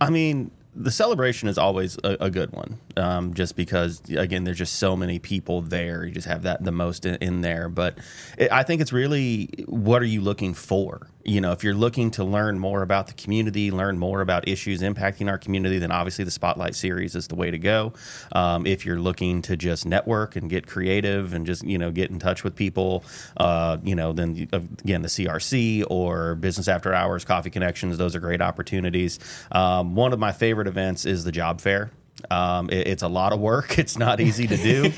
I 0.00 0.10
mean, 0.10 0.50
the 0.74 0.90
celebration 0.90 1.48
is 1.48 1.58
always 1.58 1.98
a, 2.04 2.16
a 2.20 2.30
good 2.30 2.52
one, 2.52 2.78
um, 3.00 3.34
just 3.34 3.56
because 3.56 4.02
again, 4.10 4.44
there's 4.44 4.58
just 4.58 4.76
so 4.76 4.96
many 4.96 5.18
people 5.18 5.62
there. 5.62 6.04
You 6.04 6.12
just 6.12 6.28
have 6.28 6.42
that 6.42 6.62
the 6.62 6.72
most 6.72 7.06
in, 7.06 7.16
in 7.16 7.40
there. 7.40 7.68
But 7.68 7.98
it, 8.38 8.52
I 8.52 8.62
think 8.62 8.80
it's 8.80 8.92
really 8.92 9.48
what 9.66 10.02
are 10.02 10.06
you 10.06 10.20
looking 10.20 10.54
for? 10.54 11.08
you 11.24 11.40
know, 11.40 11.52
if 11.52 11.62
you're 11.62 11.74
looking 11.74 12.10
to 12.12 12.24
learn 12.24 12.58
more 12.58 12.82
about 12.82 13.06
the 13.06 13.12
community, 13.12 13.70
learn 13.70 13.98
more 13.98 14.20
about 14.20 14.48
issues 14.48 14.80
impacting 14.80 15.28
our 15.28 15.38
community, 15.38 15.78
then 15.78 15.92
obviously 15.92 16.24
the 16.24 16.30
Spotlight 16.30 16.74
series 16.74 17.14
is 17.14 17.28
the 17.28 17.34
way 17.34 17.50
to 17.50 17.58
go. 17.58 17.92
Um, 18.32 18.66
if 18.66 18.86
you're 18.86 18.98
looking 18.98 19.42
to 19.42 19.56
just 19.56 19.86
network 19.86 20.36
and 20.36 20.48
get 20.48 20.66
creative 20.66 21.34
and 21.34 21.46
just, 21.46 21.62
you 21.64 21.78
know, 21.78 21.90
get 21.90 22.10
in 22.10 22.18
touch 22.18 22.42
with 22.42 22.54
people, 22.56 23.04
uh, 23.36 23.78
you 23.82 23.94
know, 23.94 24.12
then 24.12 24.48
again, 24.52 25.02
the 25.02 25.08
CRC 25.08 25.84
or 25.90 26.36
Business 26.36 26.68
After 26.68 26.94
Hours, 26.94 27.24
Coffee 27.24 27.50
Connections, 27.50 27.98
those 27.98 28.16
are 28.16 28.20
great 28.20 28.40
opportunities. 28.40 29.18
Um, 29.52 29.94
one 29.94 30.12
of 30.12 30.18
my 30.18 30.32
favorite 30.32 30.68
events 30.68 31.04
is 31.04 31.24
the 31.24 31.32
job 31.32 31.60
fair. 31.60 31.90
Um, 32.30 32.70
it, 32.70 32.86
it's 32.86 33.02
a 33.02 33.08
lot 33.08 33.32
of 33.32 33.40
work. 33.40 33.78
It's 33.80 33.96
not 33.96 34.20
easy 34.20 34.46
to 34.46 34.56
do, 34.58 34.92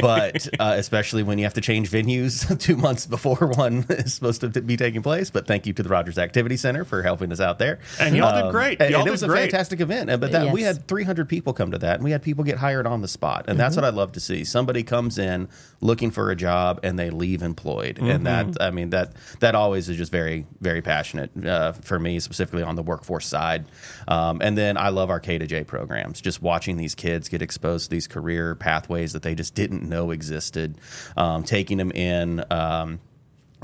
but 0.00 0.48
uh, 0.60 0.74
especially 0.76 1.24
when 1.24 1.38
you 1.38 1.44
have 1.44 1.54
to 1.54 1.60
change 1.60 1.90
venues 1.90 2.56
two 2.60 2.76
months 2.76 3.04
before 3.04 3.48
one 3.56 3.84
is 3.90 4.14
supposed 4.14 4.42
to 4.42 4.48
be 4.48 4.76
taking 4.76 5.02
place. 5.02 5.28
But 5.28 5.48
thank 5.48 5.66
you 5.66 5.72
to 5.72 5.82
the 5.82 5.88
Rogers 5.88 6.18
Activity 6.18 6.56
Center 6.56 6.84
for 6.84 7.02
helping 7.02 7.32
us 7.32 7.40
out 7.40 7.58
there. 7.58 7.80
And 7.98 8.16
y'all 8.16 8.44
did 8.44 8.52
great. 8.52 8.78
Y'all 8.78 8.94
and 8.94 9.04
did 9.04 9.08
it 9.08 9.10
was 9.10 9.22
a 9.24 9.28
fantastic 9.28 9.80
event. 9.80 10.08
But 10.20 10.30
that, 10.32 10.52
we 10.52 10.62
had 10.62 10.86
300 10.86 11.28
people 11.28 11.52
come 11.52 11.72
to 11.72 11.78
that, 11.78 11.96
and 11.96 12.04
we 12.04 12.12
had 12.12 12.22
people 12.22 12.44
get 12.44 12.58
hired 12.58 12.86
on 12.86 13.02
the 13.02 13.08
spot. 13.08 13.46
And 13.48 13.58
that's 13.58 13.74
what 13.74 13.84
I 13.84 13.90
love 13.90 14.12
to 14.12 14.20
see. 14.20 14.44
Somebody 14.44 14.84
comes 14.84 15.18
in 15.18 15.48
looking 15.80 16.10
for 16.12 16.30
a 16.30 16.36
job, 16.36 16.78
and 16.84 16.98
they 16.98 17.10
leave 17.10 17.42
employed. 17.42 17.98
And 17.98 18.26
that, 18.26 18.56
I 18.60 18.70
mean, 18.70 18.90
that 18.90 19.12
that 19.40 19.54
always 19.54 19.88
is 19.88 19.96
just 19.96 20.12
very, 20.12 20.46
very 20.60 20.80
passionate 20.80 21.30
uh, 21.44 21.72
for 21.72 21.98
me, 21.98 22.20
specifically 22.20 22.62
on 22.62 22.76
the 22.76 22.82
workforce 22.82 23.26
side. 23.26 23.64
Um, 24.06 24.40
and 24.42 24.56
then 24.56 24.76
I 24.76 24.90
love 24.90 25.10
our 25.10 25.20
K 25.20 25.38
to 25.38 25.46
J 25.46 25.64
programs. 25.64 26.20
Just 26.20 26.40
watching 26.52 26.76
these 26.76 26.94
kids 26.94 27.30
get 27.30 27.40
exposed 27.40 27.84
to 27.86 27.90
these 27.90 28.06
career 28.06 28.54
pathways 28.54 29.14
that 29.14 29.22
they 29.22 29.34
just 29.34 29.54
didn't 29.54 29.88
know 29.88 30.10
existed, 30.10 30.76
um, 31.16 31.44
taking 31.44 31.78
them 31.78 31.90
in. 31.92 32.44
Um, 32.50 33.00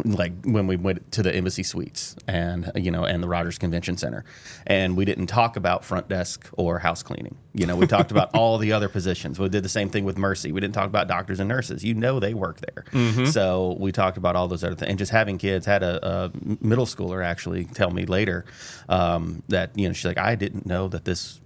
like 0.05 0.33
when 0.45 0.69
we 0.69 0.77
went 0.77 1.11
to 1.11 1.25
the 1.25 1.35
embassy 1.35 1.65
suites 1.65 2.15
and 2.29 2.71
you 2.77 2.89
know 2.89 3.03
and 3.03 3.21
the 3.21 3.27
Rogers 3.27 3.59
Convention 3.59 3.97
Center. 3.97 4.25
And 4.65 4.97
we 4.97 5.05
didn't 5.05 5.27
talk 5.27 5.57
about 5.57 5.85
front 5.85 6.09
desk 6.09 6.49
or 6.53 6.79
house 6.79 7.03
cleaning. 7.03 7.37
You 7.53 7.67
know 7.67 7.75
we 7.75 7.89
talked 7.89 8.13
about 8.13 8.31
all 8.33 8.59
the 8.59 8.73
other 8.73 8.89
positions. 8.89 9.41
We 9.41 9.49
did 9.49 9.65
the 9.65 9.69
same 9.69 9.91
thing 9.91 10.05
with 10.05 10.17
Mercy. 10.17 10.53
We 10.53 10.61
didn't 10.61 10.75
talk 10.75 10.87
about 10.87 11.09
doctors 11.09 11.41
and 11.41 11.49
nurses. 11.49 11.85
You 11.85 11.95
know 11.95 12.21
they 12.21 12.33
work 12.33 12.61
there. 12.61 12.85
So 13.27 13.77
we 13.81 13.91
talked 13.91 14.19
about 14.19 14.37
all 14.37 14.47
those 14.47 14.63
other 14.63 14.77
things 14.77 14.89
and 14.91 14.99
just 15.01 15.11
having 15.11 15.37
kids 15.37 15.67
had 15.67 15.83
a, 15.83 15.95
a 16.07 16.31
middle 16.61 16.87
schooler 16.87 17.25
actually 17.25 17.65
tell 17.65 17.91
me 17.91 18.07
later 18.07 18.45
um, 18.89 19.43
that 19.49 19.77
you 19.77 19.89
know 19.89 19.93
she's 19.93 20.05
like 20.07 20.17
I 20.17 20.37
didn't 20.37 20.65
know 20.65 20.87
that 20.89 21.05
this 21.05 21.41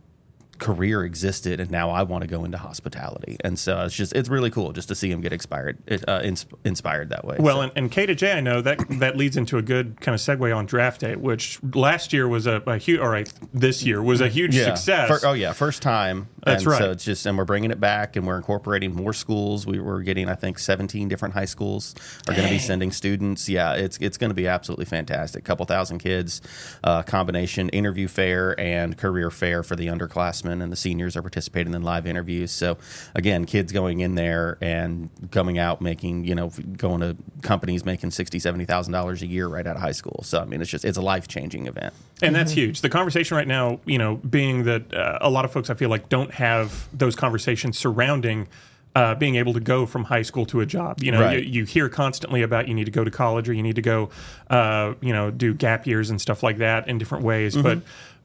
career 0.63 1.05
existed 1.05 1.61
and 1.61 1.71
now 1.71 1.91
I 1.91 2.03
want 2.05 2.23
to 2.23 2.29
go 2.29 2.45
into 2.45 2.57
hospitality 2.59 3.37
and 3.45 3.59
so 3.59 3.81
it's 3.85 3.95
just 3.95 4.13
it's 4.15 4.29
really 4.29 4.51
cool 4.51 4.73
just 4.73 4.89
to 4.89 4.95
see 4.95 5.11
him 5.11 5.21
get 5.21 5.33
inspired 5.33 5.79
uh, 6.09 6.21
ins- 6.23 6.47
inspired 6.65 7.09
that 7.11 7.25
way 7.25 7.37
Well, 7.41 7.57
So- 7.57 7.63
and, 7.63 7.73
and 7.77 7.91
K 7.91 8.07
to 8.07 8.15
J, 8.15 8.33
I 8.33 8.41
know 8.41 8.61
that 8.63 8.79
that 9.01 9.17
leads 9.17 9.37
into 9.37 9.59
a 9.59 9.63
good 9.63 10.01
kind 10.01 10.15
of 10.15 10.21
segue 10.21 10.55
on 10.57 10.67
draft 10.67 11.01
day, 11.01 11.17
which 11.17 11.59
last 11.75 12.13
year 12.13 12.29
was 12.29 12.47
a, 12.47 12.63
a 12.67 12.79
huge, 12.79 13.01
or 13.01 13.11
right, 13.11 13.33
this 13.53 13.83
year 13.83 14.03
was 14.03 14.21
a 14.21 14.29
huge 14.29 14.55
success. 14.55 15.09
Fir- 15.09 15.27
oh 15.29 15.33
yeah, 15.33 15.53
first 15.53 15.83
time. 15.83 16.29
That's 16.45 16.65
and 16.65 16.73
right. 16.73 16.79
So 16.79 16.91
it's 16.91 17.05
just, 17.05 17.25
and 17.25 17.39
we're 17.39 17.45
bringing 17.45 17.71
it 17.71 17.79
back, 17.79 18.17
and 18.17 18.27
we're 18.27 18.37
incorporating 18.37 18.93
more 18.95 19.13
schools. 19.13 19.65
We 19.65 19.79
were 19.79 20.03
getting, 20.03 20.29
I 20.29 20.35
think, 20.35 20.59
17 20.59 21.07
different 21.09 21.35
high 21.35 21.45
schools 21.45 21.95
are 22.29 22.35
going 22.35 22.49
to 22.49 22.53
be 22.53 22.59
sending 22.59 22.91
students. 22.91 23.49
Yeah, 23.49 23.75
it's 23.75 23.97
it's 23.99 24.19
going 24.19 24.31
to 24.31 24.35
be 24.35 24.49
absolutely 24.49 24.87
fantastic. 24.87 25.45
Couple 25.45 25.65
thousand 25.67 25.99
kids, 25.99 26.41
uh, 26.83 27.03
combination 27.05 27.69
interview 27.69 28.09
fair 28.09 28.59
and 28.59 28.97
career 28.99 29.31
fair 29.31 29.63
for 29.63 29.77
the 29.77 29.87
underclassmen, 29.87 30.52
and 30.61 30.71
the 30.73 30.77
seniors 30.77 31.17
are 31.17 31.23
participating 31.23 31.73
in 31.73 31.83
live 31.83 32.07
interviews. 32.07 32.51
So 32.51 32.77
again, 33.15 33.45
kids 33.45 33.73
going 33.73 34.01
in 34.01 34.17
there 34.17 34.59
and 34.61 35.09
coming 35.31 35.59
out 35.59 35.81
making, 35.81 36.25
you 36.25 36.35
know, 36.35 36.51
going 36.77 37.01
to 37.01 37.17
companies 37.41 37.85
making 37.85 38.11
sixty, 38.11 38.39
seventy 38.39 38.65
thousand 38.65 38.93
dollars 38.93 39.23
a 39.23 39.27
year 39.27 39.47
right 39.47 39.67
out 39.67 39.77
of 39.77 39.83
high 39.83 39.93
school. 39.93 40.21
So 40.25 40.41
I 40.41 40.45
mean, 40.45 40.61
it's 40.61 40.71
just 40.71 40.85
it's 40.85 40.99
a 40.99 41.03
life 41.03 41.29
changing 41.29 41.67
event. 41.67 41.95
And 42.21 42.35
that's 42.35 42.53
huge. 42.53 42.83
The 42.83 42.91
conversation 42.91 43.37
right 43.37 43.49
now, 43.49 43.81
you 43.85 43.99
know, 43.99 44.17
being 44.17 44.65
that 44.65 44.93
uh, 44.93 45.19
a 45.21 45.31
lot 45.31 45.45
of 45.45 45.53
folks 45.53 45.71
I 45.71 45.75
feel 45.75 45.89
like 45.89 46.09
don't 46.09 46.33
have 46.33 46.89
those 46.93 47.17
conversations 47.17 47.79
surrounding 47.79 48.49
uh, 48.95 49.15
being 49.15 49.37
able 49.37 49.55
to 49.55 49.61
go 49.61 49.87
from 49.87 50.05
high 50.05 50.21
school 50.23 50.45
to 50.47 50.61
a 50.61 50.67
job. 50.67 51.03
You 51.03 51.13
know, 51.13 51.21
Right. 51.21 51.43
you, 51.43 51.61
you 51.61 51.65
hear 51.65 51.89
constantly 51.89 52.43
about 52.43 52.69
you 52.69 52.75
need 52.75 52.85
to 52.85 52.91
go 52.91 53.03
to 53.05 53.11
college 53.11 53.49
or 53.49 53.55
you 53.55 53.63
need 53.63 53.77
to 53.77 53.83
go, 53.83 54.11
uh, 54.51 54.93
you 55.01 55.15
know, 55.15 55.31
do 55.31 55.55
gap 55.55 55.87
years 55.87 56.11
and 56.11 56.21
stuff 56.21 56.43
like 56.43 56.59
that 56.59 56.89
in 56.89 56.99
different 56.99 57.25
ways. 57.25 57.55
Mm-hmm. 57.55 57.63
But 57.63 57.79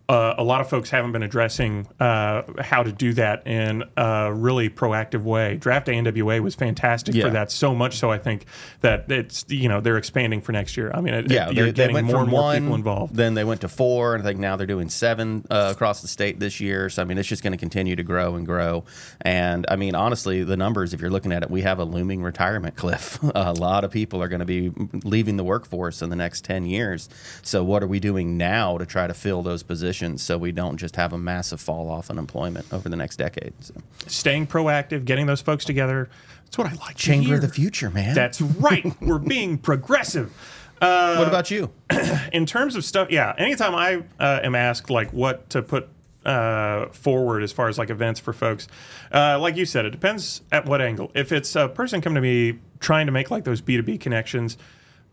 uh, 0.09 0.35
a 0.37 0.43
lot 0.43 0.61
of 0.61 0.69
folks 0.69 0.89
haven't 0.89 1.11
been 1.11 1.23
addressing 1.23 1.85
uh, 1.99 2.41
how 2.61 2.81
to 2.81 2.91
do 2.93 3.11
that 3.13 3.45
in 3.45 3.83
a 3.97 4.31
really 4.33 4.69
proactive 4.69 5.23
way. 5.23 5.57
Draft 5.57 5.87
Day 5.87 5.95
NWA 5.95 6.39
was 6.39 6.55
fantastic 6.55 7.13
Yeah. 7.13 7.25
for 7.25 7.29
that. 7.31 7.51
So 7.51 7.75
much 7.75 7.97
so, 7.97 8.09
I 8.09 8.17
think 8.17 8.45
that 8.81 9.11
it's 9.11 9.43
you 9.49 9.67
know 9.67 9.81
they're 9.81 9.97
expanding 9.97 10.39
for 10.39 10.53
next 10.53 10.77
year. 10.77 10.91
I 10.93 11.01
mean, 11.01 11.13
it, 11.13 11.29
Yeah, 11.31 11.49
it- 11.49 11.55
you're 11.55 11.65
they, 11.65 11.71
they 11.71 11.75
getting 11.75 11.93
went 11.95 12.07
more 12.07 12.21
and 12.21 12.29
more 12.29 12.41
one, 12.41 12.61
people 12.61 12.75
involved. 12.75 13.15
Then 13.15 13.33
they 13.33 13.43
went 13.43 13.61
to 13.61 13.67
four, 13.67 14.15
and 14.15 14.23
I 14.23 14.25
think 14.25 14.39
now 14.39 14.55
they're 14.55 14.65
doing 14.67 14.87
seven 14.87 15.45
uh, 15.49 15.73
across 15.75 16.01
the 16.01 16.07
state 16.07 16.39
this 16.39 16.61
year. 16.61 16.89
So 16.89 17.01
I 17.01 17.05
mean, 17.05 17.17
it's 17.17 17.27
just 17.27 17.43
going 17.43 17.51
to 17.53 17.57
continue 17.57 17.97
to 17.97 18.03
grow 18.03 18.35
and 18.35 18.45
grow. 18.45 18.85
And 19.21 19.65
I 19.69 19.75
mean, 19.75 19.93
honestly, 19.93 20.43
the 20.43 20.55
numbers, 20.55 20.93
if 20.93 21.01
you're 21.01 21.09
looking 21.11 21.33
at 21.33 21.43
it, 21.43 21.51
we 21.51 21.63
have 21.63 21.79
a 21.79 21.83
looming 21.83 22.23
retirement 22.23 22.77
cliff. 22.77 23.19
a 23.35 23.51
lot 23.51 23.83
of 23.83 23.91
people 23.91 24.23
are 24.23 24.29
going 24.29 24.39
to 24.39 24.45
be 24.45 24.71
leaving 25.03 25.35
the 25.35 25.43
workforce 25.43 26.01
in 26.01 26.09
the 26.09 26.15
next 26.15 26.45
ten 26.45 26.65
years. 26.65 27.09
So 27.41 27.61
what 27.63 27.83
are 27.83 27.87
we 27.87 27.99
doing 27.99 28.37
now 28.37 28.77
to 28.77 28.85
try 28.85 29.07
to 29.07 29.13
fill 29.13 29.41
those 29.41 29.63
positions 29.63 29.96
so 30.17 30.37
we 30.37 30.51
don't 30.51 30.77
just 30.77 30.95
have 30.95 31.13
a 31.13 31.17
massive 31.17 31.59
fall 31.59 31.89
off 31.89 32.09
in 32.09 32.17
employment 32.17 32.65
over 32.71 32.89
the 32.89 32.95
next 32.95 33.17
decade? 33.17 33.53
So, 33.59 33.73
staying 34.07 34.47
proactive, 34.47 35.05
getting 35.05 35.25
those 35.25 35.41
folks 35.41 35.65
together. 35.65 36.09
That's 36.45 36.57
what 36.57 36.67
I 36.67 36.73
like. 36.75 36.95
to 36.95 37.01
chamber 37.03 37.35
of 37.35 37.41
the 37.41 37.47
future, 37.47 37.89
man. 37.89 38.15
That's 38.15 38.41
right. 38.41 38.85
We're 39.01 39.19
being 39.19 39.57
progressive. 39.57 40.31
what 40.79 41.27
about 41.27 41.51
you? 41.51 41.71
In 42.31 42.45
terms 42.45 42.75
of 42.75 42.85
stuff, 42.85 43.09
yeah. 43.11 43.33
Anytime 43.37 43.75
I 43.75 44.03
uh, 44.19 44.39
am 44.43 44.55
asked 44.55 44.89
like 44.89 45.11
what 45.11 45.49
to 45.49 45.61
put 45.61 45.89
uh, 46.25 46.87
forward 46.87 47.43
as 47.43 47.51
far 47.51 47.67
as 47.67 47.77
like 47.77 47.89
events 47.89 48.19
for 48.19 48.33
folks, 48.33 48.67
uh, 49.13 49.39
like 49.39 49.55
you 49.55 49.65
said, 49.65 49.85
it 49.85 49.91
depends 49.91 50.41
at 50.51 50.65
what 50.65 50.81
angle. 50.81 51.11
If 51.15 51.31
it's 51.31 51.55
a 51.55 51.67
person 51.67 52.01
coming 52.01 52.15
to 52.15 52.21
me 52.21 52.59
trying 52.79 53.05
to 53.07 53.11
make 53.11 53.31
like 53.31 53.43
those 53.43 53.61
B 53.61 53.75
two 53.75 53.83
B 53.83 53.97
connections. 53.97 54.57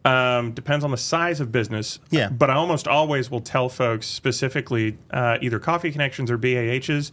Um, 0.04 0.52
depends 0.52 0.84
on 0.84 0.90
the 0.90 0.98
size 0.98 1.40
of 1.40 1.50
business. 1.50 1.98
Yeah. 2.10 2.28
But 2.28 2.50
I 2.50 2.54
almost 2.54 2.86
always 2.86 3.30
will 3.30 3.40
tell 3.40 3.68
folks 3.70 4.06
specifically 4.06 4.98
uh, 5.10 5.38
either 5.40 5.58
coffee 5.58 5.90
connections 5.90 6.30
or 6.30 6.36
BAHs 6.36 7.10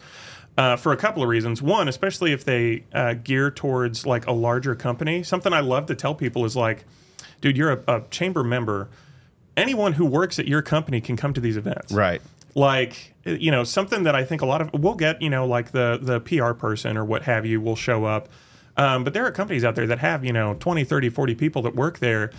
uh, 0.58 0.75
for 0.75 0.91
a 0.91 0.97
couple 0.97 1.23
of 1.23 1.30
reasons. 1.30 1.62
One, 1.62 1.88
especially 1.88 2.34
if 2.34 2.43
they 2.43 2.84
uh, 2.93 3.13
gear 3.13 3.49
towards 3.49 4.06
like 4.06 4.27
a 4.27 4.34
larger 4.34 4.75
company, 4.75 5.23
something 5.23 5.54
I 5.54 5.62
love 5.62 5.86
to 5.86 5.95
tell 5.95 6.13
people 6.15 6.43
is 6.43 6.58
like, 6.58 6.84
dude, 7.39 7.56
you're 7.56 7.71
a, 7.71 7.84
a 7.88 8.01
chamber 8.10 8.43
member. 8.43 8.89
Anyone 9.56 9.93
who 9.93 10.06
works 10.06 10.38
at 10.39 10.47
your 10.47 10.62
company 10.62 10.99
can 10.99 11.15
come 11.15 11.34
to 11.34 11.39
these 11.41 11.56
events 11.58 11.93
Right. 11.93 12.21
like 12.56 13.13
you 13.25 13.51
know 13.51 13.63
something 13.63 14.04
that 14.04 14.15
i 14.15 14.23
think 14.25 14.41
a 14.41 14.45
lot 14.45 14.62
of 14.62 14.69
we'll 14.73 14.95
get 14.95 15.21
you 15.21 15.30
know 15.30 15.45
like 15.45 15.71
the 15.71 15.99
the 16.01 16.19
pr 16.19 16.51
person 16.54 16.97
or 16.97 17.06
what 17.06 17.23
have 17.23 17.45
you 17.45 17.62
will 17.62 17.75
show 17.75 18.04
up 18.06 18.27
um, 18.77 19.04
but 19.04 19.13
there 19.13 19.25
are 19.25 19.32
companies 19.32 19.63
out 19.63 19.75
there 19.75 19.86
that 19.88 19.99
have 19.99 20.23
you 20.25 20.34
know 20.34 20.56
20 20.56 20.84
30 20.86 21.10
40 21.10 21.36
people 21.36 21.62
that 21.62 21.75
work 21.75 21.99
there 21.99 22.32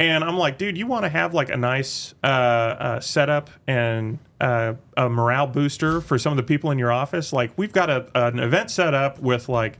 and 0.00 0.24
i'm 0.24 0.36
like 0.36 0.58
dude 0.58 0.76
you 0.76 0.86
want 0.86 1.04
to 1.04 1.08
have 1.08 1.32
like 1.34 1.50
a 1.50 1.56
nice 1.56 2.14
uh, 2.24 2.26
uh, 2.26 3.00
setup 3.00 3.50
and 3.68 4.18
uh, 4.40 4.74
a 4.96 5.08
morale 5.08 5.46
booster 5.46 6.00
for 6.00 6.18
some 6.18 6.32
of 6.32 6.36
the 6.38 6.42
people 6.42 6.70
in 6.72 6.78
your 6.78 6.90
office 6.90 7.32
like 7.32 7.52
we've 7.56 7.72
got 7.72 7.88
a, 7.90 8.08
an 8.14 8.40
event 8.40 8.70
set 8.70 8.94
up 8.94 9.20
with 9.20 9.48
like 9.48 9.78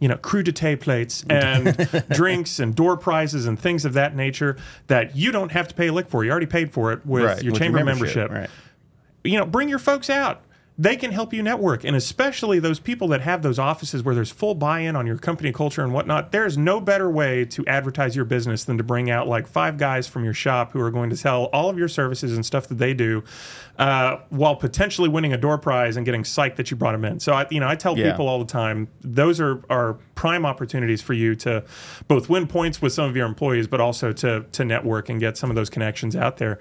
you 0.00 0.08
know, 0.08 0.16
crudité 0.16 0.78
plates 0.78 1.24
and 1.30 2.04
drinks 2.10 2.58
and 2.58 2.74
door 2.74 2.96
prizes 2.96 3.46
and 3.46 3.58
things 3.58 3.84
of 3.86 3.94
that 3.94 4.14
nature 4.14 4.56
that 4.88 5.16
you 5.16 5.30
don't 5.32 5.52
have 5.52 5.68
to 5.68 5.74
pay 5.74 5.86
a 5.86 5.92
lick 5.92 6.08
for. 6.08 6.24
You 6.24 6.30
already 6.32 6.46
paid 6.46 6.72
for 6.72 6.92
it 6.92 7.06
with 7.06 7.24
Right. 7.24 7.42
your 7.42 7.52
with 7.52 7.62
chamber 7.62 7.82
membership 7.82 8.30
Right. 8.30 8.50
you 9.22 9.38
know, 9.38 9.46
bring 9.46 9.68
your 9.68 9.78
folks 9.78 10.10
out. 10.10 10.42
They 10.76 10.96
can 10.96 11.12
help 11.12 11.32
you 11.32 11.42
network. 11.42 11.84
And 11.84 11.94
especially 11.94 12.58
those 12.58 12.80
people 12.80 13.06
that 13.08 13.20
have 13.20 13.42
those 13.42 13.60
offices 13.60 14.02
where 14.02 14.14
there's 14.14 14.32
full 14.32 14.56
buy 14.56 14.80
in 14.80 14.96
on 14.96 15.06
your 15.06 15.18
company 15.18 15.52
culture 15.52 15.82
and 15.82 15.92
whatnot, 15.92 16.32
there's 16.32 16.58
no 16.58 16.80
better 16.80 17.08
way 17.08 17.44
to 17.46 17.64
advertise 17.66 18.16
your 18.16 18.24
business 18.24 18.64
than 18.64 18.76
to 18.78 18.82
bring 18.82 19.08
out 19.08 19.28
like 19.28 19.46
five 19.46 19.78
guys 19.78 20.08
from 20.08 20.24
your 20.24 20.34
shop 20.34 20.72
who 20.72 20.80
are 20.80 20.90
going 20.90 21.10
to 21.10 21.16
sell 21.16 21.44
all 21.46 21.70
of 21.70 21.78
your 21.78 21.86
services 21.86 22.34
and 22.34 22.44
stuff 22.44 22.66
that 22.66 22.78
they 22.78 22.92
do 22.92 23.22
uh, 23.78 24.18
while 24.30 24.56
potentially 24.56 25.08
winning 25.08 25.32
a 25.32 25.36
door 25.36 25.58
prize 25.58 25.96
and 25.96 26.04
getting 26.06 26.22
psyched 26.22 26.56
that 26.56 26.70
you 26.70 26.76
brought 26.76 26.92
them 26.92 27.04
in. 27.04 27.20
So, 27.20 27.32
I, 27.32 27.46
you 27.50 27.60
know, 27.60 27.68
I 27.68 27.74
tell 27.74 27.98
Yeah. 27.98 28.10
people 28.10 28.28
all 28.28 28.38
the 28.38 28.44
time 28.44 28.88
those 29.02 29.40
are, 29.40 29.62
are 29.68 29.94
prime 30.14 30.46
opportunities 30.46 31.02
for 31.02 31.12
you 31.12 31.34
to 31.34 31.64
both 32.08 32.28
win 32.28 32.46
points 32.46 32.80
with 32.80 32.92
some 32.92 33.08
of 33.10 33.16
your 33.16 33.26
employees, 33.26 33.66
but 33.66 33.80
also 33.80 34.12
to, 34.12 34.44
to 34.52 34.64
network 34.64 35.08
and 35.08 35.18
get 35.20 35.36
some 35.36 35.50
of 35.50 35.56
those 35.56 35.68
connections 35.70 36.14
out 36.14 36.36
there. 36.36 36.58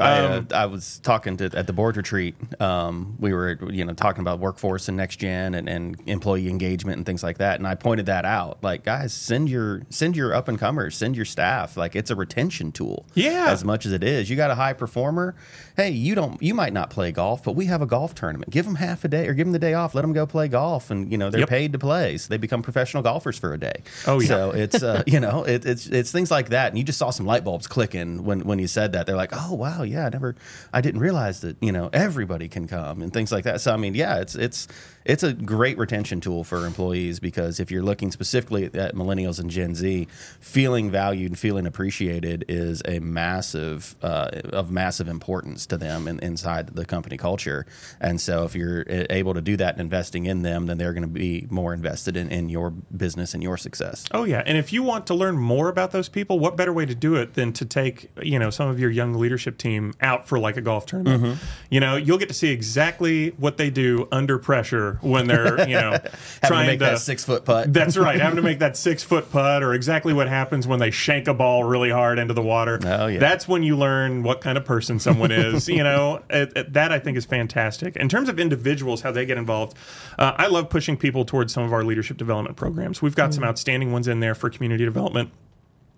I, 0.00 0.18
Um, 0.20 0.48
uh, 0.50 0.56
I 0.56 0.66
was 0.66 0.98
talking 1.04 1.36
to 1.36 1.44
at 1.54 1.66
the 1.68 1.72
board 1.72 1.96
retreat. 1.96 2.34
Um, 2.60 3.16
we 3.20 3.32
were 3.32 3.56
were 3.60 3.72
you 3.72 3.84
know 3.84 3.92
talking 3.92 4.20
about 4.22 4.38
workforce 4.40 4.88
and 4.88 4.96
next 4.96 5.16
gen 5.16 5.54
and, 5.54 5.68
and 5.68 5.96
employee 6.06 6.48
engagement 6.48 6.96
and 6.96 7.06
things 7.06 7.22
like 7.22 7.38
that. 7.38 7.58
And 7.58 7.66
I 7.66 7.74
pointed 7.74 8.06
that 8.06 8.24
out. 8.24 8.58
Like, 8.62 8.84
guys, 8.84 9.12
send 9.12 9.48
your 9.48 9.82
send 9.90 10.16
your 10.16 10.34
up 10.34 10.48
and 10.48 10.58
comers, 10.58 10.96
send 10.96 11.14
your 11.16 11.24
staff. 11.26 11.76
Like, 11.76 11.94
it's 11.94 12.10
a 12.10 12.16
retention 12.16 12.72
tool. 12.72 13.06
Yeah. 13.14 13.46
As 13.50 13.64
much 13.64 13.86
as 13.86 13.92
it 13.92 14.02
is, 14.02 14.30
you 14.30 14.36
got 14.36 14.50
a 14.50 14.54
high 14.54 14.72
performer. 14.72 15.34
Hey, 15.76 15.90
you 15.90 16.14
don't 16.14 16.42
you 16.42 16.53
might 16.54 16.72
not 16.72 16.88
play 16.90 17.12
golf, 17.12 17.42
but 17.42 17.52
we 17.52 17.66
have 17.66 17.82
a 17.82 17.86
golf 17.86 18.14
tournament. 18.14 18.50
Give 18.50 18.64
them 18.64 18.76
half 18.76 19.04
a 19.04 19.08
day 19.08 19.28
or 19.28 19.34
give 19.34 19.46
them 19.46 19.52
the 19.52 19.58
day 19.58 19.74
off. 19.74 19.94
Let 19.94 20.02
them 20.02 20.12
go 20.12 20.26
play 20.26 20.48
golf, 20.48 20.90
and 20.90 21.10
you 21.12 21.18
know 21.18 21.30
they're 21.30 21.40
Yep. 21.40 21.48
paid 21.48 21.72
to 21.72 21.78
play, 21.78 22.16
so 22.16 22.28
they 22.28 22.36
become 22.38 22.62
professional 22.62 23.02
golfers 23.02 23.38
for 23.38 23.52
a 23.52 23.58
day. 23.58 23.82
Oh, 24.06 24.20
yeah. 24.20 24.28
So 24.28 24.50
it's 24.52 24.82
uh, 24.82 25.02
you 25.06 25.20
know 25.20 25.44
it, 25.44 25.66
it's 25.66 25.86
it's 25.86 26.10
things 26.10 26.30
like 26.30 26.48
that, 26.50 26.68
and 26.68 26.78
you 26.78 26.84
just 26.84 26.98
saw 26.98 27.10
some 27.10 27.26
light 27.26 27.44
bulbs 27.44 27.66
clicking 27.66 28.24
when 28.24 28.40
when 28.40 28.58
you 28.58 28.66
said 28.66 28.92
that. 28.92 29.06
They're 29.06 29.16
like, 29.16 29.30
oh 29.32 29.54
wow, 29.54 29.82
yeah, 29.82 30.06
I 30.06 30.08
never, 30.10 30.34
I 30.72 30.80
didn't 30.80 31.00
realize 31.00 31.40
that 31.40 31.56
you 31.60 31.72
know 31.72 31.90
everybody 31.92 32.48
can 32.48 32.66
come 32.66 33.02
and 33.02 33.12
things 33.12 33.30
like 33.32 33.44
that. 33.44 33.60
So 33.60 33.72
I 33.72 33.76
mean, 33.76 33.94
yeah, 33.94 34.20
it's 34.20 34.34
it's 34.34 34.68
it's 35.04 35.22
a 35.22 35.32
great 35.32 35.76
retention 35.76 36.20
tool 36.20 36.44
for 36.44 36.66
employees 36.66 37.20
because 37.20 37.60
if 37.60 37.70
you're 37.70 37.82
looking 37.82 38.10
specifically 38.10 38.64
at 38.64 38.94
millennials 38.94 39.38
and 39.38 39.50
Gen 39.50 39.74
Z, 39.74 40.08
feeling 40.40 40.90
valued 40.90 41.32
and 41.32 41.38
feeling 41.38 41.66
appreciated 41.66 42.44
is 42.48 42.82
a 42.86 43.00
massive 43.00 43.96
uh, 44.02 44.30
of 44.52 44.70
massive 44.70 45.08
importance 45.08 45.66
to 45.66 45.76
them 45.76 46.08
in, 46.08 46.18
inside 46.20 46.68
the 46.68 46.86
company 46.86 47.16
culture. 47.18 47.66
And 48.00 48.20
so 48.20 48.44
if 48.44 48.54
you're 48.54 48.80
uh, 48.88 49.04
able 49.10 49.34
to 49.34 49.42
do 49.42 49.56
that 49.58 49.74
and 49.74 49.80
investing 49.80 50.24
in 50.24 50.42
them, 50.42 50.66
then 50.66 50.78
they're 50.78 50.94
going 50.94 51.02
to 51.02 51.08
be 51.08 51.46
more 51.50 51.74
invested 51.74 52.16
in, 52.16 52.30
in 52.30 52.48
your 52.48 52.70
business 52.70 53.34
and 53.34 53.42
your 53.42 53.58
success. 53.58 54.06
Oh 54.12 54.24
yeah, 54.24 54.42
and 54.46 54.56
if 54.56 54.72
you 54.72 54.82
want 54.82 55.06
to 55.08 55.14
learn 55.14 55.36
more 55.36 55.68
about 55.68 55.92
those 55.92 56.08
people, 56.08 56.38
what 56.38 56.56
better 56.56 56.72
way 56.72 56.86
to 56.86 56.94
do 56.94 57.14
it 57.16 57.34
than 57.34 57.52
to 57.54 57.66
take 57.66 58.10
you 58.22 58.38
know 58.38 58.48
some 58.48 58.68
of 58.68 58.80
your 58.80 58.90
young 58.90 59.14
leadership 59.14 59.58
team 59.58 59.92
out 60.00 60.26
for 60.26 60.38
like 60.38 60.56
a 60.56 60.62
golf 60.62 60.86
tournament? 60.86 61.22
Mm-hmm. 61.22 61.44
You 61.70 61.80
know, 61.80 61.96
you'll 61.96 62.18
get 62.18 62.28
to 62.28 62.34
see 62.34 62.50
exactly 62.50 63.30
what 63.30 63.58
they 63.58 63.68
do 63.68 64.08
under 64.10 64.38
pressure 64.38 64.93
when 65.00 65.26
they're 65.26 65.68
you 65.68 65.74
know 65.74 65.98
trying 66.44 66.66
to 66.66 66.72
make 66.72 66.80
that 66.80 66.98
six 66.98 67.24
foot 67.24 67.44
putt. 67.44 67.72
That's 67.72 67.96
right, 67.96 68.20
having 68.20 68.36
to 68.36 68.42
make 68.42 68.58
that 68.60 68.76
six 68.84 69.02
foot 69.02 69.30
putt, 69.30 69.62
or 69.62 69.74
exactly 69.74 70.12
what 70.12 70.28
happens 70.28 70.66
when 70.66 70.78
they 70.78 70.90
shank 70.90 71.28
a 71.28 71.34
ball 71.34 71.64
really 71.64 71.90
hard 71.90 72.18
into 72.18 72.34
the 72.34 72.42
water. 72.42 72.78
Oh, 72.84 73.06
yeah. 73.06 73.18
That's 73.18 73.48
when 73.48 73.62
you 73.62 73.76
learn 73.76 74.22
what 74.22 74.40
kind 74.40 74.58
of 74.58 74.64
person 74.64 74.98
someone 74.98 75.30
is. 75.30 75.68
you 75.68 75.82
know, 75.82 76.22
it, 76.30 76.52
it- 76.56 76.72
that 76.72 76.92
I 76.92 76.98
think 76.98 77.16
is 77.16 77.24
fantastic. 77.24 77.96
In 77.96 78.08
terms 78.08 78.28
of 78.28 78.38
individuals, 78.38 79.02
how 79.02 79.12
they 79.12 79.26
get 79.26 79.38
involved, 79.38 79.76
uh, 80.18 80.32
I 80.36 80.46
love 80.48 80.70
pushing 80.70 80.96
people 80.96 81.24
towards 81.24 81.52
some 81.52 81.62
of 81.62 81.72
our 81.72 81.84
leadership 81.84 82.16
development 82.16 82.56
programs. 82.56 83.00
We've 83.00 83.14
got 83.14 83.34
some 83.34 83.44
outstanding 83.44 83.92
ones 83.92 84.08
in 84.08 84.20
there 84.20 84.34
for 84.34 84.50
community 84.50 84.84
development 84.84 85.30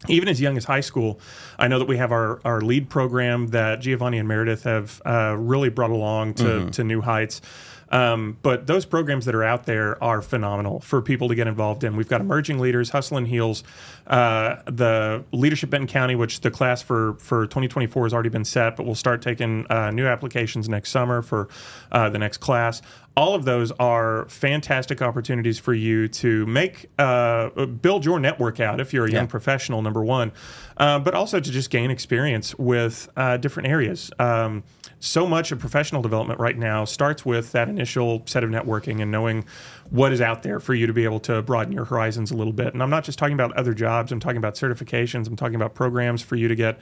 even 0.09 0.29
as 0.29 0.41
young 0.41 0.57
as 0.57 0.65
high 0.65 0.81
school, 0.81 1.19
I 1.59 1.69
know 1.69 1.79
that 1.79 1.89
we 1.89 1.97
have 1.97 2.13
our, 2.13 2.41
our 2.45 2.61
lead 2.61 2.89
program 2.89 3.49
that 3.49 3.81
Giovanni 3.81 4.19
and 4.19 4.29
Meredith 4.29 4.65
have 4.65 5.01
uh, 5.05 5.35
really 5.39 5.69
brought 5.69 5.91
along 5.91 6.35
to, 6.35 6.71
to 6.71 6.85
new 6.85 7.01
heights. 7.01 7.41
Um, 7.91 8.37
but 8.43 8.67
those 8.67 8.85
programs 8.85 9.27
that 9.27 9.35
are 9.35 9.45
out 9.45 9.67
there 9.67 10.03
are 10.03 10.21
phenomenal 10.21 10.81
for 10.81 11.01
people 11.01 11.29
to 11.29 11.35
get 11.35 11.47
involved 11.47 11.85
in. 11.85 11.97
We've 11.97 12.09
got 12.09 12.21
emerging 12.21 12.59
leaders, 12.59 12.91
Hustle 12.91 13.17
and 13.17 13.29
Heels, 13.29 13.63
uh, 14.07 14.57
the 14.67 15.25
Leadership 15.33 15.71
Benton 15.71 15.87
County, 15.87 16.17
which 16.17 16.41
the 16.41 16.51
class 16.51 16.83
for, 16.83 17.15
for 17.15 17.47
2024 17.47 18.07
has 18.07 18.15
already 18.15 18.29
been 18.29 18.45
set, 18.45 18.77
but 18.77 18.87
we'll 18.87 18.95
start 18.95 19.23
taking 19.23 19.67
uh, 19.71 19.91
new 19.91 20.07
applications 20.07 20.69
next 20.69 20.91
summer 20.91 21.23
for 21.23 21.49
uh, 21.93 22.09
the 22.09 22.19
next 22.19 22.39
class 22.39 22.83
all 23.17 23.35
of 23.35 23.45
those 23.47 23.73
are 23.73 24.27
fantastic 24.29 25.01
opportunities 25.01 25.59
for 25.59 25.73
you 25.73 26.07
to 26.07 26.45
make 26.47 26.91
uh, 26.99 27.49
build 27.67 28.05
your 28.05 28.21
network 28.21 28.61
out 28.61 28.81
if 28.81 28.93
you're 28.93 29.07
a 29.07 29.11
young 29.11 29.25
Yeah. 29.25 29.31
professional 29.31 29.81
number 29.83 30.05
one 30.05 30.33
uh, 30.77 30.99
but 30.99 31.15
also 31.15 31.41
to 31.41 31.51
just 31.51 31.71
gain 31.71 31.91
experience 31.91 32.55
with 32.59 33.09
uh, 33.17 33.39
different 33.39 33.69
areas. 33.69 34.11
Um, 34.19 34.63
so 34.99 35.27
much 35.27 35.53
of 35.53 35.59
professional 35.59 36.03
development 36.03 36.41
right 36.41 36.57
now 36.57 36.85
starts 36.85 37.25
with 37.25 37.53
that 37.53 37.69
initial 37.69 38.23
set 38.27 38.43
of 38.45 38.51
networking 38.51 39.01
and 39.01 39.11
knowing 39.11 39.45
what 39.91 40.13
is 40.13 40.21
out 40.21 40.43
there 40.43 40.59
for 40.61 40.75
you 40.75 40.87
to 40.87 40.93
be 40.93 41.05
able 41.05 41.21
to 41.21 41.43
broaden 41.43 41.73
your 41.73 41.85
horizons 41.85 42.31
a 42.31 42.37
little 42.37 42.53
bit. 42.53 42.73
And 42.75 42.83
i'm 42.83 42.91
not 42.91 43.05
just 43.05 43.19
talking 43.19 43.35
about 43.35 43.53
other 43.57 43.73
jobs. 43.75 44.11
I'm 44.13 44.21
talking 44.21 44.39
about 44.39 44.55
certifications. 44.55 45.27
I'm 45.29 45.37
talking 45.37 45.55
about 45.55 45.75
programs 45.75 46.23
for 46.23 46.35
you 46.37 46.49
to 46.49 46.55
get 46.55 46.79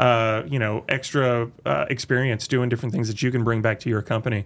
uh, 0.00 0.42
you 0.46 0.58
know 0.58 0.84
extra 0.88 1.50
uh, 1.64 1.86
experience 1.88 2.48
doing 2.48 2.68
different 2.68 2.94
things 2.94 3.08
that 3.08 3.22
you 3.22 3.30
can 3.30 3.44
bring 3.44 3.62
back 3.62 3.80
to 3.80 3.88
your 3.88 4.02
company 4.02 4.44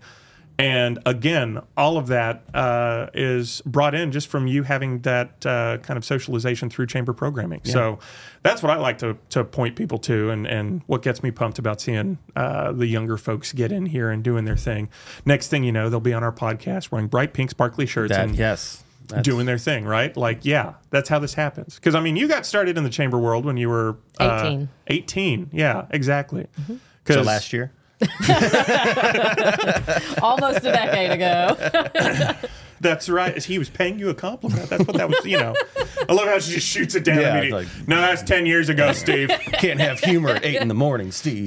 and 0.58 0.98
again, 1.06 1.60
all 1.76 1.96
of 1.96 2.06
that 2.08 2.44
uh, 2.54 3.08
is 3.14 3.60
brought 3.66 3.94
in 3.94 4.12
just 4.12 4.28
from 4.28 4.46
you 4.46 4.62
having 4.62 5.00
that 5.00 5.44
uh, 5.44 5.78
kind 5.78 5.96
of 5.96 6.04
socialization 6.04 6.70
through 6.70 6.86
chamber 6.86 7.12
programming. 7.12 7.60
So 7.64 7.98
that's 8.42 8.62
what 8.62 8.70
I 8.70 8.76
like 8.76 8.98
to, 8.98 9.16
to 9.30 9.44
point 9.44 9.74
people 9.76 9.98
to, 10.00 10.30
and, 10.30 10.46
and 10.46 10.82
what 10.86 11.02
gets 11.02 11.22
me 11.22 11.30
pumped 11.30 11.58
about 11.58 11.80
seeing 11.80 12.18
uh, 12.36 12.72
the 12.72 12.86
younger 12.86 13.16
folks 13.16 13.52
get 13.52 13.72
in 13.72 13.86
here 13.86 14.10
and 14.10 14.22
doing 14.22 14.44
their 14.44 14.56
thing. 14.56 14.88
Next 15.24 15.48
thing 15.48 15.64
you 15.64 15.72
know, 15.72 15.88
they'll 15.90 16.00
be 16.00 16.12
on 16.14 16.22
our 16.22 16.32
podcast 16.32 16.90
wearing 16.92 17.08
bright 17.08 17.32
pink, 17.32 17.50
sparkly 17.50 17.86
shirts 17.86 18.10
That, 18.12 18.28
and 18.28 18.36
yes. 18.36 18.84
That's- 19.08 19.24
doing 19.24 19.46
their 19.46 19.58
thing, 19.58 19.84
right? 19.84 20.16
Like, 20.16 20.44
yeah, 20.44 20.74
that's 20.90 21.08
how 21.08 21.18
this 21.18 21.34
happens. 21.34 21.74
Because 21.74 21.94
I 21.96 22.00
mean, 22.00 22.14
you 22.16 22.28
got 22.28 22.46
started 22.46 22.78
in 22.78 22.84
the 22.84 22.90
chamber 22.90 23.18
world 23.18 23.44
when 23.44 23.56
you 23.56 23.68
were 23.68 23.96
uh, 24.20 24.42
18. 24.44 24.68
18, 24.86 25.50
yeah, 25.52 25.86
exactly. 25.90 26.46
So 26.68 26.78
'Cause- 27.04 27.26
last 27.26 27.52
year. 27.52 27.72
Almost 30.22 30.58
a 30.58 30.72
decade 30.72 31.10
ago. 31.12 32.34
That's 32.80 33.08
right. 33.08 33.40
He 33.44 33.60
was 33.60 33.70
paying 33.70 34.00
you 34.00 34.10
a 34.10 34.14
compliment. 34.14 34.68
That's 34.68 34.84
what 34.84 34.96
that 34.96 35.08
was. 35.08 35.24
You 35.24 35.38
know, 35.38 35.54
I 36.08 36.12
love 36.12 36.26
how 36.26 36.40
she 36.40 36.54
just 36.54 36.66
shoots 36.66 36.96
it 36.96 37.04
down 37.04 37.20
Yeah, 37.20 37.30
immediately. 37.38 37.66
like- 37.66 37.88
no, 37.88 38.00
that's 38.00 38.22
ten 38.22 38.44
years 38.44 38.68
ago, 38.68 38.92
Steve. 38.92 39.28
Can't 39.52 39.78
have 39.78 40.00
humor 40.00 40.30
at 40.30 40.44
eight 40.44 40.60
in 40.60 40.66
the 40.66 40.74
morning, 40.74 41.12
Steve. 41.12 41.46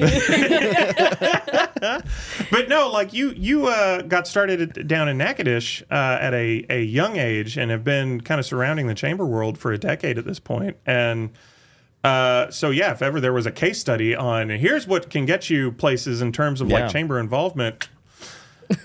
but 2.51 2.69
no, 2.69 2.89
like 2.89 3.11
you, 3.11 3.31
you 3.31 3.67
uh, 3.67 4.03
got 4.03 4.29
started 4.29 4.77
at- 4.77 4.87
down 4.87 5.09
in 5.09 5.17
Natchitoches 5.17 5.83
uh, 5.91 6.17
at 6.21 6.33
a, 6.33 6.65
a 6.69 6.81
young 6.81 7.17
age 7.17 7.57
and 7.57 7.69
have 7.69 7.83
been 7.83 8.21
kind 8.21 8.39
of 8.39 8.45
surrounding 8.45 8.87
the 8.87 8.95
chamber 8.95 9.25
world 9.25 9.57
for 9.57 9.73
a 9.73 9.77
decade 9.77 10.17
at 10.17 10.23
this 10.25 10.39
point. 10.39 10.77
And 10.85 11.31
uh, 12.05 12.51
so, 12.51 12.69
yeah, 12.69 12.91
if 12.91 13.01
ever 13.01 13.19
there 13.19 13.33
was 13.33 13.45
a 13.45 13.51
case 13.51 13.79
study 13.79 14.15
on 14.15 14.49
here's 14.49 14.87
what 14.87 15.09
can 15.09 15.25
get 15.25 15.49
you 15.49 15.71
places 15.71 16.21
in 16.21 16.31
terms 16.31 16.61
of 16.61 16.69
Yeah. 16.69 16.81
like 16.81 16.91
chamber 16.91 17.19
involvement. 17.19 17.89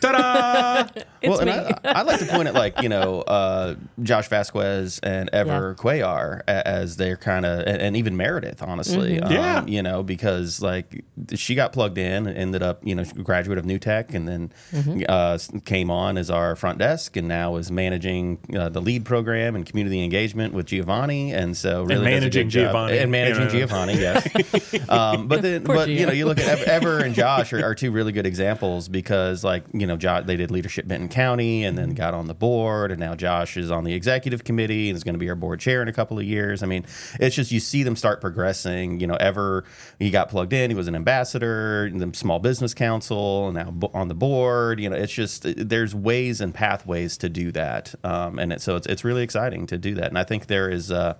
Ta-da! 0.00 0.86
It's 1.22 1.28
well, 1.28 1.40
and 1.40 1.50
me. 1.50 1.74
I, 1.84 2.00
I'd 2.00 2.06
like 2.06 2.18
to 2.20 2.24
point 2.24 2.48
at 2.48 2.54
like 2.54 2.80
you 2.80 2.88
know 2.88 3.20
uh, 3.20 3.74
Josh 4.02 4.28
Vasquez 4.28 5.00
and 5.02 5.28
Ever 5.34 5.74
Cuellar 5.74 6.40
as 6.48 6.96
they're 6.96 7.18
kind 7.18 7.44
of 7.44 7.58
and, 7.66 7.76
and 7.82 7.94
even 7.98 8.16
Meredith, 8.16 8.62
honestly, 8.62 9.16
Mm-hmm. 9.18 9.24
um, 9.26 9.30
Yeah. 9.32 9.66
you 9.66 9.82
know 9.82 10.02
because 10.02 10.62
like 10.62 11.04
she 11.34 11.54
got 11.54 11.74
plugged 11.74 11.98
in 11.98 12.26
and 12.26 12.38
ended 12.38 12.62
up 12.62 12.80
you 12.86 12.94
know 12.94 13.04
graduate 13.22 13.58
of 13.58 13.66
New 13.66 13.78
Tech 13.78 14.14
and 14.14 14.26
then 14.26 14.50
Mm-hmm. 14.72 15.02
uh, 15.10 15.36
came 15.66 15.90
on 15.90 16.16
as 16.16 16.30
our 16.30 16.56
front 16.56 16.78
desk 16.78 17.18
and 17.18 17.28
now 17.28 17.56
is 17.56 17.70
managing 17.70 18.38
uh, 18.56 18.70
the 18.70 18.80
lead 18.80 19.04
program 19.04 19.54
and 19.54 19.66
community 19.66 20.02
engagement 20.02 20.54
with 20.54 20.64
Giovanni 20.64 21.34
and 21.34 21.54
so 21.54 21.82
really 21.82 21.96
does 21.96 22.00
a 22.00 22.04
managing 22.04 22.48
Giovanni, 22.48 22.96
and 22.98 23.10
managing 23.12 23.42
you 23.42 23.44
know. 23.44 23.52
Giovanni, 23.66 23.94
yes. 24.00 24.88
um, 24.88 25.28
but 25.28 25.42
then, 25.42 25.64
Poor 25.64 25.74
but 25.74 25.88
you 25.90 26.06
know, 26.06 26.12
you 26.12 26.24
look 26.24 26.38
at 26.40 26.60
Ever 26.60 26.98
and 27.00 27.14
Josh 27.14 27.52
are, 27.52 27.62
are 27.62 27.74
two 27.74 27.90
really 27.92 28.12
good 28.12 28.24
examples 28.24 28.88
because, 28.88 29.44
like, 29.44 29.64
you 29.72 29.87
know, 29.87 29.96
Josh, 29.96 30.24
they 30.26 30.37
did 30.37 30.50
leadership 30.50 30.88
Benton 30.88 31.09
County 31.09 31.64
and 31.64 31.78
then 31.78 31.94
got 31.94 32.14
on 32.14 32.26
the 32.26 32.35
board, 32.35 32.90
and 32.90 32.98
now 32.98 33.14
Josh 33.14 33.56
is 33.56 33.70
on 33.70 33.85
the 33.85 33.94
executive 33.94 34.42
committee 34.44 34.88
and 34.88 34.96
is 34.96 35.04
going 35.04 35.14
to 35.14 35.18
be 35.18 35.28
our 35.28 35.35
board 35.35 35.61
chair 35.61 35.80
in 35.83 35.88
a 35.88 35.92
couple 35.92 36.18
of 36.18 36.24
years. 36.24 36.62
I 36.62 36.66
mean, 36.66 36.85
it's 37.20 37.37
just 37.37 37.52
you 37.52 37.61
see 37.61 37.83
them 37.83 37.96
start 37.96 38.20
progressing. 38.20 39.00
You 39.00 39.06
know, 39.06 39.14
Ever 39.14 39.64
he 39.98 40.11
got 40.11 40.28
plugged 40.28 40.52
in, 40.52 40.70
he 40.70 40.76
was 40.76 40.88
an 40.88 40.94
ambassador 40.94 41.87
in 41.87 41.98
the 41.98 42.11
Small 42.16 42.38
Business 42.38 42.74
Council, 42.74 43.48
and 43.48 43.54
now 43.54 43.90
on 43.94 44.09
the 44.09 44.14
board. 44.14 44.80
You 44.80 44.90
know, 44.90 44.96
it's 44.96 45.12
just 45.12 45.44
there's 45.56 45.94
ways 45.94 46.40
and 46.40 46.54
pathways 46.54 47.16
to 47.18 47.28
do 47.28 47.52
that, 47.52 47.94
um, 48.02 48.38
and 48.38 48.52
it, 48.52 48.61
so 48.61 48.76
it's 48.76 48.87
it's 48.87 49.04
really 49.04 49.22
exciting 49.22 49.66
to 49.68 49.78
do 49.78 49.94
that, 49.94 50.06
and 50.06 50.18
I 50.18 50.24
think 50.24 50.46
there 50.46 50.68
is. 50.68 50.90
Uh, 50.90 51.14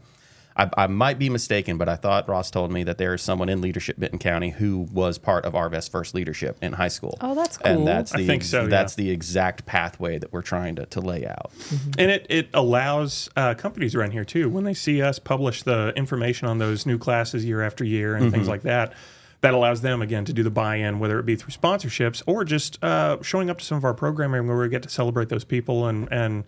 I, 0.61 0.85
I 0.85 0.87
might 0.89 1.19
be 1.19 1.31
mistaken, 1.31 1.79
but 1.79 1.89
I 1.89 1.97
thought 1.97 2.29
Ross 2.29 2.51
told 2.51 2.71
me 2.71 2.85
that 2.85 2.99
there 2.99 3.15
is 3.15 3.23
someone 3.23 3.49
in 3.49 3.63
leadership 3.63 3.99
Benton 3.99 4.19
County 4.19 4.51
who 4.51 4.89
was 4.93 5.17
part 5.17 5.47
of 5.47 5.55
Arvest 5.55 5.91
First 5.91 6.15
Leadership 6.15 6.59
in 6.61 6.75
high 6.75 6.89
school. 6.89 7.17
Oh, 7.23 7.35
that's 7.35 7.57
cool. 7.57 7.67
And 7.67 7.87
that's 7.87 8.15
I 8.15 8.19
the 8.19 8.27
think 8.27 8.45
so, 8.45 8.63
yeah. 8.63 8.69
that's 8.69 8.95
the 8.95 9.11
exact 9.11 9.65
pathway 9.65 10.19
that 10.19 10.33
we're 10.33 10.43
trying 10.43 10.77
to, 10.77 10.85
to 10.87 11.01
lay 11.01 11.27
out. 11.27 11.51
And 11.97 12.11
it, 12.11 12.27
it 12.29 12.49
allows 12.53 13.31
uh, 13.37 13.55
companies 13.55 13.95
around 13.95 14.11
here 14.11 14.25
too, 14.25 14.51
when 14.51 14.65
they 14.65 14.75
see 14.75 15.01
us 15.01 15.19
publish 15.19 15.63
the 15.63 15.95
information 15.97 16.47
on 16.47 16.59
those 16.59 16.85
new 16.85 16.99
classes 16.99 17.45
year 17.45 17.63
after 17.63 17.83
year 17.83 18.15
and 18.15 18.31
things 18.31 18.47
like 18.47 18.63
that, 18.63 18.93
that 19.41 19.55
allows 19.55 19.81
them 19.81 20.03
again 20.03 20.27
to 20.27 20.35
do 20.35 20.43
the 20.43 20.51
buy-in, 20.51 20.99
whether 20.99 21.19
it 21.19 21.25
be 21.25 21.37
through 21.37 21.53
sponsorships 21.53 22.23
or 22.27 22.45
just 22.45 22.83
uh, 22.85 23.17
showing 23.23 23.49
up 23.49 23.57
to 23.59 23.65
some 23.65 23.79
of 23.79 23.85
our 23.85 23.95
programming 23.95 24.47
where 24.47 24.59
we 24.59 24.69
get 24.69 24.83
to 24.83 24.91
celebrate 24.91 25.31
those 25.31 25.45
people 25.45 25.87
and 25.87 26.13
and 26.13 26.45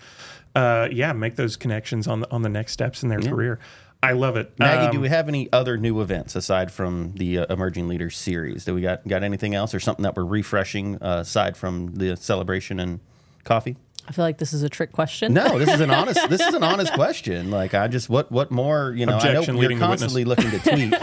uh, 0.55 0.87
yeah, 0.93 1.15
make 1.15 1.37
those 1.37 1.57
connections 1.57 2.07
on 2.07 2.21
the, 2.21 2.31
on 2.31 2.43
the 2.43 2.49
next 2.51 2.73
steps 2.73 3.03
in 3.03 3.09
their 3.09 3.21
career. 3.21 3.59
I 4.03 4.13
love 4.13 4.37
it. 4.37 4.53
Maggie, 4.59 4.87
Um, 4.87 4.93
do 4.93 5.01
we 5.01 5.09
have 5.09 5.29
any 5.29 5.49
other 5.53 5.77
new 5.77 6.01
events 6.01 6.35
aside 6.35 6.73
from 6.73 7.13
the 7.17 7.41
uh, 7.41 7.47
Emerging 7.53 7.87
Leaders 7.87 8.17
series? 8.17 8.65
Do 8.65 8.75
we 8.75 8.81
got 8.81 9.07
got 9.07 9.23
anything 9.23 9.55
else 9.55 9.75
or 9.75 9.81
something 9.81 10.03
that 10.03 10.17
we're 10.17 10.25
refreshing 10.25 10.97
uh, 11.01 11.19
aside 11.21 11.57
from 11.57 11.95
the 11.95 12.17
celebration 12.17 12.81
and 12.81 12.99
coffee? 13.45 13.77
I 14.09 14.13
feel 14.13 14.25
like 14.25 14.39
this 14.39 14.53
is 14.53 14.65
a 14.65 14.69
trick 14.69 14.91
question. 14.91 15.33
No, 15.33 15.61
this 15.61 15.73
is 15.73 15.81
an 15.81 15.91
honest. 15.93 16.29
This 16.29 16.41
is 16.41 16.55
an 16.55 16.65
honest 16.65 16.93
question. 16.95 17.53
Like 17.53 17.75
I 17.75 17.87
just 17.87 18.09
what 18.09 18.33
what 18.33 18.51
more 18.51 18.93
you 18.97 19.07
know? 19.07 19.17
Objection, 19.17 19.57
I 19.57 19.61
know 19.61 19.69
you're 19.69 19.79
constantly 19.79 20.25
looking 20.25 20.51
to 20.51 20.59
tweet. 20.59 20.95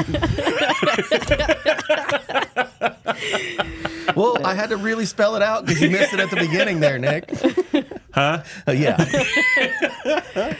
Well, 4.16 4.46
I 4.46 4.54
had 4.54 4.70
to 4.72 4.78
really 4.78 5.06
spell 5.06 5.38
it 5.38 5.42
out 5.42 5.66
because 5.66 5.82
you 5.82 5.90
missed 5.90 6.14
it 6.14 6.20
at 6.20 6.30
the 6.30 6.36
beginning 6.36 6.82
there, 6.82 7.00
Nick. 7.00 7.30
Huh? 8.14 8.44
yeah. 8.68 8.98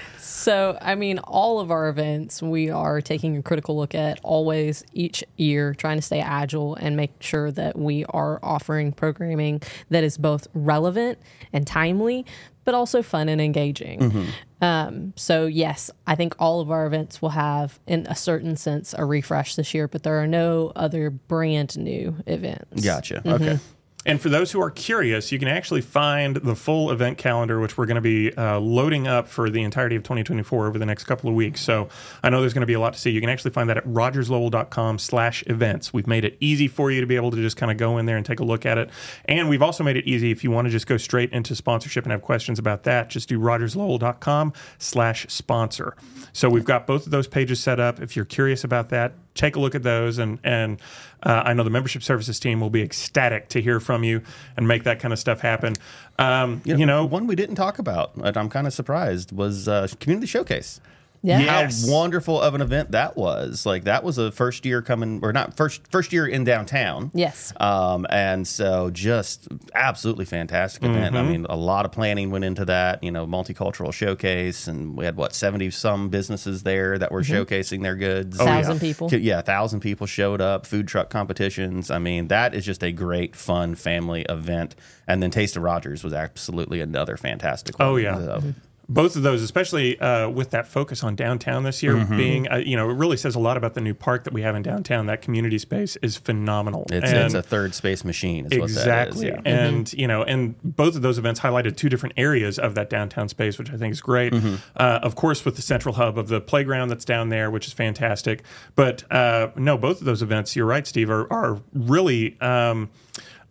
So, 0.50 0.80
I 0.82 0.96
mean, 0.96 1.20
all 1.20 1.60
of 1.60 1.70
our 1.70 1.90
events 1.90 2.42
we 2.42 2.72
are 2.72 3.02
taking 3.02 3.38
a 3.38 3.44
critical 3.44 3.78
look 3.78 3.94
at 3.94 4.20
always 4.24 4.84
each 4.94 5.24
year, 5.38 5.76
trying 5.76 6.00
to 6.00 6.02
stay 6.02 6.22
agile 6.22 6.74
and 6.74 6.98
make 6.98 7.12
sure 7.20 7.52
that 7.52 7.78
we 7.78 8.04
are 8.06 8.40
offering 8.42 8.92
programming 8.92 9.62
that 9.92 10.04
is 10.04 10.18
both 10.18 10.48
relevant 10.56 11.20
and 11.54 11.68
timely, 11.68 12.26
but 12.66 12.74
also 12.74 13.04
fun 13.04 13.30
and 13.30 13.40
engaging. 13.40 14.28
Um, 14.60 15.14
so, 15.16 15.46
yes, 15.46 15.92
I 16.08 16.16
think 16.16 16.34
all 16.40 16.62
of 16.62 16.72
our 16.72 16.88
events 16.88 17.22
will 17.22 17.30
have, 17.30 17.80
in 17.86 18.08
a 18.08 18.16
certain 18.16 18.56
sense, 18.58 18.96
a 18.98 19.06
refresh 19.06 19.54
this 19.54 19.76
year, 19.76 19.88
but 19.88 20.02
there 20.02 20.20
are 20.20 20.26
no 20.26 20.72
other 20.76 21.12
brand 21.12 21.78
new 21.78 22.16
events. 22.26 22.84
Gotcha. 22.84 23.22
Okay. 23.24 23.60
And 24.06 24.22
for 24.22 24.30
those 24.30 24.54
who 24.54 24.62
are 24.62 24.72
curious, 24.72 25.30
you 25.30 25.40
can 25.40 25.50
actually 25.50 25.82
find 25.82 26.38
the 26.38 26.56
full 26.56 26.90
event 26.90 27.18
calendar, 27.18 27.60
which 27.60 27.78
we're 27.78 27.86
going 27.86 27.96
to 27.96 28.02
be 28.02 28.34
uh, 28.34 28.58
loading 28.58 29.08
up 29.08 29.28
for 29.28 29.50
the 29.50 29.62
entirety 29.62 29.98
of 29.98 30.04
2024 30.04 30.68
over 30.68 30.80
the 30.80 30.86
next 30.86 31.04
couple 31.04 31.30
of 31.30 31.36
weeks. 31.36 31.60
So 31.60 31.90
I 32.24 32.30
know 32.30 32.40
there's 32.40 32.54
going 32.54 32.62
to 32.62 32.68
be 32.68 32.74
a 32.74 32.80
lot 32.80 32.94
to 32.94 33.00
see. 33.00 33.12
You 33.12 33.20
can 33.20 33.30
actually 33.30 33.52
find 33.52 33.70
that 33.70 33.76
at 33.76 33.86
rogerslowell.com 33.86 35.00
slash 35.00 35.44
events. 35.48 35.94
We've 35.94 36.08
made 36.08 36.24
it 36.24 36.38
easy 36.40 36.70
for 36.70 36.92
you 36.92 37.02
to 37.02 37.08
be 37.08 37.18
able 37.18 37.32
to 37.32 37.38
just 37.38 37.58
kind 37.58 37.72
of 37.74 37.78
go 37.78 37.98
in 37.98 38.06
there 38.06 38.16
and 38.16 38.26
take 38.26 38.40
a 38.40 38.46
look 38.46 38.66
at 38.66 38.78
it. 38.78 38.90
And 39.26 39.50
we've 39.50 39.62
also 39.62 39.84
made 39.84 39.98
it 39.98 40.06
easy 40.06 40.32
if 40.32 40.46
you 40.46 40.52
want 40.52 40.66
to 40.66 40.72
just 40.72 40.88
go 40.88 40.96
straight 40.96 41.34
into 41.34 41.54
sponsorship 41.54 42.06
and 42.06 42.14
have 42.14 42.22
questions 42.22 42.58
about 42.58 42.84
that, 42.84 43.10
just 43.10 43.28
do 43.28 43.38
rogerslowell.com 43.38 44.54
slash 44.78 45.26
sponsor. 45.28 45.94
So 46.32 46.50
we've 46.50 46.64
got 46.64 46.88
both 46.88 47.06
of 47.06 47.12
those 47.12 47.28
pages 47.28 47.60
set 47.60 47.82
up. 47.82 48.00
If 48.00 48.16
you're 48.16 48.24
curious 48.24 48.64
about 48.64 48.90
that, 48.90 49.14
take 49.40 49.56
a 49.56 49.60
look 49.60 49.74
at 49.74 49.84
those 49.84 50.18
and 50.18 50.38
and 50.44 50.80
uh, 51.24 51.44
I 51.46 51.54
know 51.54 51.64
the 51.64 51.70
membership 51.70 52.04
services 52.04 52.40
team 52.40 52.62
will 52.62 52.70
be 52.70 52.82
ecstatic 52.82 53.50
to 53.50 53.62
hear 53.62 53.80
from 53.80 54.04
you 54.04 54.22
and 54.56 54.68
make 54.68 54.84
that 54.84 55.00
kind 55.00 55.14
of 55.14 55.20
stuff 55.20 55.42
happen. 55.42 55.76
Um, 56.18 56.62
you, 56.64 56.86
know, 56.86 57.06
one 57.06 57.28
we 57.28 57.36
didn't 57.36 57.56
talk 57.56 57.80
about, 57.80 58.16
and 58.16 58.38
I'm 58.38 58.50
kind 58.50 58.68
of 58.68 58.74
surprised, 58.74 59.32
was 59.32 59.68
uh, 59.68 59.88
Community 60.00 60.28
Showcase. 60.28 60.80
Yeah. 61.22 61.40
Yeah. 61.40 61.70
How 61.70 61.92
wonderful 61.92 62.40
of 62.40 62.56
an 62.56 62.62
event 62.62 62.92
that 62.92 63.18
was! 63.18 63.66
Like 63.66 63.84
that 63.84 64.04
was 64.04 64.18
a 64.18 64.32
first 64.32 64.66
year 64.66 64.82
coming, 64.82 65.20
or 65.22 65.34
not 65.34 65.58
first 65.58 65.82
first 65.92 66.14
year 66.14 66.26
in 66.26 66.44
downtown. 66.44 67.12
Yes. 67.14 67.54
Um, 67.60 68.08
and 68.10 68.48
so 68.48 68.90
just 68.90 69.48
absolutely 69.76 70.26
fantastic 70.26 70.84
event. 70.84 71.16
I 71.16 71.20
mm-hmm. 71.20 71.32
mean, 71.32 71.46
a 71.50 71.58
lot 71.58 71.86
of 71.86 71.92
planning 71.92 72.32
went 72.32 72.46
into 72.46 72.66
that. 72.66 73.04
You 73.04 73.12
know, 73.12 73.28
multicultural 73.28 73.94
showcase, 73.94 74.68
and 74.68 74.96
we 74.96 75.06
had 75.06 75.18
what 75.18 75.34
seventy 75.34 75.70
some 75.72 76.10
businesses 76.10 76.64
there 76.64 76.98
that 76.98 77.12
were 77.12 77.22
mm-hmm. 77.22 77.34
showcasing 77.34 77.84
their 77.84 77.96
goods. 77.96 78.40
Oh, 78.40 78.46
thousand 78.46 78.80
people. 78.80 79.14
Yeah, 79.14 79.40
a 79.40 79.42
thousand 79.42 79.82
people 79.82 80.08
showed 80.08 80.42
up. 80.42 80.66
Food 80.66 80.88
truck 80.88 81.10
competitions. 81.10 81.92
I 81.92 82.00
mean, 82.00 82.30
that 82.30 82.54
is 82.54 82.66
just 82.66 82.84
a 82.84 82.92
great, 82.92 83.36
fun 83.36 83.76
family 83.76 84.26
event. 84.30 84.76
And 85.08 85.24
then 85.24 85.32
Taste 85.32 85.58
of 85.58 85.64
Rogers 85.64 86.04
was 86.04 86.14
absolutely 86.14 86.82
another 86.82 87.18
fantastic. 87.18 87.76
Oh, 87.80 87.94
one. 87.94 87.94
Oh, 87.94 87.98
yeah. 87.98 88.16
So, 88.16 88.38
mm-hmm. 88.38 88.50
Both 88.92 89.16
of 89.16 89.22
those, 89.22 89.42
especially 89.44 90.00
uh, 90.00 90.28
with 90.30 90.50
that 90.50 90.68
focus 90.68 91.04
on 91.04 91.16
downtown 91.16 91.64
this 91.64 91.84
year, 91.84 91.94
Mm-hmm. 91.96 92.18
being 92.18 92.52
uh, 92.52 92.56
you 92.58 92.76
know, 92.76 92.90
it 92.90 92.94
really 92.96 93.18
says 93.18 93.36
a 93.36 93.40
lot 93.40 93.56
about 93.56 93.76
the 93.76 93.82
new 93.82 93.94
park 93.94 94.24
that 94.24 94.34
we 94.34 94.42
have 94.42 94.56
in 94.56 94.64
downtown. 94.64 95.06
That 95.06 95.22
community 95.22 95.60
space 95.60 95.96
is 95.98 96.18
phenomenal. 96.18 96.88
It's, 96.92 97.06
And- 97.12 97.26
it's 97.26 97.34
a 97.36 97.42
third 97.44 97.76
space 97.76 98.04
machine. 98.04 98.48
Is 98.48 98.52
exactly 98.54 99.32
What 99.32 99.44
that 99.44 99.48
is, 99.48 99.54
yeah. 99.54 99.66
and 99.70 99.94
you 99.94 100.08
know 100.08 100.24
and 100.24 100.56
both 100.64 100.96
of 100.96 101.04
those 101.04 101.18
events 101.20 101.40
highlighted 101.40 101.78
two 101.78 101.88
different 101.88 102.16
areas 102.18 102.58
of 102.58 102.74
that 102.76 102.90
downtown 102.90 103.30
space 103.30 103.58
which 103.60 103.70
i 103.72 103.78
think 103.78 103.92
is 103.92 104.02
great 104.02 104.34
Mm-hmm. 104.34 104.56
uh, 104.76 105.00
of 105.04 105.16
course 105.16 105.46
with 105.46 105.56
the 105.56 105.62
central 105.62 105.96
hub 105.96 106.18
of 106.18 106.28
the 106.28 106.42
playground 106.42 106.90
that's 106.90 107.06
down 107.06 107.30
there 107.30 107.52
which 107.52 107.68
is 107.68 107.74
fantastic 107.74 108.44
but 108.76 109.04
uh, 109.12 109.50
no 109.56 109.78
both 109.78 110.00
of 110.00 110.06
those 110.06 110.22
events 110.22 110.56
you're 110.56 110.66
right 110.66 110.88
steve 110.88 111.10
are, 111.10 111.32
are 111.32 111.62
really 111.74 112.40
um, 112.42 112.90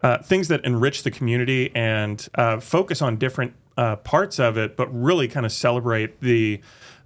uh, 0.02 0.18
things 0.18 0.48
that 0.48 0.64
enrich 0.64 1.02
the 1.02 1.10
community 1.10 1.70
and 1.74 2.28
uh, 2.34 2.58
focus 2.60 3.00
on 3.02 3.16
different 3.16 3.52
uh, 3.78 3.96
parts 3.96 4.38
of 4.38 4.58
it 4.58 4.76
but 4.76 4.88
really 4.92 5.28
kind 5.28 5.46
of 5.46 5.52
celebrate 5.52 6.20
the 6.20 6.60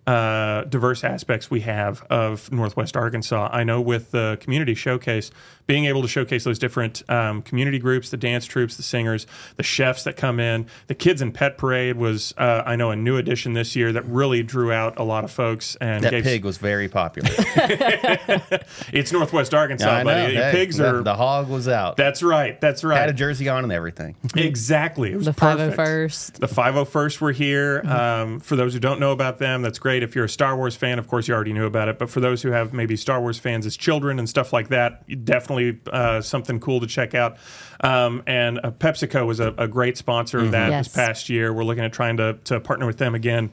uh, 0.07 0.65
diverse 0.65 1.05
aspects 1.05 1.49
we 1.49 1.61
have 1.61 2.03
of 2.11 2.51
Northwest 2.51 2.97
Arkansas. 2.97 3.49
I 3.53 3.63
know 3.63 3.81
with 3.81 4.11
the 4.11 4.37
community 4.41 4.75
showcase, 4.75 5.31
being 5.67 5.85
able 5.87 6.03
to 6.03 6.09
showcase 6.09 6.45
those 6.45 6.59
different 6.59 7.03
um, 7.11 7.43
community 7.43 7.79
groups, 7.79 8.11
the 8.11 8.17
dance 8.17 8.45
troops, 8.47 8.77
the 8.77 8.83
singers, 8.83 9.27
the 9.57 9.63
chefs 9.63 10.05
that 10.05 10.17
come 10.17 10.41
in, 10.41 10.67
the 10.89 10.95
kids 10.95 11.23
in 11.23 11.33
pet 11.33 11.57
parade 11.59 11.97
was, 11.97 12.35
uh, 12.37 12.63
I 12.67 12.77
know, 12.77 12.91
a 12.91 12.97
new 12.97 13.17
addition 13.17 13.53
this 13.53 13.77
year 13.77 13.93
that 13.93 14.05
really 14.07 14.43
drew 14.43 14.73
out 14.73 14.99
a 14.99 15.03
lot 15.05 15.25
of 15.25 15.31
folks 15.31 15.77
and 15.77 16.03
That 16.05 16.11
gave. 16.11 16.25
pig 16.25 16.45
was 16.45 16.59
very 16.59 16.89
popular. 16.89 17.31
It's 18.93 19.13
Northwest 19.13 19.55
Arkansas, 19.55 19.89
I 19.91 20.05
buddy. 20.05 20.35
Hey, 20.35 20.51
Pigs 20.53 20.77
the, 20.77 20.99
are. 20.99 21.03
the 21.03 21.15
hog 21.15 21.49
was 21.49 21.69
out. 21.69 21.97
that's 21.97 22.23
right. 22.23 22.61
That's 22.61 22.85
right. 22.85 22.99
Had 22.99 23.09
a 23.11 23.13
jersey 23.15 23.49
on 23.49 23.65
and 23.65 23.73
everything. 23.73 24.17
Exactly. 24.37 25.13
It 25.13 25.17
was 25.17 25.27
The 25.27 25.33
perfect. 25.33 25.77
501st. 25.77 26.33
The 26.35 26.47
501st 26.47 27.21
were 27.21 27.33
here. 27.33 27.83
Um, 27.87 28.41
for 28.41 28.57
those 28.57 28.75
who 28.75 28.81
don't 28.81 29.01
know 29.01 29.13
about 29.13 29.39
them, 29.39 29.63
that's 29.63 29.79
great. 29.79 30.03
If 30.03 30.15
you're 30.15 30.25
a 30.25 30.29
Star 30.29 30.57
Wars 30.57 30.77
fan, 30.77 30.99
of 30.99 31.09
course, 31.09 31.29
you 31.29 31.35
already 31.35 31.53
knew 31.53 31.67
about 31.67 31.89
it. 31.89 31.99
But 31.99 32.11
for 32.11 32.21
those 32.21 32.43
who 32.43 32.51
have 32.51 32.73
maybe 32.73 32.97
Star 32.97 33.21
Wars 33.21 33.39
fans 33.39 33.67
as 33.67 33.77
children 33.77 34.19
and 34.19 34.29
stuff 34.29 34.53
like 34.53 34.69
that, 34.69 35.03
you 35.07 35.17
definitely 35.17 35.52
uh, 35.91 36.21
something 36.21 36.61
cool 36.61 36.81
to 36.81 36.87
check 36.87 37.15
out. 37.15 37.37
Um, 37.81 38.23
and 38.27 38.59
uh, 38.63 38.71
PepsiCo 38.71 39.27
was 39.27 39.41
a, 39.41 39.55
a 39.59 39.67
great 39.69 39.97
sponsor 39.97 40.39
of 40.39 40.51
that 40.53 40.71
Yes. 40.71 40.87
this 40.87 40.95
past 40.95 41.29
year. 41.29 41.53
We're 41.53 41.65
looking 41.65 41.85
at 41.85 41.93
trying 41.93 42.17
to, 42.19 42.35
to 42.45 42.61
partner 42.61 42.87
with 42.87 42.99
them 42.99 43.15
again. 43.15 43.51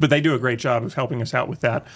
But 0.00 0.08
they 0.08 0.20
do 0.22 0.34
a 0.34 0.38
great 0.38 0.58
job 0.58 0.84
of 0.84 0.94
helping 0.94 1.20
us 1.20 1.34
out 1.34 1.48
with 1.48 1.60
that. 1.60 1.86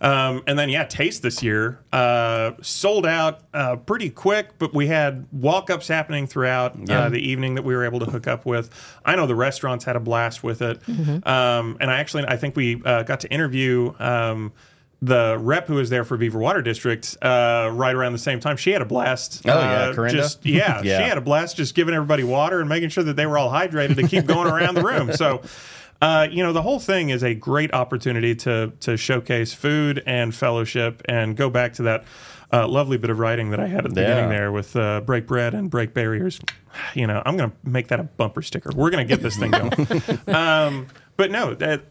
Um, 0.00 0.42
and 0.48 0.58
then, 0.58 0.68
yeah, 0.68 0.82
Taste 0.84 1.22
this 1.22 1.42
year 1.44 1.78
uh, 1.92 2.52
sold 2.62 3.06
out 3.06 3.42
uh, 3.54 3.76
pretty 3.76 4.10
quick, 4.10 4.58
but 4.58 4.74
we 4.74 4.88
had 4.88 5.26
walk 5.30 5.70
ups 5.70 5.86
happening 5.86 6.26
throughout 6.26 6.72
uh, 6.90 7.08
the 7.10 7.20
evening 7.20 7.54
that 7.54 7.62
we 7.62 7.76
were 7.76 7.84
able 7.84 8.00
to 8.00 8.06
hook 8.06 8.26
up 8.26 8.44
with. 8.46 8.70
I 9.04 9.14
know 9.14 9.26
the 9.28 9.36
restaurants 9.36 9.84
had 9.84 9.94
a 9.94 10.00
blast 10.00 10.42
with 10.42 10.60
it. 10.62 10.80
Um, 11.24 11.76
and 11.78 11.88
I 11.90 12.00
actually, 12.00 12.24
I 12.26 12.36
think 12.36 12.56
we 12.56 12.82
uh, 12.84 13.02
got 13.04 13.20
to 13.20 13.30
interview. 13.30 13.92
Um, 13.98 14.52
the 15.04 15.36
rep 15.40 15.66
who 15.66 15.74
was 15.74 15.90
there 15.90 16.04
for 16.04 16.16
Beaver 16.16 16.38
Water 16.38 16.62
District, 16.62 17.16
uh, 17.20 17.68
right 17.72 17.94
around 17.94 18.12
the 18.12 18.18
same 18.18 18.38
time, 18.38 18.56
she 18.56 18.70
had 18.70 18.80
a 18.82 18.84
blast. 18.86 19.42
Oh, 19.44 19.48
yeah, 19.48 19.72
uh, 19.88 19.94
Corinda? 19.94 20.16
just 20.18 20.46
yeah, 20.46 20.80
Yeah. 20.82 20.98
she 20.98 21.08
had 21.08 21.18
a 21.18 21.20
blast 21.20 21.56
just 21.56 21.74
giving 21.74 21.92
everybody 21.94 22.22
water 22.22 22.60
and 22.60 22.68
making 22.68 22.90
sure 22.90 23.02
that 23.04 23.16
they 23.16 23.26
were 23.26 23.36
all 23.36 23.50
hydrated 23.50 23.96
to 23.96 24.06
keep 24.06 24.26
going 24.26 24.46
around 24.46 24.76
the 24.76 24.82
room. 24.84 25.12
So, 25.12 25.42
uh, 26.00 26.28
you 26.30 26.42
know, 26.44 26.52
the 26.52 26.62
whole 26.62 26.78
thing 26.78 27.10
is 27.10 27.22
a 27.24 27.34
great 27.34 27.74
opportunity 27.74 28.34
to 28.36 28.72
to 28.80 28.96
showcase 28.96 29.52
food 29.52 30.02
and 30.06 30.34
fellowship 30.34 31.02
and 31.06 31.36
go 31.36 31.50
back 31.50 31.72
to 31.74 31.82
that 31.84 32.04
uh, 32.52 32.68
lovely 32.68 32.98
bit 32.98 33.08
of 33.10 33.18
writing 33.18 33.50
that 33.50 33.58
I 33.60 33.66
had 33.66 33.84
at 33.86 33.94
the 33.94 34.00
Yeah. 34.02 34.08
beginning 34.08 34.30
there 34.30 34.52
with 34.52 34.76
uh, 34.76 35.00
break 35.00 35.26
bread 35.26 35.52
and 35.54 35.68
break 35.70 35.94
barriers. 35.94 36.40
You 36.94 37.06
know, 37.06 37.22
I'm 37.26 37.36
going 37.36 37.50
to 37.50 37.56
make 37.64 37.88
that 37.88 38.00
a 38.00 38.04
bumper 38.04 38.40
sticker. 38.40 38.70
We're 38.74 38.88
going 38.90 39.06
to 39.06 39.14
get 39.16 39.22
this 39.22 39.36
thing 39.36 39.50
going. 39.50 39.72
um, 40.34 40.86
but 41.22 41.30
no, 41.30 41.54
that, 41.54 41.84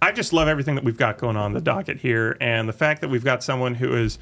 I 0.00 0.12
just 0.12 0.32
love 0.32 0.46
everything 0.46 0.76
that 0.76 0.84
we've 0.84 0.96
got 0.96 1.18
going 1.18 1.36
on 1.36 1.54
the 1.54 1.60
docket 1.60 1.98
here, 1.98 2.36
and 2.40 2.68
the 2.68 2.72
fact 2.72 3.00
that 3.00 3.08
we've 3.08 3.24
got 3.24 3.42
someone 3.42 3.74
who 3.74 3.96
is 3.96 4.16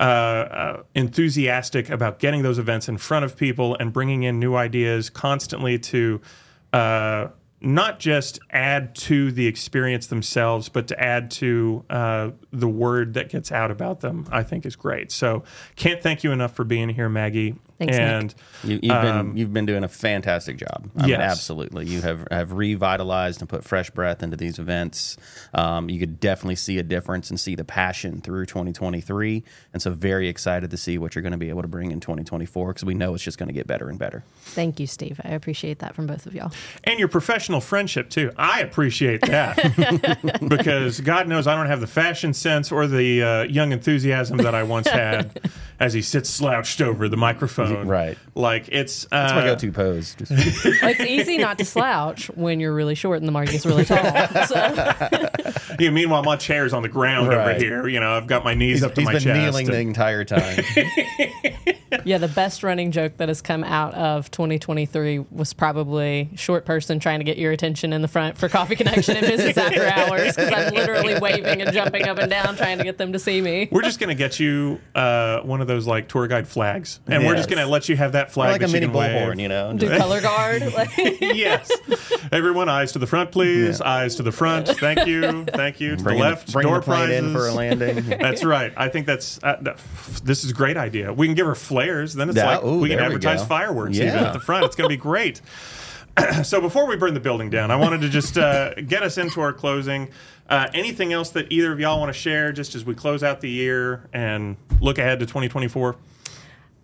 uh, 0.00 0.02
uh, 0.02 0.82
enthusiastic 0.96 1.88
about 1.88 2.18
getting 2.18 2.42
those 2.42 2.58
events 2.58 2.88
in 2.88 2.98
front 2.98 3.24
of 3.24 3.36
people 3.36 3.76
and 3.78 3.92
bringing 3.92 4.24
in 4.24 4.40
new 4.40 4.56
ideas 4.56 5.08
constantly 5.08 5.78
to. 5.78 6.20
Uh, 6.72 7.28
not 7.60 7.98
just 7.98 8.38
add 8.50 8.94
to 8.94 9.32
the 9.32 9.46
experience 9.48 10.06
themselves, 10.06 10.68
but 10.68 10.86
to 10.86 11.00
add 11.00 11.28
to 11.28 11.84
uh, 11.90 12.30
the 12.52 12.68
word 12.68 13.14
that 13.14 13.28
gets 13.28 13.50
out 13.50 13.72
about 13.72 13.98
them, 13.98 14.28
I 14.30 14.44
think 14.44 14.64
is 14.64 14.76
great. 14.76 15.10
So, 15.10 15.42
can't 15.74 16.00
thank 16.00 16.22
you 16.22 16.30
enough 16.30 16.54
for 16.54 16.62
being 16.62 16.88
here, 16.90 17.08
Maggie. 17.08 17.56
Thanks, 17.78 17.96
and 17.96 18.34
You, 18.64 18.80
you've 18.82 18.92
Um, 18.92 19.28
been 19.28 19.36
you've 19.36 19.52
been 19.52 19.66
doing 19.66 19.84
a 19.84 19.88
fantastic 19.88 20.56
job. 20.56 20.90
I 20.96 21.06
mean, 21.06 21.14
absolutely. 21.14 21.86
You 21.86 22.00
have 22.02 22.26
have 22.30 22.52
revitalized 22.52 23.40
and 23.40 23.48
put 23.48 23.64
fresh 23.64 23.88
breath 23.90 24.20
into 24.22 24.36
these 24.36 24.58
events. 24.58 25.16
Um, 25.54 25.88
you 25.88 26.00
could 26.00 26.18
definitely 26.18 26.56
see 26.56 26.78
a 26.78 26.82
difference 26.82 27.30
and 27.30 27.38
see 27.38 27.54
the 27.54 27.64
passion 27.64 28.20
through 28.20 28.46
2023. 28.46 29.44
And 29.72 29.80
so, 29.80 29.90
very 29.92 30.26
excited 30.28 30.70
to 30.72 30.76
see 30.76 30.98
what 30.98 31.14
you're 31.14 31.22
going 31.22 31.32
to 31.32 31.38
be 31.38 31.50
able 31.50 31.62
to 31.62 31.68
bring 31.68 31.92
in 31.92 32.00
2024 32.00 32.68
because 32.68 32.84
we 32.84 32.94
know 32.94 33.14
it's 33.14 33.22
just 33.22 33.38
going 33.38 33.46
to 33.48 33.52
get 33.52 33.66
better 33.68 33.88
and 33.88 33.98
better. 33.98 34.24
Thank 34.42 34.80
you, 34.80 34.86
Steve. 34.88 35.20
I 35.24 35.28
appreciate 35.30 35.78
that 35.78 35.94
from 35.94 36.06
both 36.08 36.26
of 36.26 36.34
y'all. 36.34 36.50
and 36.84 36.98
your 36.98 37.08
professional 37.08 37.60
friendship 37.60 38.10
too. 38.10 38.32
I 38.36 38.60
appreciate 38.60 39.20
that 39.22 39.56
because 40.48 41.00
God 41.00 41.28
knows 41.28 41.46
I 41.46 41.54
don't 41.54 41.66
have 41.66 41.80
the 41.80 41.86
fashion 41.86 42.34
sense 42.34 42.72
or 42.72 42.86
the 42.86 43.22
uh, 43.22 43.42
young 43.44 43.72
enthusiasm 43.72 44.38
that 44.38 44.54
I 44.54 44.62
once 44.64 44.88
had 44.88 45.40
as 45.80 45.92
he 45.94 46.02
sits 46.02 46.28
slouched 46.28 46.80
over 46.80 47.08
the 47.08 47.16
microphone. 47.16 47.67
Right. 47.76 48.16
Like 48.34 48.68
it's 48.70 49.04
uh, 49.06 49.08
That's 49.10 49.32
my 49.34 49.44
go-to 49.44 49.72
pose. 49.72 50.14
Just, 50.14 50.32
It's 50.36 51.00
easy 51.00 51.38
not 51.38 51.58
to 51.58 51.64
slouch 51.64 52.26
when 52.34 52.60
you're 52.60 52.74
really 52.74 52.94
short 52.94 53.18
and 53.18 53.26
the 53.28 53.32
mic 53.32 53.50
gets 53.50 53.66
really 53.66 53.84
tall. 53.84 53.98
So, 54.46 54.54
Yeah, 55.78 55.90
meanwhile, 55.90 56.22
my 56.22 56.36
chair's 56.36 56.72
on 56.72 56.82
the 56.82 56.88
ground 56.88 57.32
over 57.32 57.54
here. 57.54 57.86
You 57.88 58.00
know, 58.00 58.16
I've 58.16 58.26
got 58.26 58.44
my 58.44 58.54
knees 58.54 58.82
up 58.82 58.94
to 58.94 59.00
he's 59.00 59.06
my 59.06 59.12
been 59.14 59.22
chest. 59.22 59.40
kneeling 59.40 59.66
the 59.66 59.78
entire 59.78 60.24
time. 60.24 60.64
Yeah, 62.08 62.16
the 62.16 62.26
best 62.28 62.62
running 62.62 62.90
joke 62.90 63.18
that 63.18 63.28
has 63.28 63.42
come 63.42 63.62
out 63.62 63.92
of 63.92 64.30
2023 64.30 65.26
was 65.30 65.52
probably 65.52 66.30
short 66.36 66.64
person 66.64 67.00
trying 67.00 67.20
to 67.20 67.24
get 67.24 67.36
your 67.36 67.52
attention 67.52 67.92
in 67.92 68.00
the 68.00 68.08
front 68.08 68.38
for 68.38 68.48
Coffee 68.48 68.76
Connection 68.76 69.18
and 69.18 69.26
business 69.26 69.58
after 69.58 69.84
hours 69.86 70.34
because 70.34 70.50
I'm 70.50 70.72
literally 70.72 71.20
waving 71.20 71.60
and 71.60 71.70
jumping 71.70 72.08
up 72.08 72.16
and 72.16 72.30
down 72.30 72.56
trying 72.56 72.78
to 72.78 72.84
get 72.84 72.96
them 72.96 73.12
to 73.12 73.18
see 73.18 73.42
me. 73.42 73.68
We're 73.70 73.82
just 73.82 74.00
gonna 74.00 74.14
get 74.14 74.40
you 74.40 74.80
uh, 74.94 75.40
one 75.40 75.60
of 75.60 75.66
those 75.66 75.86
like 75.86 76.08
tour 76.08 76.26
guide 76.28 76.48
flags, 76.48 76.98
and 77.08 77.26
we're 77.26 77.36
just 77.36 77.50
gonna 77.50 77.66
let 77.66 77.90
you 77.90 77.96
have 77.96 78.12
that 78.12 78.32
flag, 78.32 78.52
like 78.52 78.62
a 78.62 78.64
that 78.64 78.68
you 78.68 78.72
mini 78.72 78.86
can 78.86 78.94
wave. 78.94 79.10
bullhorn, 79.10 79.38
you 79.42 79.48
know. 79.48 79.74
Do 79.74 79.94
color 79.98 80.22
guard. 80.22 80.62
Like, 80.78 80.90
yes. 81.20 81.70
Everyone, 82.30 82.68
eyes 82.68 82.92
to 82.92 83.00
the 83.00 83.06
front, 83.06 83.32
please. 83.32 83.80
Eyes 83.80 84.14
to 84.16 84.22
the 84.22 84.30
front. 84.30 84.68
Thank 84.68 85.06
you. 85.06 85.44
Thank 85.44 85.80
you. 85.80 85.96
To 85.96 86.02
Bring 86.02 86.18
the 86.18 86.24
left. 86.24 86.52
bring 86.52 86.66
door 86.66 86.76
the 86.76 86.82
plane 86.82 87.10
in 87.10 87.32
for 87.32 87.48
a 87.48 87.52
landing. 87.52 88.04
That's 88.06 88.44
right. 88.44 88.72
I 88.76 88.88
think 88.88 89.06
that's 89.06 89.42
uh, 89.42 89.74
this 90.22 90.44
is 90.44 90.52
a 90.52 90.54
great 90.54 90.76
idea. 90.76 91.12
We 91.12 91.26
can 91.26 91.34
give 91.34 91.46
her 91.46 91.56
flares. 91.56 91.97
Then 92.06 92.28
it's 92.28 92.36
Yeah, 92.38 92.56
like 92.56 92.64
ooh, 92.64 92.78
we 92.80 92.88
can 92.88 92.98
there 92.98 93.08
we 93.08 93.14
advertise 93.14 93.40
go. 93.40 93.46
fireworks 93.46 93.96
even 93.96 94.08
Yeah. 94.08 94.26
at 94.28 94.32
the 94.32 94.40
front. 94.40 94.64
It's 94.64 94.76
going 94.76 94.88
to 94.88 94.94
be 94.94 95.00
great. 95.00 95.40
so 96.42 96.60
before 96.60 96.86
we 96.86 96.96
burn 96.96 97.14
the 97.14 97.20
building 97.20 97.50
down, 97.50 97.70
I 97.70 97.76
wanted 97.76 98.00
to 98.00 98.08
just 98.08 98.36
uh, 98.38 98.74
get 98.74 99.02
us 99.02 99.18
into 99.18 99.40
our 99.40 99.52
closing. 99.52 100.08
Uh, 100.48 100.66
anything 100.74 101.12
else 101.12 101.30
that 101.30 101.46
either 101.52 101.70
of 101.72 101.78
y'all 101.78 102.00
want 102.00 102.08
to 102.12 102.18
share, 102.18 102.52
just 102.52 102.74
as 102.74 102.84
we 102.84 102.94
close 102.94 103.22
out 103.22 103.40
the 103.40 103.50
year 103.50 104.08
and 104.12 104.56
look 104.80 104.98
ahead 104.98 105.20
to 105.20 105.26
2024? 105.26 105.96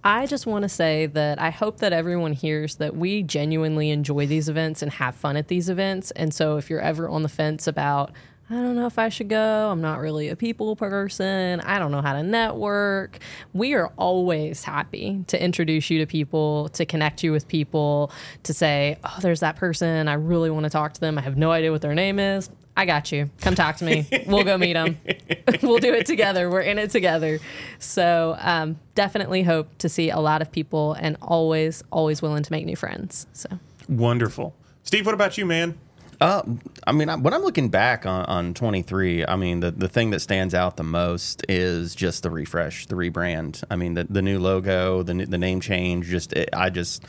I 0.07 0.27
just 0.27 0.47
want 0.47 0.65
to 0.65 0.69
say 0.69 1.07
that 1.07 1.41
I 1.41 1.49
hope 1.49 1.79
that 1.79 1.93
everyone 1.95 2.35
hears 2.35 2.77
that 2.77 2.95
we 2.95 3.23
genuinely 3.23 3.89
enjoy 3.91 4.27
these 4.27 4.51
events 4.51 4.83
and 4.83 4.93
have 4.93 5.15
fun 5.17 5.37
at 5.39 5.49
these 5.49 5.71
events. 5.71 6.11
And 6.11 6.35
so 6.35 6.59
if 6.59 6.69
you're 6.69 6.81
ever 6.83 7.09
on 7.09 7.23
the 7.23 7.29
fence 7.31 7.67
about, 7.67 8.13
I 8.51 8.55
don't 8.55 8.77
know 8.77 8.87
if 8.87 8.99
I 8.99 9.09
should 9.09 9.31
go, 9.31 9.71
I'm 9.71 9.81
not 9.81 10.01
really 10.01 10.29
a 10.29 10.37
people 10.37 10.77
person, 10.77 11.61
I 11.61 11.79
don't 11.79 11.91
know 11.91 12.03
how 12.03 12.13
to 12.13 12.23
network, 12.23 13.19
we 13.55 13.73
are 13.73 13.87
always 13.97 14.65
happy 14.65 15.25
to 15.29 15.43
introduce 15.43 15.89
you 15.89 15.99
to 16.01 16.07
people, 16.07 16.69
to 16.71 16.85
connect 16.85 17.23
you 17.23 17.33
with 17.33 17.49
people, 17.49 18.13
to 18.43 18.53
say, 18.53 18.99
oh, 19.03 19.17
there's 19.23 19.41
that 19.41 19.57
person, 19.57 20.09
I 20.09 20.15
really 20.15 20.51
want 20.51 20.65
to 20.65 20.71
talk 20.71 20.93
to 20.93 21.01
them, 21.01 21.17
I 21.17 21.23
have 21.23 21.39
no 21.39 21.53
idea 21.53 21.73
what 21.73 21.81
their 21.81 21.95
name 21.95 22.19
is. 22.19 22.51
I 22.77 22.87
got 22.87 23.13
you. 23.13 23.31
Come 23.41 23.55
talk 23.55 23.77
to 23.77 23.85
me. 23.85 24.05
We'll 24.27 24.43
go 24.43 24.59
meet 24.59 24.73
them. 24.73 24.99
we'll 25.63 25.79
do 25.79 25.95
it 25.95 26.07
together. 26.07 26.51
We're 26.51 26.63
in 26.63 26.81
it 26.81 26.91
together. 26.91 27.39
So 27.79 28.37
um, 28.41 28.81
definitely 28.97 29.45
hope 29.45 29.79
to 29.79 29.89
see 29.89 30.11
a 30.11 30.19
lot 30.19 30.43
of 30.43 30.51
people 30.51 30.95
and 30.95 31.17
always, 31.23 31.85
always 31.93 32.21
willing 32.21 32.43
to 32.43 32.51
make 32.51 32.67
new 32.67 32.75
friends. 32.75 33.29
So 33.33 33.49
Wonderful. 33.89 34.57
Steve, 34.83 35.07
what 35.07 35.15
about 35.15 35.39
you, 35.39 35.47
man? 35.47 35.79
Uh, 36.25 36.43
I 36.87 36.93
mean, 36.93 37.11
I- 37.11 37.17
when 37.17 37.35
I'm 37.35 37.43
looking 37.43 37.69
back 37.69 38.07
on, 38.07 38.25
on 38.25 38.55
23, 38.55 39.27
I 39.27 39.37
mean, 39.37 39.61
the, 39.61 39.71
the 39.71 39.91
thing 39.91 40.09
that 40.13 40.21
stands 40.21 40.55
out 40.55 40.79
the 40.79 40.83
most 40.83 41.45
is 41.51 41.95
just 41.95 42.23
the 42.23 42.31
refresh, 42.31 42.87
the 42.87 42.95
rebrand. 42.95 43.63
I 43.71 43.77
mean, 43.77 43.93
the, 43.93 44.05
the 44.05 44.23
new 44.23 44.39
logo, 44.39 45.03
the, 45.03 45.13
the 45.27 45.37
name 45.37 45.61
change, 45.61 46.07
just, 46.07 46.33
it, 46.33 46.49
I 46.55 46.71
just, 46.71 47.05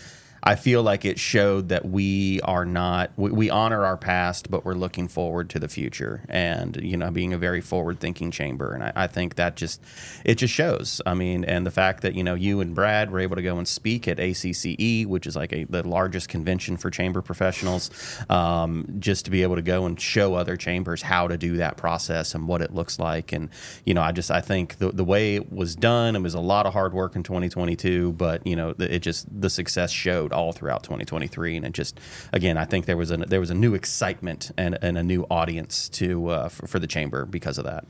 I 0.48 0.54
feel 0.54 0.84
like 0.84 1.06
it 1.06 1.18
showed 1.18 1.70
that 1.70 1.86
we 1.86 2.40
are 2.42 2.66
not, 2.66 3.10
we, 3.18 3.32
we 3.32 3.50
honor 3.50 3.84
our 3.84 3.98
past, 3.98 4.52
but 4.52 4.64
we're 4.64 4.76
looking 4.76 5.08
forward 5.08 5.50
to 5.50 5.60
the 5.60 5.68
future 5.68 6.24
and, 6.30 6.78
you 6.84 6.98
know, 6.98 7.10
being 7.10 7.34
a 7.34 7.38
very 7.40 7.62
forward 7.62 8.00
thinking 8.00 8.30
chamber. 8.30 8.72
And 8.76 8.84
I, 8.84 8.92
I 8.96 9.08
think 9.08 9.36
that 9.36 9.56
just, 9.56 9.82
it 10.24 10.36
just 10.36 10.54
shows. 10.54 11.02
I 11.04 11.16
mean, 11.16 11.46
and 11.46 11.66
the 11.66 11.72
fact 11.72 12.04
that, 12.04 12.14
you 12.14 12.24
know, 12.24 12.36
you 12.36 12.62
and 12.62 12.76
Brad 12.76 13.10
were 13.10 13.20
able 13.20 13.38
to 13.38 13.42
go 13.42 13.58
and 13.58 13.68
speak 13.68 14.08
at 14.08 14.20
ACCE, 14.20 15.08
which 15.08 15.26
is 15.26 15.36
like 15.36 15.52
a, 15.52 15.64
the 15.64 15.82
largest 15.88 16.30
convention 16.30 16.78
for 16.78 16.92
chamber 16.92 17.24
professionals, 17.24 17.90
um, 18.30 18.86
just 19.00 19.26
to 19.26 19.32
be 19.32 19.42
able 19.42 19.56
to 19.56 19.64
go 19.64 19.88
and 19.88 20.00
show 20.00 20.36
other 20.36 20.58
chambers 20.58 21.02
how 21.02 21.28
to 21.28 21.40
do 21.40 21.58
that 21.58 21.76
process 21.76 22.36
and 22.36 22.48
what 22.48 22.62
it 22.62 22.72
looks 22.72 23.00
like. 23.00 23.32
And, 23.32 23.50
you 23.84 23.96
know, 23.96 24.02
I 24.04 24.12
just, 24.12 24.30
I 24.30 24.42
think 24.42 24.78
the, 24.78 24.92
the 24.92 25.04
way 25.04 25.38
it 25.38 25.52
was 25.52 25.76
done, 25.76 26.16
it 26.16 26.22
was 26.22 26.36
a 26.36 26.40
lot 26.40 26.68
of 26.68 26.74
hard 26.74 26.94
work 26.94 27.16
in 27.16 27.24
2022, 27.24 28.14
but, 28.14 28.46
you 28.46 28.56
know, 28.56 28.76
it 28.78 29.00
just, 29.00 29.26
the 29.42 29.50
success 29.50 29.90
showed 29.90 30.35
all 30.36 30.52
throughout 30.52 30.84
2023. 30.84 31.58
And 31.58 31.66
it 31.66 31.74
just, 31.74 32.00
again, 32.32 32.58
I 32.58 32.66
think 32.66 32.86
there 32.86 32.98
was 32.98 33.12
a, 33.12 33.18
there 33.18 33.40
was 33.40 33.50
a 33.50 33.56
new 33.56 33.74
excitement 33.74 34.52
and, 34.58 34.78
and 34.82 34.98
a 34.98 35.04
new 35.04 35.26
audience 35.30 35.90
to, 35.90 36.28
uh, 36.28 36.50
for, 36.50 36.68
for 36.68 36.80
the 36.80 36.88
chamber 36.88 37.26
because 37.26 37.58
of 37.58 37.66
that. 37.66 37.86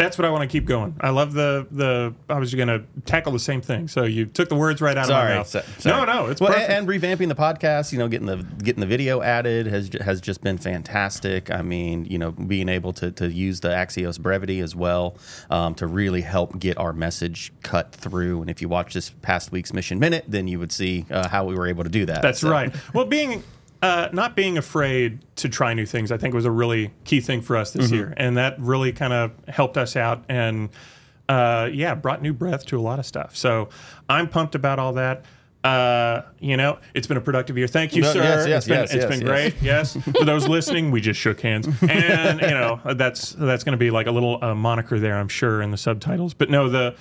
That's 0.00 0.18
what 0.18 0.24
I 0.24 0.30
want 0.30 0.42
to 0.42 0.48
keep 0.48 0.64
going. 0.66 0.94
I 1.00 1.10
love 1.10 1.32
the 1.32 1.66
the. 1.70 2.14
I 2.28 2.38
was 2.38 2.54
going 2.54 2.68
to 2.68 2.82
tackle 3.04 3.32
the 3.32 3.38
same 3.38 3.60
thing. 3.60 3.86
So 3.88 4.04
you 4.04 4.26
took 4.26 4.48
the 4.48 4.54
words 4.56 4.80
right 4.80 4.96
out 4.96 5.04
of 5.04 5.10
my 5.10 5.34
mouth. 5.36 5.46
so- 5.48 5.58
No, 5.60 5.80
sorry. 5.80 6.06
no, 6.06 6.26
it's 6.26 6.40
well, 6.40 6.52
perfect. 6.52 6.70
and 6.70 6.88
revamping 6.88 7.28
the 7.28 7.34
podcast. 7.34 7.92
You 7.92 7.98
know, 7.98 8.08
getting 8.08 8.26
the 8.26 8.36
getting 8.62 8.80
the 8.80 8.86
video 8.86 9.20
added 9.22 9.66
has 9.66 9.90
has 10.00 10.20
just 10.20 10.42
been 10.42 10.58
fantastic. 10.58 11.50
I 11.50 11.62
mean, 11.62 12.04
you 12.06 12.18
know, 12.18 12.32
being 12.32 12.68
able 12.68 12.92
to 12.94 13.10
to 13.12 13.30
use 13.30 13.60
the 13.60 13.68
Axios 13.68 14.18
brevity 14.18 14.60
as 14.60 14.74
well 14.74 15.16
um, 15.50 15.74
to 15.76 15.86
really 15.86 16.22
help 16.22 16.58
get 16.58 16.78
our 16.78 16.92
message 16.92 17.52
cut 17.62 17.92
through. 17.92 18.40
And 18.40 18.50
if 18.50 18.60
you 18.62 18.68
watch 18.68 18.94
this 18.94 19.10
past 19.22 19.52
week's 19.52 19.72
Mission 19.72 19.98
Minute, 19.98 20.24
then 20.28 20.48
you 20.48 20.58
would 20.58 20.72
see 20.72 21.04
uh, 21.10 21.28
how 21.28 21.44
we 21.44 21.54
were 21.54 21.66
able 21.66 21.84
to 21.84 21.90
do 21.90 22.06
that. 22.06 22.22
That's 22.22 22.40
So- 22.40 22.50
right. 22.50 22.74
Well, 22.94 23.04
being 23.04 23.42
uh, 23.82 24.08
not 24.12 24.36
being 24.36 24.58
afraid 24.58 25.20
to 25.36 25.48
try 25.48 25.72
new 25.74 25.86
things, 25.86 26.12
I 26.12 26.16
think, 26.18 26.34
was 26.34 26.44
a 26.44 26.50
really 26.50 26.92
key 27.04 27.20
thing 27.20 27.40
for 27.40 27.56
us 27.56 27.70
this 27.72 27.86
Mm-hmm. 27.86 27.94
year, 27.94 28.14
and 28.16 28.36
that 28.36 28.56
really 28.60 28.92
kind 28.92 29.12
of 29.12 29.32
helped 29.48 29.76
us 29.78 29.96
out 29.96 30.24
and 30.28 30.68
uh, 31.28 31.68
yeah, 31.72 31.94
brought 31.94 32.20
new 32.22 32.32
breath 32.32 32.66
to 32.66 32.78
a 32.78 32.82
lot 32.82 32.98
of 32.98 33.06
stuff. 33.06 33.36
So 33.36 33.68
I'm 34.08 34.28
pumped 34.28 34.54
about 34.54 34.78
all 34.78 34.94
that. 34.94 35.24
Uh, 35.62 36.22
you 36.38 36.56
know, 36.56 36.78
it's 36.94 37.06
been 37.06 37.18
a 37.18 37.20
productive 37.20 37.56
year. 37.58 37.66
Thank 37.68 37.94
you, 37.94 38.00
No, 38.02 38.12
sir. 38.14 38.22
yes, 38.22 38.46
yes, 38.48 38.56
it's 38.58 38.66
been, 38.66 38.78
yes, 38.78 38.94
it's 38.94 39.02
yes, 39.02 39.10
been 39.10 39.20
yes. 39.20 39.28
great. 39.28 39.62
Yes. 39.62 39.96
For 40.18 40.24
those 40.24 40.48
listening, 40.48 40.90
we 40.90 41.02
just 41.02 41.20
shook 41.20 41.40
hands, 41.42 41.66
and 41.88 42.40
you 42.40 42.48
know 42.50 42.80
that's 42.94 43.32
that's 43.32 43.62
going 43.62 43.72
to 43.74 43.78
be 43.78 43.90
like 43.90 44.06
a 44.06 44.10
little 44.10 44.42
uh, 44.42 44.54
moniker 44.54 44.98
there, 44.98 45.18
I'm 45.18 45.28
sure, 45.28 45.60
in 45.60 45.70
the 45.70 45.76
subtitles. 45.76 46.32
But 46.32 46.48
no, 46.48 46.68
the 46.70 46.96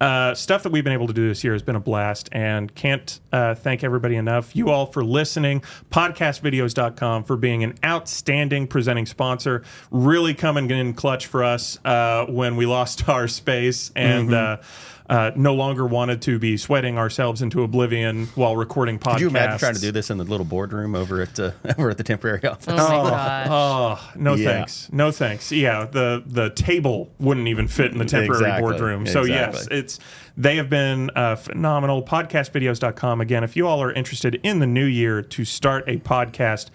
uh, 0.00 0.34
stuff 0.34 0.62
that 0.62 0.70
we've 0.70 0.84
been 0.84 0.92
able 0.92 1.06
to 1.08 1.12
do 1.12 1.28
this 1.28 1.42
year 1.42 1.52
has 1.52 1.62
been 1.62 1.76
a 1.76 1.80
blast, 1.80 2.28
and 2.32 2.74
can't 2.74 3.20
uh, 3.32 3.54
thank 3.54 3.82
everybody 3.82 4.16
enough. 4.16 4.54
You 4.54 4.70
all 4.70 4.86
for 4.86 5.04
listening. 5.04 5.62
Podcastvideos.com 5.90 7.24
for 7.24 7.36
being 7.36 7.64
an 7.64 7.74
outstanding 7.84 8.66
presenting 8.66 9.06
sponsor. 9.06 9.64
Really 9.90 10.34
coming 10.34 10.70
in 10.70 10.94
clutch 10.94 11.26
for 11.26 11.42
us 11.42 11.78
uh, 11.84 12.26
when 12.26 12.56
we 12.56 12.66
lost 12.66 13.08
our 13.08 13.28
space 13.28 13.90
and. 13.96 14.30
Mm-hmm. 14.30 14.62
Uh, 15.08 15.30
no 15.36 15.54
longer 15.54 15.86
wanted 15.86 16.20
to 16.20 16.38
be 16.38 16.56
sweating 16.58 16.98
ourselves 16.98 17.40
into 17.40 17.62
oblivion 17.62 18.26
while 18.34 18.54
recording 18.56 18.98
podcasts. 18.98 19.12
Could 19.12 19.20
you 19.22 19.28
imagine 19.28 19.58
trying 19.58 19.74
to 19.74 19.80
do 19.80 19.90
this 19.90 20.10
in 20.10 20.18
the 20.18 20.24
little 20.24 20.44
boardroom 20.44 20.94
over 20.94 21.22
at 21.22 21.40
uh, 21.40 21.52
over 21.78 21.88
at 21.88 21.96
the 21.96 22.04
temporary 22.04 22.44
office? 22.46 22.66
Oh 22.68 23.04
my 23.04 23.10
gosh. 23.10 23.46
Oh 23.50 24.10
no, 24.16 24.34
Yeah. 24.34 24.44
thanks. 24.52 24.88
No 24.92 25.10
thanks. 25.10 25.50
Yeah, 25.50 25.86
the 25.90 26.22
the 26.26 26.50
table 26.50 27.10
wouldn't 27.18 27.48
even 27.48 27.68
fit 27.68 27.90
in 27.92 27.96
the 27.98 28.04
temporary 28.04 28.42
Exactly. 28.44 28.60
boardroom. 28.70 29.06
So 29.06 29.24
yes, 29.24 29.66
it's 29.70 29.98
they 30.36 30.56
have 30.56 30.68
been 30.68 31.10
uh, 31.16 31.36
phenomenal. 31.36 32.02
Podcastvideos.com. 32.02 33.20
Again, 33.22 33.44
if 33.44 33.56
you 33.56 33.66
all 33.66 33.82
are 33.82 33.92
interested 33.92 34.38
in 34.42 34.58
the 34.58 34.66
new 34.66 34.84
year 34.84 35.22
to 35.22 35.44
start 35.44 35.84
a 35.88 35.96
podcast, 35.98 36.68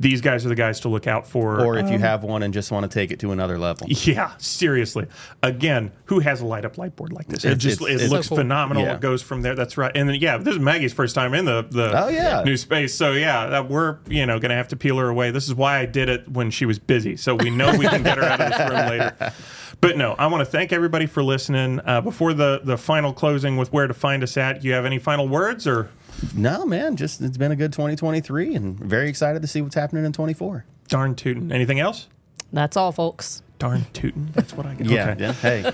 these 0.00 0.20
guys 0.20 0.44
are 0.44 0.48
the 0.48 0.54
guys 0.56 0.80
to 0.80 0.88
look 0.88 1.06
out 1.06 1.26
for. 1.26 1.64
Or 1.64 1.78
if 1.78 1.88
you 1.88 1.94
um, 1.94 2.00
have 2.00 2.24
one 2.24 2.42
and 2.42 2.52
just 2.52 2.72
want 2.72 2.90
to 2.90 2.92
take 2.92 3.12
it 3.12 3.20
to 3.20 3.30
another 3.30 3.58
level. 3.58 3.86
yeah, 3.88 4.32
seriously. 4.38 5.06
Again, 5.42 5.92
who 6.06 6.18
has 6.20 6.40
a 6.40 6.46
light 6.46 6.64
up 6.64 6.76
light 6.78 6.96
board 6.96 7.12
like 7.12 7.28
this? 7.28 7.44
It 7.44 7.52
It's- 7.52 7.62
just 7.62 7.80
it's- 7.80 7.90
it 7.90 7.94
it's- 7.96 8.10
looks 8.10 8.26
So 8.26 8.30
cool. 8.30 8.38
phenomenal. 8.38 8.82
Yeah. 8.82 8.94
It 8.94 9.00
goes 9.00 9.22
from 9.22 9.42
there. 9.42 9.54
That's 9.54 9.76
right. 9.78 9.92
And 9.94 10.08
then 10.08 10.16
yeah, 10.16 10.36
this 10.36 10.54
is 10.54 10.60
Maggie's 10.60 10.92
first 10.92 11.14
time 11.14 11.32
in 11.34 11.44
the 11.44 11.64
the 11.70 12.04
Oh, 12.04 12.08
yeah. 12.08 12.42
new 12.44 12.56
space. 12.56 12.92
So 12.94 13.12
yeah, 13.12 13.46
that 13.46 13.68
we're 13.70 13.98
you 14.08 14.26
know 14.26 14.38
gonna 14.40 14.56
have 14.56 14.68
to 14.68 14.76
peel 14.76 14.98
her 14.98 15.08
away. 15.08 15.30
This 15.30 15.46
is 15.46 15.54
why 15.54 15.78
I 15.78 15.86
did 15.86 16.08
it 16.08 16.28
when 16.28 16.50
she 16.50 16.66
was 16.66 16.78
busy. 16.78 17.16
So 17.16 17.34
we 17.36 17.50
know 17.50 17.76
we 17.76 17.86
can 17.86 18.02
get 18.02 18.18
her 18.18 18.24
out 18.24 18.40
of 18.40 18.50
this 18.50 18.58
room 18.58 18.88
later. 18.88 19.32
But 19.84 19.98
no, 19.98 20.14
I 20.14 20.28
want 20.28 20.40
to 20.40 20.46
thank 20.46 20.72
everybody 20.72 21.04
for 21.04 21.22
listening. 21.22 21.78
Uh, 21.84 22.00
before 22.00 22.32
the 22.32 22.60
the 22.64 22.78
final 22.78 23.12
closing 23.12 23.58
with 23.58 23.70
where 23.70 23.86
to 23.86 23.92
find 23.92 24.22
us 24.22 24.36
at, 24.38 24.64
you 24.64 24.72
have 24.72 24.86
any 24.86 24.98
final 24.98 25.28
words 25.28 25.66
or? 25.66 25.90
No, 26.34 26.64
man, 26.64 26.96
just 26.96 27.20
it's 27.20 27.36
been 27.36 27.52
a 27.52 27.56
good 27.56 27.70
2023 27.74 28.54
and 28.54 28.78
very 28.78 29.10
excited 29.10 29.42
to 29.42 29.48
see 29.48 29.60
what's 29.60 29.74
happening 29.74 30.06
in 30.06 30.12
24. 30.14 30.64
Darn 30.88 31.14
tootin'. 31.14 31.52
Anything 31.52 31.80
else? 31.80 32.08
That's 32.50 32.78
all, 32.78 32.92
folks. 32.92 33.42
Darn 33.58 33.84
tootin'. 33.92 34.30
That's 34.32 34.54
what 34.54 34.64
I 34.64 34.72
get. 34.74 34.86
Yeah, 34.86 35.10
Okay. 35.10 35.20
yeah. 35.22 35.32
Hey, 35.34 35.70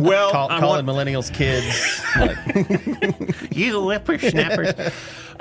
Well, 0.00 0.32
call, 0.32 0.50
I 0.50 0.58
calling 0.58 0.84
want- 0.84 0.98
millennials 1.08 1.32
kids. 1.32 2.02
Like, 2.16 3.52
you 3.56 3.80
whippersnappers. 3.80 4.72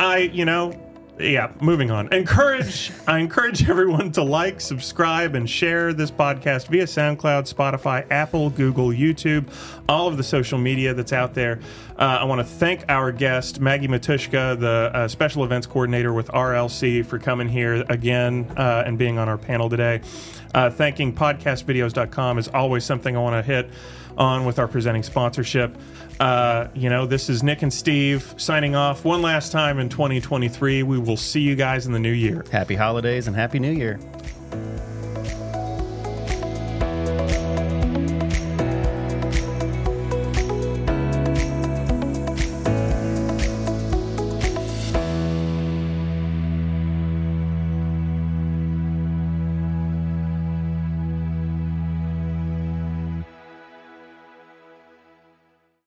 I, 0.00 0.30
you 0.32 0.44
know, 0.44 0.72
yeah, 1.20 1.52
moving 1.60 1.90
on. 1.90 2.12
Encourage, 2.12 2.92
I 3.06 3.18
encourage 3.18 3.68
everyone 3.68 4.12
to 4.12 4.22
like, 4.22 4.60
subscribe, 4.60 5.34
and 5.34 5.48
share 5.48 5.92
this 5.92 6.10
podcast 6.10 6.68
via 6.68 6.84
SoundCloud, 6.84 7.52
Spotify, 7.52 8.06
Apple, 8.10 8.50
Google, 8.50 8.88
YouTube, 8.88 9.48
all 9.88 10.08
of 10.08 10.16
the 10.16 10.22
social 10.22 10.58
media 10.58 10.94
that's 10.94 11.12
out 11.12 11.34
there. 11.34 11.60
Uh, 11.98 12.18
I 12.20 12.24
want 12.24 12.40
to 12.40 12.44
thank 12.44 12.84
our 12.88 13.10
guest, 13.10 13.60
Maggie 13.60 13.88
Matuschka, 13.88 14.58
the 14.58 14.90
uh, 14.94 15.08
special 15.08 15.44
events 15.44 15.66
coordinator 15.66 16.12
with 16.12 16.28
RLC, 16.28 17.04
for 17.04 17.18
coming 17.18 17.48
here 17.48 17.84
again 17.88 18.46
uh, 18.56 18.84
and 18.86 18.96
being 18.96 19.18
on 19.18 19.28
our 19.28 19.38
panel 19.38 19.68
today. 19.68 20.00
Uh, 20.54 20.70
thanking 20.70 21.12
podcastvideos.com 21.14 22.38
is 22.38 22.48
always 22.48 22.84
something 22.84 23.16
I 23.16 23.20
want 23.20 23.44
to 23.44 23.52
hit 23.52 23.70
on 24.18 24.44
with 24.44 24.58
our 24.58 24.68
presenting 24.68 25.02
sponsorship. 25.02 25.74
Uh, 26.20 26.68
you 26.74 26.90
know, 26.90 27.06
this 27.06 27.28
is 27.28 27.42
Nick 27.42 27.62
and 27.62 27.72
Steve 27.72 28.34
signing 28.36 28.74
off 28.74 29.04
one 29.04 29.22
last 29.22 29.52
time 29.52 29.78
in 29.78 29.88
2023. 29.88 30.82
We 30.82 30.98
will 30.98 31.16
see 31.16 31.40
you 31.40 31.54
guys 31.54 31.86
in 31.86 31.92
the 31.92 32.00
new 32.00 32.12
year. 32.12 32.44
happy 32.50 32.74
holidays 32.74 33.26
and 33.26 33.36
happy 33.36 33.58
new 33.58 33.72
year. 33.72 33.98